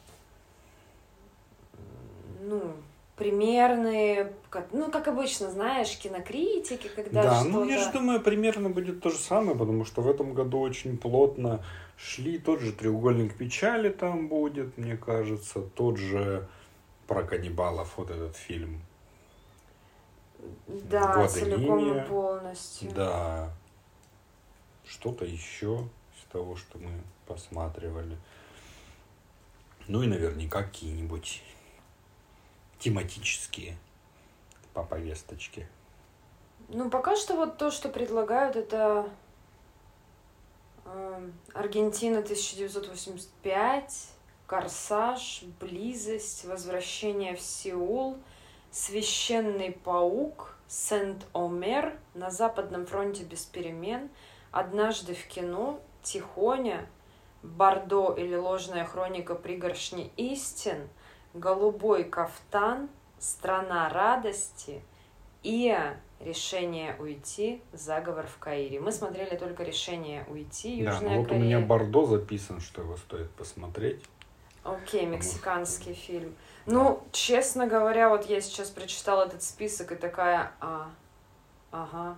ну, 2.41 2.73
примерные, 3.19 4.31
ну, 4.71 4.89
как 4.89 5.09
обычно, 5.09 5.51
знаешь, 5.51 5.97
кинокритики, 5.97 6.87
когда 6.87 7.23
Да, 7.23 7.43
ну 7.43 7.65
я 7.65 7.77
же 7.77 7.91
думаю, 7.91 8.21
примерно 8.21 8.69
будет 8.69 9.01
то 9.01 9.09
же 9.09 9.17
самое, 9.17 9.57
потому 9.57 9.83
что 9.83 10.01
в 10.01 10.09
этом 10.09 10.33
году 10.33 10.61
очень 10.61 10.97
плотно 10.97 11.61
шли. 11.97 12.39
Тот 12.39 12.61
же 12.61 12.71
треугольник 12.71 13.35
печали 13.35 13.89
там 13.89 14.29
будет, 14.29 14.77
мне 14.77 14.95
кажется, 14.95 15.61
тот 15.61 15.97
же 15.97 16.47
про 17.07 17.23
каннибалов 17.23 17.97
вот 17.97 18.09
этот 18.09 18.37
фильм. 18.37 18.81
Да, 20.67 21.15
Года 21.15 21.27
целиком 21.27 21.79
линия. 21.79 22.05
и 22.05 22.07
полностью. 22.07 22.91
Да. 22.93 23.51
Что-то 24.87 25.25
еще 25.25 25.89
из 26.17 26.31
того, 26.31 26.55
что 26.55 26.77
мы 26.77 26.91
посматривали. 27.27 28.17
Ну 29.89 30.03
и 30.03 30.07
наверняка 30.07 30.63
какие-нибудь 30.63 31.43
тематические 32.79 33.77
по 34.73 34.83
повесточке. 34.83 35.67
Ну, 36.69 36.89
пока 36.89 37.15
что 37.15 37.35
вот 37.35 37.57
то, 37.57 37.71
что 37.71 37.89
предлагают, 37.89 38.55
это 38.55 39.09
эм, 40.85 41.33
Аргентина 41.53 42.19
1985, 42.19 44.07
Корсаж, 44.47 45.43
Близость, 45.59 46.45
Возвращение 46.45 47.35
в 47.35 47.41
Сеул, 47.41 48.17
Священный 48.71 49.71
паук, 49.71 50.55
Сент-Омер, 50.67 51.97
На 52.13 52.29
Западном 52.29 52.85
фронте 52.85 53.23
без 53.23 53.45
перемен, 53.45 54.09
Однажды 54.51 55.15
в 55.15 55.25
кино, 55.27 55.79
Тихоня, 56.03 56.87
Бордо 57.41 58.13
или 58.13 58.35
ложная 58.35 58.85
хроника 58.85 59.33
пригоршни 59.33 60.11
истин, 60.17 60.89
Голубой 61.33 62.03
кафтан, 62.03 62.89
Страна 63.19 63.89
радости, 63.89 64.81
Иа, 65.43 65.97
Решение 66.19 66.95
уйти, 66.99 67.61
Заговор 67.71 68.27
в 68.27 68.37
Каире. 68.39 68.79
Мы 68.81 68.91
смотрели 68.91 69.35
только 69.37 69.63
Решение 69.63 70.25
уйти, 70.29 70.83
да, 70.83 70.91
Южная 70.91 71.11
ну 71.11 71.17
вот 71.19 71.25
у 71.27 71.29
Корея. 71.29 71.43
меня 71.43 71.59
Бордо 71.61 72.05
записан, 72.05 72.59
что 72.59 72.81
его 72.81 72.97
стоит 72.97 73.29
посмотреть. 73.31 74.01
Окей, 74.65 75.05
мексиканский 75.05 75.93
фильм. 75.93 76.35
Ну, 76.65 77.01
честно 77.13 77.67
говоря, 77.67 78.09
вот 78.09 78.25
я 78.25 78.41
сейчас 78.41 78.69
прочитала 78.69 79.25
этот 79.25 79.41
список 79.43 79.93
и 79.93 79.95
такая, 79.95 80.51
а, 80.59 80.89
ага, 81.71 82.17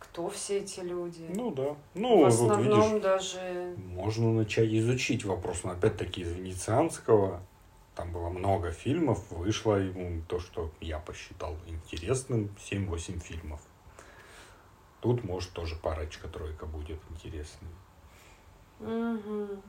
кто 0.00 0.28
все 0.28 0.58
эти 0.58 0.80
люди? 0.80 1.24
Ну 1.34 1.52
да. 1.52 1.62
В 1.72 1.76
Ну, 1.94 2.16
вот 2.18 2.26
основном 2.26 2.94
видишь, 2.94 3.02
даже... 3.02 3.74
можно 3.76 4.32
начать 4.32 4.68
изучить 4.72 5.24
вопрос. 5.24 5.62
Но 5.62 5.70
опять-таки 5.70 6.22
из 6.22 6.32
венецианского 6.32 7.40
там 7.96 8.12
было 8.12 8.28
много 8.28 8.70
фильмов, 8.72 9.24
вышло 9.30 9.76
ему 9.76 10.22
то, 10.28 10.38
что 10.38 10.70
я 10.80 10.98
посчитал 10.98 11.56
интересным, 11.66 12.54
7-8 12.58 13.18
фильмов. 13.20 13.60
Тут, 15.00 15.24
может, 15.24 15.52
тоже 15.52 15.76
парочка-тройка 15.76 16.66
будет 16.66 17.00
интересной. 17.10 17.70
Мгм. 18.80 19.62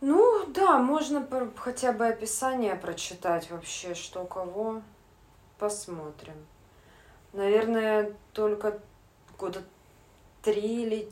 Ну, 0.00 0.46
да, 0.46 0.78
можно 0.78 1.28
хотя 1.56 1.92
бы 1.92 2.06
описание 2.06 2.74
прочитать 2.74 3.50
вообще, 3.50 3.94
что 3.94 4.24
кого. 4.24 4.80
Посмотрим. 5.58 6.46
Наверное, 7.32 8.14
только 8.32 8.80
года 9.36 9.62
три 10.42 10.84
или 10.84 11.10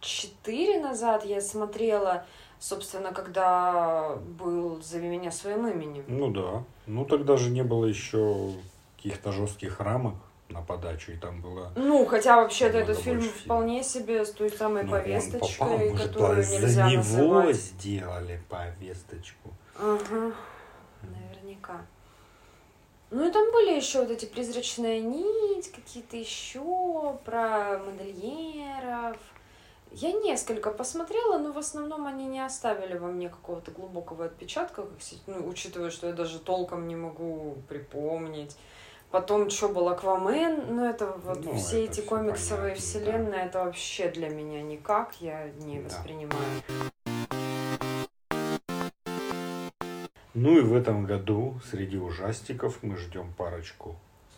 четыре 0.00 0.80
назад 0.80 1.24
я 1.24 1.40
смотрела, 1.40 2.26
собственно, 2.64 3.12
когда 3.12 4.16
был 4.38 4.80
«Зови 4.82 5.06
меня 5.06 5.30
своим 5.30 5.68
именем». 5.68 6.04
Ну 6.08 6.30
да. 6.30 6.64
Ну 6.86 7.04
тогда 7.04 7.36
же 7.36 7.50
не 7.50 7.62
было 7.62 7.84
еще 7.84 8.52
каких-то 8.96 9.32
жестких 9.32 9.80
рамок 9.80 10.14
на 10.48 10.62
подачу, 10.62 11.12
и 11.12 11.16
там 11.16 11.42
было... 11.42 11.72
Ну, 11.76 12.06
хотя 12.06 12.36
вообще-то 12.36 12.78
этот 12.78 12.98
фильм 12.98 13.20
вполне 13.20 13.82
себе 13.82 14.24
с 14.24 14.30
той 14.30 14.50
самой 14.50 14.84
Ну, 14.84 14.92
он 14.92 15.02
повесточкой, 15.02 15.58
попал, 15.58 15.78
мы 15.78 15.96
же 15.96 16.08
которую 16.08 16.42
за 16.42 16.52
нельзя 16.52 16.90
него 16.90 16.96
называть. 16.96 17.56
сделали 17.56 18.42
повесточку. 18.48 19.50
Ага, 19.78 20.32
наверняка. 21.02 21.84
Ну 23.10 23.28
и 23.28 23.30
там 23.30 23.52
были 23.52 23.76
еще 23.76 24.00
вот 24.00 24.10
эти 24.10 24.24
призрачная 24.24 25.00
нить, 25.00 25.70
какие-то 25.70 26.16
еще 26.16 27.18
про 27.24 27.78
модельеров. 27.78 29.18
Я 29.96 30.10
несколько 30.12 30.70
посмотрела, 30.72 31.38
но 31.38 31.52
в 31.52 31.58
основном 31.58 32.06
они 32.06 32.26
не 32.26 32.44
оставили 32.44 32.98
во 32.98 33.06
мне 33.08 33.28
какого-то 33.28 33.70
глубокого 33.70 34.24
отпечатка, 34.24 34.84
ну, 35.28 35.46
учитывая, 35.48 35.90
что 35.90 36.08
я 36.08 36.12
даже 36.12 36.40
толком 36.40 36.88
не 36.88 36.96
могу 36.96 37.56
припомнить. 37.68 38.56
Потом, 39.12 39.50
что 39.50 39.68
был 39.68 39.88
Аквамен, 39.88 40.74
ну 40.74 40.84
это 40.84 41.16
вот 41.24 41.44
Ну, 41.44 41.54
все 41.54 41.84
это 41.84 41.92
эти 41.92 42.00
всё 42.00 42.08
комиксовые 42.08 42.74
понятно, 42.74 42.74
да. 42.74 42.80
вселенные, 42.80 43.44
это 43.46 43.64
вообще 43.64 44.08
для 44.10 44.28
меня 44.30 44.62
никак, 44.62 45.14
я 45.20 45.48
не 45.60 45.78
Да. 45.78 45.84
воспринимаю. 45.84 46.42
Ну 50.34 50.58
и 50.58 50.62
в 50.62 50.74
этом 50.74 51.04
году 51.06 51.60
среди 51.70 51.96
ужастиков 51.98 52.82
мы 52.82 52.96
ждем 52.96 53.32
парочку 53.34 53.94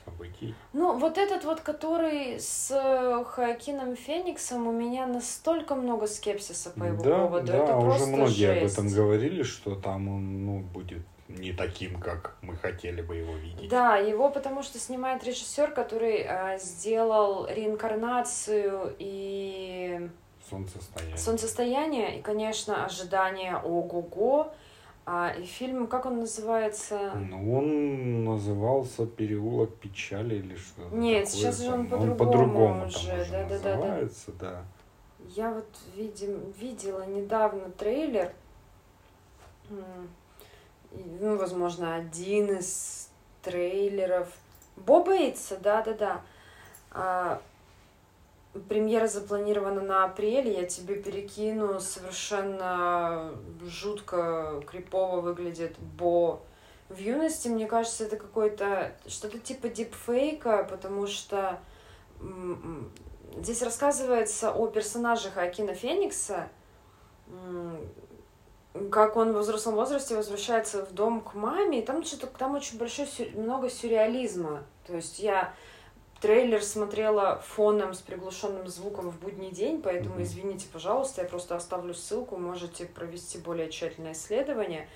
событий. 0.07 0.55
Ну, 0.73 0.97
вот 0.99 1.19
этот 1.19 1.45
вот, 1.45 1.61
который 1.61 2.41
с 2.41 2.71
э, 2.71 3.25
Хоакином 3.25 3.97
Фениксом, 3.97 4.67
у 4.67 4.73
меня 4.73 5.07
настолько 5.07 5.75
много 5.75 6.07
скепсиса 6.07 6.71
по 6.71 6.85
его 6.85 7.03
да, 7.03 7.19
поводу. 7.19 7.47
да, 7.47 7.57
это 7.59 7.77
уже 7.77 8.07
многие 8.07 8.53
об 8.53 8.61
жесть. 8.61 8.75
этом 8.79 8.89
говорили, 8.89 9.43
что 9.43 9.75
там 9.75 10.09
он 10.09 10.47
ну, 10.47 10.61
будет 10.61 11.03
не 11.29 11.53
таким, 11.53 12.01
как 12.01 12.37
мы 12.41 12.57
хотели 12.57 13.03
бы 13.03 13.17
его 13.17 13.35
видеть. 13.35 13.69
Да, 13.69 13.97
его 13.97 14.31
потому 14.31 14.63
что 14.63 14.79
снимает 14.79 15.25
режиссер, 15.25 15.73
который 15.73 16.25
э, 16.27 16.59
сделал 16.59 17.47
реинкарнацию 17.47 18.95
и 18.99 20.09
Солнцестояние. 20.49 21.19
солнцестояние, 21.19 22.19
и, 22.19 22.23
конечно, 22.23 22.85
ожидание 22.85 23.57
ого-го. 23.57 24.53
А, 25.09 25.31
и 25.31 25.45
фильм, 25.45 25.87
как 25.87 26.05
он 26.07 26.19
называется? 26.19 27.13
Ну, 27.15 27.57
он 27.57 28.25
назывался 28.25 29.07
«Переулок 29.07 29.73
печали» 29.77 30.35
или 30.35 30.57
что-то 30.57 30.97
Нет, 30.97 31.27
такое 31.27 31.41
сейчас 31.41 31.61
же 31.63 31.73
он 31.73 31.87
по-другому 31.87 32.17
по-другому 32.17 32.81
там 32.81 32.89
уже, 32.89 33.21
уже 33.23 33.31
да-да-да-да. 33.31 33.77
называется, 33.77 34.33
да. 34.41 34.65
Я 35.29 35.51
вот 35.53 35.69
видим, 35.95 36.53
видела 36.59 37.07
недавно 37.07 37.71
трейлер. 37.71 38.33
Ну, 39.71 41.37
возможно, 41.37 41.95
один 41.95 42.59
из 42.59 43.09
трейлеров. 43.43 44.29
Боб 44.77 45.09
Эйтса, 45.09 45.57
да-да-да. 45.59 47.41
Премьера 48.69 49.07
запланирована 49.07 49.81
на 49.81 50.05
апрель, 50.05 50.49
я 50.49 50.65
тебе 50.65 50.97
перекину, 50.97 51.81
совершенно 51.81 53.33
жутко 53.63 54.63
крипово 54.67 55.21
выглядит 55.21 55.79
Бо. 55.79 56.41
В 56.89 56.99
юности, 56.99 57.49
мне 57.49 57.67
кажется, 57.67 58.05
это 58.05 58.17
какой-то 58.17 58.93
что-то 59.07 59.39
типа 59.39 59.69
дипфейка, 59.69 60.67
потому 60.71 61.07
что 61.07 61.59
здесь 63.37 63.63
рассказывается 63.63 64.53
о 64.53 64.69
персонажах 64.69 65.37
Акина 65.37 65.75
Феникса, 65.75 66.49
как 68.91 69.17
он 69.17 69.33
в 69.33 69.39
взрослом 69.39 69.75
возрасте 69.75 70.15
возвращается 70.15 70.85
в 70.85 70.93
дом 70.93 71.21
к 71.21 71.35
маме, 71.35 71.81
и 71.81 71.85
там 71.85 72.05
что-то 72.05 72.27
там 72.27 72.55
очень 72.55 72.79
большое 72.79 73.09
много 73.35 73.69
сюрреализма. 73.69 74.65
То 74.87 74.95
есть 74.95 75.19
я 75.19 75.55
трейлер 76.27 76.61
смотрела 76.61 77.41
фоном 77.47 77.95
с 77.95 78.01
приглушенным 78.01 78.67
звуком 78.67 79.11
в 79.11 79.21
будний 79.21 79.53
день, 79.53 79.81
поэтому 79.81 80.21
извините, 80.21 80.67
пожалуйста, 80.73 81.23
я 81.23 81.29
просто 81.29 81.55
оставлю 81.55 81.95
ссылку, 81.95 82.37
можете 82.37 82.85
провести 82.87 83.39
более 83.39 83.71
тщательное 83.71 84.11
исследование. 84.11 84.89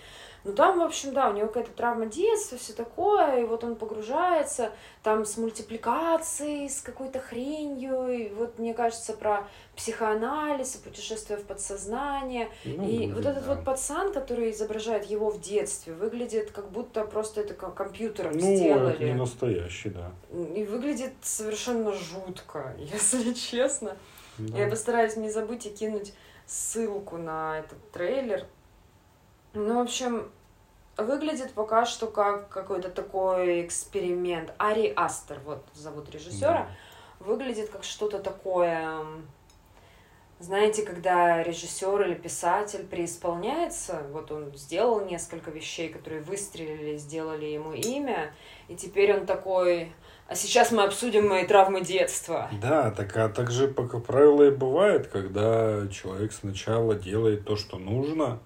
Ну, 0.45 0.53
там, 0.55 0.79
в 0.79 0.83
общем, 0.83 1.13
да, 1.13 1.29
у 1.29 1.35
него 1.35 1.49
какая-то 1.49 1.73
травма 1.73 2.07
детства, 2.07 2.57
все 2.57 2.73
такое, 2.73 3.43
и 3.43 3.45
вот 3.45 3.63
он 3.63 3.77
погружается 3.77 4.73
там 5.03 5.27
с 5.27 5.37
мультипликацией, 5.37 6.69
с 6.69 6.81
какой-то 6.81 7.21
хренью, 7.21 8.09
и 8.09 8.29
вот, 8.31 8.59
мне 8.59 8.73
кажется, 8.73 9.13
про 9.13 9.47
психоанализ, 9.77 10.77
и 10.77 10.79
путешествие 10.79 11.39
в 11.39 11.45
подсознание. 11.45 12.49
Ну, 12.65 12.89
и 12.89 13.07
будет, 13.07 13.15
вот 13.17 13.27
этот 13.27 13.45
да. 13.45 13.55
вот 13.55 13.65
пацан, 13.65 14.13
который 14.13 14.51
изображает 14.51 15.05
его 15.05 15.31
в 15.31 15.41
детстве, 15.41 15.93
выглядит 15.93 16.51
как 16.53 16.71
будто 16.71 17.05
просто 17.05 17.43
это 17.43 17.55
компьютером 17.55 18.33
ну, 18.33 18.57
сделали. 18.57 18.95
Это 18.95 19.05
не 19.05 19.15
настоящий, 19.15 19.91
да. 19.91 20.13
И 20.55 20.65
выглядит 20.65 21.13
совершенно 21.21 21.93
жутко, 21.93 22.75
если 22.79 23.33
честно. 23.35 23.97
Да. 24.39 24.59
Я 24.59 24.69
постараюсь 24.69 25.17
не 25.17 25.31
забыть 25.31 25.67
и 25.67 25.71
кинуть 25.71 26.15
ссылку 26.47 27.17
на 27.17 27.61
этот 27.61 27.79
трейлер, 27.93 28.47
ну, 29.55 29.79
в 29.79 29.83
общем, 29.83 30.31
выглядит 30.97 31.53
пока 31.53 31.87
что 31.87 32.07
как 32.07 32.49
какой-то 32.49 32.91
такой 32.91 33.65
эксперимент. 33.65 34.53
Ари 34.59 34.93
Астер, 34.95 35.41
вот 35.45 35.65
зовут 35.75 36.11
режиссера, 36.11 36.69
да. 37.19 37.25
выглядит 37.25 37.71
как 37.71 37.85
что-то 37.85 38.19
такое. 38.19 39.05
Знаете, 40.39 40.87
когда 40.87 41.43
режиссер 41.43 42.01
или 42.01 42.15
писатель 42.15 42.87
преисполняется, 42.87 44.05
вот 44.11 44.33
он 44.33 44.57
сделал 44.57 45.05
несколько 45.05 45.51
вещей, 45.51 45.91
которые 45.91 46.23
выстрелили, 46.23 46.97
сделали 46.97 47.45
ему 47.45 47.75
имя, 47.75 48.33
и 48.67 48.75
теперь 48.75 49.13
он 49.13 49.27
такой, 49.27 49.93
а 50.29 50.35
сейчас 50.35 50.73
мы 50.73 50.85
обсудим 50.85 51.29
мои 51.29 51.47
травмы 51.47 51.83
детства. 51.83 52.49
Да, 52.63 52.91
так, 52.91 53.15
а 53.19 53.29
так 53.29 53.51
же, 53.51 53.69
как 53.69 54.03
правило, 54.03 54.45
и 54.45 54.51
бывает, 54.51 55.09
когда 55.09 55.87
человек 55.89 56.33
сначала 56.33 56.95
делает 56.95 57.45
то, 57.45 57.57
что 57.57 57.77
нужно, 57.77 58.41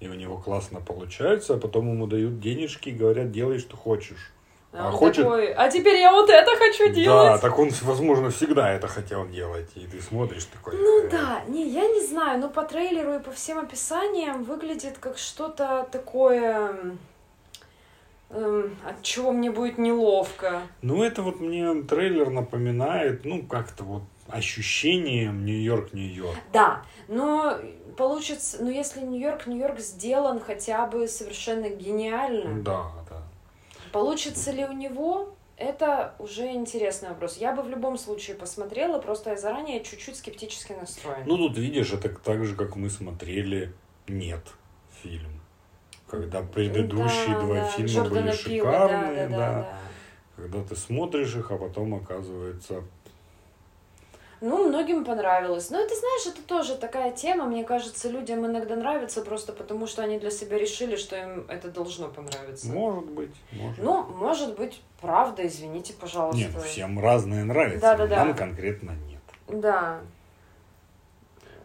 и 0.00 0.08
у 0.08 0.14
него 0.14 0.38
классно 0.38 0.80
получается, 0.80 1.54
а 1.54 1.58
потом 1.58 1.88
ему 1.90 2.06
дают 2.06 2.40
денежки 2.40 2.88
и 2.88 2.92
говорят, 2.92 3.30
делай, 3.30 3.58
что 3.58 3.76
хочешь. 3.76 4.32
А, 4.72 4.88
а, 4.88 4.92
хочет... 4.92 5.24
такой, 5.24 5.52
а 5.52 5.68
теперь 5.68 5.96
я 5.96 6.12
вот 6.12 6.30
это 6.30 6.50
хочу 6.56 6.92
делать. 6.92 7.32
Да, 7.32 7.38
так 7.38 7.58
он, 7.58 7.70
возможно, 7.82 8.30
всегда 8.30 8.70
это 8.70 8.86
хотел 8.86 9.28
делать. 9.28 9.68
И 9.74 9.80
ты 9.80 10.00
смотришь 10.00 10.44
такой. 10.44 10.76
Ну 10.76 11.04
э... 11.04 11.10
да, 11.10 11.42
не, 11.48 11.68
я 11.68 11.88
не 11.88 12.06
знаю, 12.06 12.40
но 12.40 12.48
по 12.48 12.62
трейлеру 12.62 13.14
и 13.14 13.18
по 13.18 13.32
всем 13.32 13.58
описаниям 13.58 14.44
выглядит 14.44 14.98
как 14.98 15.18
что-то 15.18 15.88
такое, 15.90 16.70
эм, 18.30 18.76
от 18.88 19.02
чего 19.02 19.32
мне 19.32 19.50
будет 19.50 19.76
неловко. 19.76 20.62
Ну, 20.82 21.02
это 21.02 21.22
вот 21.22 21.40
мне 21.40 21.82
трейлер 21.82 22.30
напоминает, 22.30 23.24
ну, 23.24 23.42
как-то 23.42 23.82
вот 23.82 24.02
ощущением 24.28 25.44
Нью-Йорк, 25.44 25.92
Нью-Йорк. 25.92 26.38
Да, 26.52 26.84
но 27.08 27.58
получится, 27.96 28.58
ну 28.60 28.70
если 28.70 29.00
Нью-Йорк, 29.00 29.46
Нью-Йорк 29.46 29.78
сделан 29.78 30.40
хотя 30.40 30.86
бы 30.86 31.08
совершенно 31.08 31.68
гениально. 31.68 32.62
Да, 32.62 32.90
да. 33.08 33.22
Получится 33.92 34.50
ли 34.52 34.64
у 34.64 34.72
него? 34.72 35.34
Это 35.56 36.14
уже 36.18 36.50
интересный 36.52 37.10
вопрос. 37.10 37.36
Я 37.36 37.54
бы 37.54 37.62
в 37.62 37.68
любом 37.68 37.98
случае 37.98 38.34
посмотрела, 38.34 38.98
просто 38.98 39.30
я 39.30 39.36
заранее 39.36 39.84
чуть-чуть 39.84 40.16
скептически 40.16 40.72
настроена. 40.72 41.24
Ну, 41.26 41.36
тут 41.36 41.58
видишь, 41.58 41.92
это 41.92 42.08
так 42.08 42.44
же, 42.46 42.56
как 42.56 42.76
мы 42.76 42.88
смотрели 42.88 43.72
«Нет» 44.08 44.42
фильм. 45.02 45.40
Когда 46.08 46.42
предыдущие 46.42 47.34
да, 47.34 47.40
два 47.40 47.54
да. 47.56 47.66
фильма 47.66 47.90
Джордана 47.90 48.20
были 48.22 48.32
шикарные, 48.32 49.28
да, 49.28 49.36
да, 49.36 49.38
да, 49.38 49.54
да. 49.54 49.62
да. 49.62 49.78
Когда 50.36 50.64
ты 50.64 50.76
смотришь 50.76 51.34
их, 51.36 51.50
а 51.50 51.58
потом 51.58 51.94
оказывается 51.94 52.82
ну, 54.40 54.68
многим 54.68 55.04
понравилось. 55.04 55.68
Но 55.70 55.78
это, 55.78 55.94
знаешь, 55.94 56.26
это 56.26 56.42
тоже 56.42 56.76
такая 56.76 57.12
тема. 57.12 57.44
Мне 57.44 57.62
кажется, 57.62 58.08
людям 58.08 58.46
иногда 58.46 58.74
нравится 58.74 59.20
просто 59.20 59.52
потому, 59.52 59.86
что 59.86 60.02
они 60.02 60.18
для 60.18 60.30
себя 60.30 60.56
решили, 60.56 60.96
что 60.96 61.16
им 61.16 61.44
это 61.48 61.70
должно 61.70 62.08
понравиться. 62.08 62.68
Может 62.68 63.10
быть. 63.10 63.34
Может. 63.52 63.84
Ну, 63.84 64.02
может 64.04 64.56
быть, 64.56 64.80
правда, 65.00 65.46
извините, 65.46 65.92
пожалуйста. 65.92 66.38
Нет, 66.38 66.62
всем 66.62 66.98
разное 66.98 67.44
нравится. 67.44 67.80
Да, 67.80 67.96
да, 67.96 68.06
да. 68.06 68.24
Нам 68.24 68.34
конкретно 68.34 68.92
нет. 69.08 69.20
Да. 69.48 70.00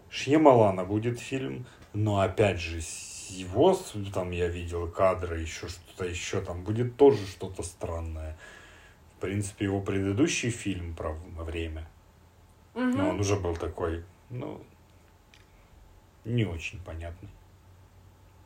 Шьямалана 0.09 0.84
будет 0.84 1.19
фильм, 1.19 1.65
но 1.93 2.19
опять 2.19 2.59
же, 2.59 2.82
его, 3.30 3.78
там 4.13 4.32
я 4.32 4.47
видел 4.47 4.89
кадры, 4.89 5.39
еще 5.39 5.69
что-то 5.69 6.05
еще, 6.05 6.41
там 6.41 6.63
будет 6.63 6.97
тоже 6.97 7.26
что-то 7.26 7.63
странное. 7.63 8.38
В 9.17 9.21
принципе, 9.21 9.65
его 9.65 9.80
предыдущий 9.80 10.49
фильм 10.49 10.93
про 10.93 11.15
время– 11.38 11.88
Угу. 12.76 12.84
Но 12.84 13.09
он 13.09 13.19
уже 13.19 13.38
был 13.38 13.55
такой, 13.55 14.03
ну, 14.30 14.61
не 16.26 16.45
очень 16.45 16.80
понятный. 16.84 17.30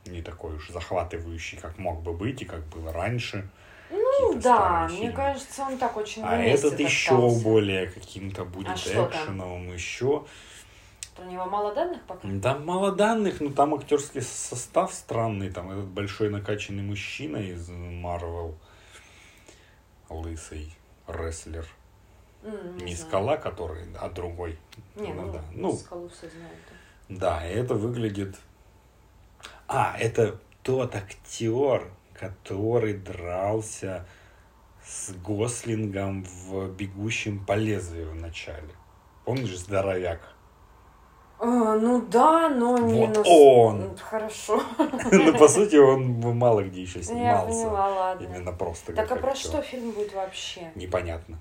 Не 0.06 0.22
такой 0.22 0.54
уж 0.56 0.70
захватывающий, 0.70 1.58
как 1.58 1.78
мог 1.78 2.02
бы 2.02 2.12
быть 2.12 2.40
и 2.42 2.44
как 2.44 2.64
было 2.66 2.92
раньше. 2.92 3.50
Ну 3.90 4.40
да, 4.40 4.88
мне 4.88 5.10
кажется, 5.10 5.62
он 5.62 5.76
так 5.76 5.96
очень 5.96 6.22
А 6.22 6.36
этот 6.38 6.78
еще 6.78 7.14
остался. 7.14 7.44
более 7.44 7.86
каким-то 7.88 8.44
будет 8.44 8.68
а 8.68 9.08
экшеновым, 9.08 9.72
еще. 9.74 10.24
Про 11.16 11.24
него 11.24 11.44
мало 11.46 11.74
данных 11.74 12.00
пока? 12.06 12.20
Да, 12.22 12.56
мало 12.56 12.92
данных, 12.92 13.40
но 13.40 13.50
там 13.50 13.74
актерский 13.74 14.22
состав 14.22 14.94
странный. 14.94 15.50
Там 15.50 15.70
этот 15.70 15.86
большой 15.86 16.30
накачанный 16.30 16.84
мужчина 16.84 17.36
из 17.36 17.68
Марвел, 17.68 18.56
лысый 20.08 20.72
рестлер. 21.08 21.66
Mm, 22.42 22.84
не, 22.84 22.96
скала, 22.96 23.36
который, 23.36 23.84
а 23.98 24.08
другой. 24.08 24.58
Не, 24.96 25.12
ну, 25.12 25.26
ну 25.26 25.32
да. 25.32 25.44
Ну, 25.52 25.72
скалу 25.72 26.08
все 26.08 26.28
знают. 26.28 26.58
Да, 27.08 27.44
это 27.44 27.74
выглядит. 27.74 28.36
А, 29.68 29.96
это 29.98 30.38
тот 30.62 30.94
актер, 30.94 31.90
который 32.14 32.94
дрался 32.94 34.06
с 34.84 35.12
Гослингом 35.14 36.24
в 36.24 36.70
«Бегущем 36.70 37.44
по 37.44 37.52
лезвию» 37.52 38.10
в 38.10 38.14
начале. 38.14 38.74
Помнишь, 39.24 39.58
здоровяк? 39.58 40.20
А, 41.38 41.76
ну 41.76 42.02
да, 42.02 42.48
но 42.48 42.76
не 42.78 43.06
вот 43.06 43.16
на... 43.16 43.22
он. 43.22 43.96
Хорошо. 43.96 44.62
Ну, 45.12 45.38
по 45.38 45.48
сути, 45.48 45.76
он 45.76 46.20
мало 46.36 46.62
где 46.62 46.82
еще 46.82 47.02
снимался. 47.02 47.24
Я 47.24 47.64
поняла, 47.64 47.88
ладно. 47.88 48.24
Именно 48.24 48.52
просто. 48.52 48.92
Так 48.92 49.10
а 49.10 49.16
про 49.16 49.34
что 49.34 49.62
фильм 49.62 49.92
будет 49.92 50.12
вообще? 50.14 50.70
Непонятно. 50.74 51.38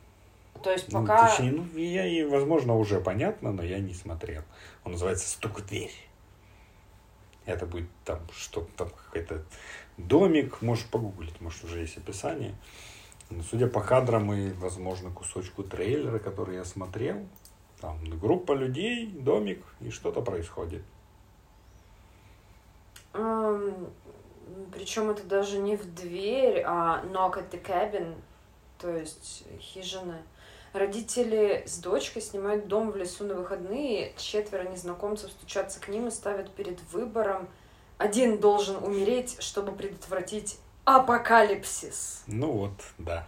То 0.64 0.72
есть 0.72 0.92
ну, 0.92 1.02
пока... 1.02 1.24
Ну, 1.24 1.30
точнее, 1.30 1.52
ну, 1.52 1.78
я, 1.78 2.06
и, 2.06 2.24
возможно, 2.24 2.76
уже 2.76 3.00
понятно, 3.00 3.52
но 3.52 3.64
я 3.64 3.80
не 3.80 3.94
смотрел. 3.94 4.44
Он 4.84 4.94
называется 4.94 5.28
«Стук 5.28 5.60
в 5.60 5.66
дверь». 5.66 5.94
Это 7.46 7.66
будет 7.66 7.90
там 8.06 8.20
что-то, 8.32 8.70
там 8.78 8.90
какой-то 8.90 9.44
домик, 9.98 10.62
можешь 10.62 10.86
погуглить, 10.86 11.40
может, 11.42 11.64
уже 11.64 11.80
есть 11.80 11.98
описание. 11.98 12.56
Но, 13.30 13.44
судя 13.44 13.68
по 13.68 13.82
кадрам 13.82 14.32
и, 14.34 14.52
возможно, 14.54 15.12
кусочку 15.12 15.64
трейлера, 15.64 16.20
который 16.20 16.56
я 16.56 16.66
смотрел, 16.66 17.26
там 17.80 18.04
группа 18.20 18.52
людей, 18.54 19.08
домик, 19.08 19.64
и 19.80 19.90
что-то 19.90 20.22
происходит. 20.22 20.84
Um, 23.14 23.90
причем 24.72 25.10
это 25.10 25.24
даже 25.24 25.58
не 25.60 25.76
в 25.76 25.94
дверь, 25.96 26.62
а 26.66 27.04
knock 27.06 27.38
at 27.38 27.50
the 27.52 27.64
cabin, 27.64 28.16
то 28.78 28.96
есть 28.96 29.46
хижина. 29.60 30.22
Родители 30.74 31.64
с 31.66 31.80
дочкой 31.80 32.22
снимают 32.22 32.68
дом 32.68 32.92
в 32.92 32.96
лесу 32.96 33.26
на 33.26 33.34
выходные, 33.34 34.14
четверо 34.18 34.68
незнакомцев 34.70 35.32
стучатся 35.32 35.80
к 35.80 35.88
ним 35.88 36.08
и 36.08 36.12
ставят 36.12 36.52
перед 36.52 36.82
выбором. 36.92 37.48
Один 37.98 38.40
должен 38.40 38.84
умереть, 38.84 39.38
чтобы 39.42 39.72
предотвратить 39.72 40.60
апокалипсис. 40.86 42.24
Ну 42.28 42.52
вот, 42.52 42.74
да. 42.98 43.28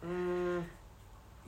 Mm. 0.00 0.62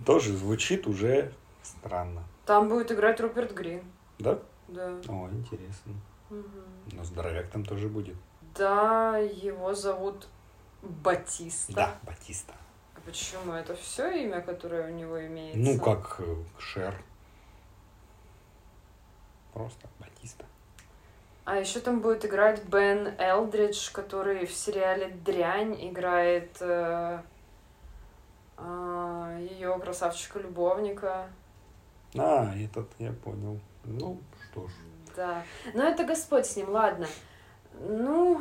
Тоже 0.04 0.36
звучит 0.36 0.86
уже 0.86 1.32
странно. 1.62 2.24
Там 2.46 2.68
будет 2.68 2.90
играть 2.90 3.20
Руперт 3.20 3.52
Грин. 3.52 3.82
Да? 4.18 4.40
Да. 4.68 5.00
О, 5.08 5.28
интересно. 5.30 5.92
Угу. 6.30 6.48
Но 6.92 7.04
здоровяк 7.04 7.48
там 7.50 7.64
тоже 7.64 7.88
будет. 7.88 8.16
Да, 8.54 9.18
его 9.18 9.74
зовут 9.74 10.28
Батиста. 10.82 11.72
Да, 11.72 11.98
Батиста. 12.02 12.54
А 13.10 13.12
почему? 13.12 13.52
Это 13.54 13.74
все 13.74 14.22
имя, 14.22 14.40
которое 14.40 14.86
у 14.88 14.94
него 14.94 15.26
имеется? 15.26 15.58
Ну, 15.58 15.80
как 15.80 16.20
э, 16.20 16.36
Шер. 16.60 16.94
Просто 19.52 19.88
Батиста. 19.98 20.44
А 21.44 21.56
еще 21.56 21.80
там 21.80 22.00
будет 22.00 22.24
играть 22.24 22.64
Бен 22.66 23.12
Элдридж, 23.18 23.90
который 23.90 24.46
в 24.46 24.52
сериале 24.52 25.08
Дрянь 25.08 25.74
играет 25.90 26.56
э, 26.60 27.20
э, 28.58 29.48
ее 29.50 29.76
красавчика-любовника. 29.80 31.26
А, 32.16 32.54
этот 32.54 32.88
я 33.00 33.12
понял. 33.12 33.58
Ну, 33.82 34.20
что 34.44 34.68
ж. 34.68 34.72
Да. 35.16 35.42
Но 35.74 35.82
это 35.82 36.04
Господь 36.04 36.46
с 36.46 36.54
ним, 36.54 36.70
ладно. 36.70 37.08
Ну, 37.80 38.40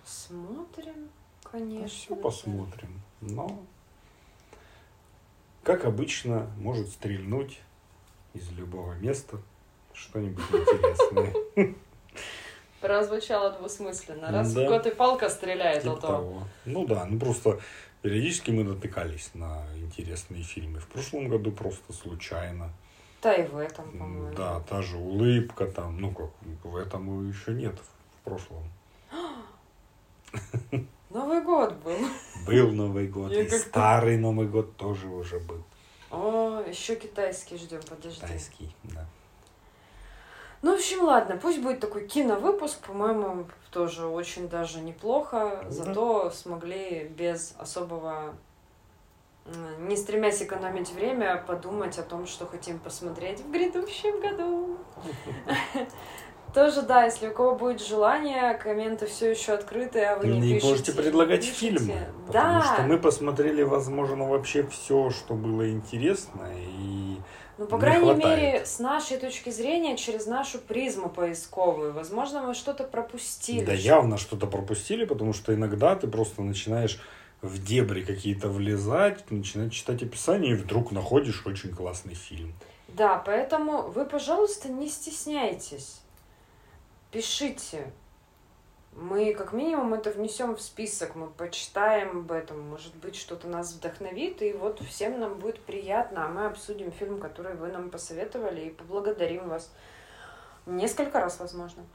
посмотрим, 0.00 1.10
конечно. 1.58 1.88
Все 1.88 2.14
же. 2.14 2.20
посмотрим. 2.20 3.00
Но, 3.20 3.62
как 5.62 5.84
обычно, 5.84 6.50
может 6.58 6.88
стрельнуть 6.88 7.60
из 8.34 8.50
любого 8.52 8.92
места 8.94 9.38
что-нибудь 9.94 10.44
интересное. 10.52 11.34
Прозвучало 12.80 13.52
двусмысленно. 13.52 14.30
Раз 14.30 14.52
Да. 14.52 14.64
в 14.64 14.68
год 14.68 14.86
и 14.86 14.90
палка 14.90 15.30
стреляет, 15.30 15.82
Типа 15.82 15.94
а 15.94 15.96
то... 16.00 16.06
того. 16.06 16.42
Ну 16.66 16.86
да, 16.86 17.06
ну 17.06 17.18
просто 17.18 17.58
периодически 18.02 18.50
мы 18.50 18.64
натыкались 18.64 19.30
на 19.34 19.64
интересные 19.76 20.42
фильмы. 20.42 20.78
В 20.80 20.86
прошлом 20.88 21.28
году 21.28 21.50
просто 21.52 21.92
случайно. 21.94 22.70
Да 23.22 23.34
и 23.34 23.48
в 23.48 23.56
этом, 23.56 23.90
по-моему. 23.98 24.34
Да, 24.36 24.60
та 24.60 24.82
же 24.82 24.98
улыбка 24.98 25.66
там, 25.66 25.98
ну 25.98 26.12
как, 26.12 26.30
в 26.62 26.76
этом 26.76 27.28
еще 27.28 27.54
нет, 27.54 27.76
в 28.20 28.24
прошлом. 28.24 28.70
Новый 31.16 31.40
год 31.40 31.72
был. 31.76 31.96
Был 32.46 32.72
Новый 32.72 33.08
год, 33.08 33.32
Я 33.32 33.40
и 33.40 33.48
старый 33.48 34.18
Новый 34.18 34.46
год 34.46 34.76
тоже 34.76 35.08
уже 35.08 35.38
был. 35.38 35.62
О, 36.10 36.60
еще 36.60 36.94
китайский 36.94 37.56
ждем, 37.56 37.80
подожди. 37.88 38.20
Тайский, 38.20 38.76
да. 38.84 39.06
Ну, 40.60 40.72
в 40.72 40.74
общем, 40.74 41.04
ладно, 41.04 41.38
пусть 41.38 41.62
будет 41.62 41.80
такой 41.80 42.06
киновыпуск, 42.06 42.80
по-моему, 42.86 43.46
тоже 43.70 44.06
очень 44.06 44.46
даже 44.50 44.80
неплохо. 44.80 45.62
Да. 45.64 45.70
Зато 45.70 46.30
смогли 46.30 47.08
без 47.08 47.54
особого, 47.58 48.34
не 49.78 49.96
стремясь 49.96 50.42
экономить 50.42 50.90
время, 50.92 51.42
подумать 51.46 51.98
о 51.98 52.02
том, 52.02 52.26
что 52.26 52.44
хотим 52.46 52.78
посмотреть 52.78 53.40
в 53.40 53.50
грядущем 53.50 54.20
году. 54.20 54.76
Тоже, 56.56 56.80
да, 56.80 57.04
если 57.04 57.28
у 57.28 57.34
кого 57.34 57.54
будет 57.54 57.86
желание, 57.86 58.54
комменты 58.54 59.04
все 59.04 59.30
еще 59.30 59.52
открыты, 59.52 60.00
а 60.00 60.16
вы 60.16 60.28
не 60.28 60.38
И 60.38 60.54
пишете. 60.54 60.66
можете 60.66 60.92
предлагать 60.92 61.40
пишите. 61.40 61.58
фильмы, 61.58 61.98
потому 62.26 62.60
Да, 62.62 62.72
что 62.72 62.82
мы 62.84 62.98
посмотрели, 62.98 63.62
возможно, 63.62 64.26
вообще 64.26 64.66
все, 64.66 65.10
что 65.10 65.34
было 65.34 65.70
интересно, 65.70 66.48
и 66.56 67.18
ну, 67.58 67.66
по 67.66 67.74
не 67.74 67.80
крайней 67.82 68.04
хватает. 68.14 68.38
мере, 68.40 68.64
с 68.64 68.78
нашей 68.78 69.18
точки 69.18 69.50
зрения, 69.50 69.98
через 69.98 70.24
нашу 70.24 70.58
призму 70.58 71.10
поисковую. 71.10 71.92
Возможно, 71.92 72.40
мы 72.40 72.54
что-то 72.54 72.84
пропустили. 72.84 73.62
да 73.62 73.74
явно 73.74 74.16
что-то 74.16 74.46
пропустили, 74.46 75.04
потому 75.04 75.34
что 75.34 75.54
иногда 75.54 75.94
ты 75.94 76.06
просто 76.08 76.40
начинаешь 76.40 76.98
в 77.42 77.62
дебри 77.62 78.02
какие-то 78.02 78.48
влезать, 78.48 79.30
начинаешь 79.30 79.74
читать 79.74 80.02
описание, 80.02 80.52
и 80.52 80.56
вдруг 80.56 80.90
находишь 80.90 81.44
очень 81.46 81.74
классный 81.74 82.14
фильм. 82.14 82.54
Да, 82.88 83.22
поэтому 83.26 83.82
вы, 83.82 84.06
пожалуйста, 84.06 84.70
не 84.70 84.88
стесняйтесь. 84.88 86.00
Пишите. 87.16 87.90
Мы, 88.92 89.32
как 89.32 89.54
минимум, 89.54 89.94
это 89.94 90.10
внесем 90.10 90.54
в 90.54 90.60
список, 90.60 91.14
мы 91.14 91.28
почитаем 91.28 92.18
об 92.18 92.30
этом, 92.30 92.60
может 92.60 92.94
быть, 92.96 93.16
что-то 93.16 93.48
нас 93.48 93.72
вдохновит, 93.72 94.42
и 94.42 94.52
вот 94.52 94.82
всем 94.82 95.18
нам 95.18 95.38
будет 95.38 95.58
приятно, 95.62 96.26
а 96.26 96.28
мы 96.28 96.44
обсудим 96.44 96.92
фильм, 96.92 97.18
который 97.18 97.54
вы 97.54 97.68
нам 97.68 97.88
посоветовали, 97.88 98.66
и 98.66 98.70
поблагодарим 98.70 99.48
вас 99.48 99.72
несколько 100.66 101.18
раз, 101.18 101.40
возможно. 101.40 101.86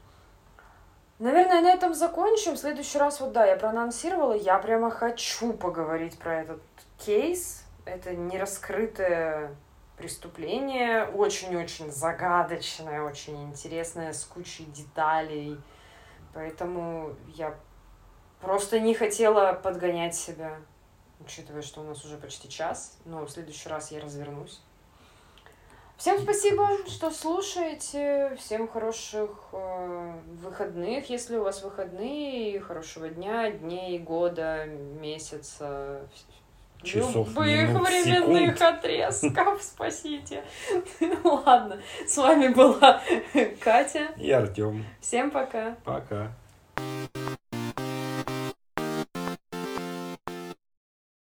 Наверное, 1.20 1.60
на 1.60 1.70
этом 1.70 1.94
закончим. 1.94 2.54
В 2.54 2.58
следующий 2.58 2.98
раз, 2.98 3.20
вот 3.20 3.30
да, 3.30 3.46
я 3.46 3.54
проанонсировала, 3.54 4.32
я 4.32 4.58
прямо 4.58 4.90
хочу 4.90 5.52
поговорить 5.52 6.18
про 6.18 6.40
этот 6.40 6.62
кейс. 6.98 7.62
Это 7.84 8.16
нераскрытое 8.16 9.54
преступление, 10.02 11.06
очень-очень 11.06 11.92
загадочное, 11.92 13.02
очень 13.02 13.40
интересное, 13.44 14.12
с 14.12 14.24
кучей 14.24 14.64
деталей. 14.64 15.56
Поэтому 16.34 17.14
я 17.28 17.54
просто 18.40 18.80
не 18.80 18.94
хотела 18.94 19.52
подгонять 19.52 20.16
себя, 20.16 20.56
учитывая, 21.20 21.62
что 21.62 21.82
у 21.82 21.84
нас 21.84 22.04
уже 22.04 22.16
почти 22.16 22.48
час, 22.48 22.98
но 23.04 23.24
в 23.24 23.30
следующий 23.30 23.68
раз 23.68 23.92
я 23.92 24.00
развернусь. 24.00 24.60
Всем 25.96 26.18
спасибо, 26.18 26.68
что 26.88 27.12
слушаете. 27.12 28.34
Всем 28.36 28.66
хороших 28.66 29.30
э, 29.52 30.20
выходных, 30.42 31.08
если 31.10 31.36
у 31.36 31.44
вас 31.44 31.62
выходные, 31.62 32.58
хорошего 32.58 33.08
дня, 33.08 33.52
дней, 33.52 34.00
года, 34.00 34.64
месяца, 34.66 36.08
Часов, 36.82 37.28
любых 37.28 37.68
минут, 37.68 37.88
временных 37.88 38.58
секунд. 38.58 38.62
отрезков. 38.62 39.62
Спасите. 39.62 40.42
Ладно, 41.24 41.80
с 42.06 42.16
вами 42.16 42.48
была 42.48 43.00
Катя. 43.60 44.08
И 44.16 44.30
Артем. 44.30 44.84
Всем 45.00 45.30
пока. 45.30 45.76
Пока. 45.84 46.32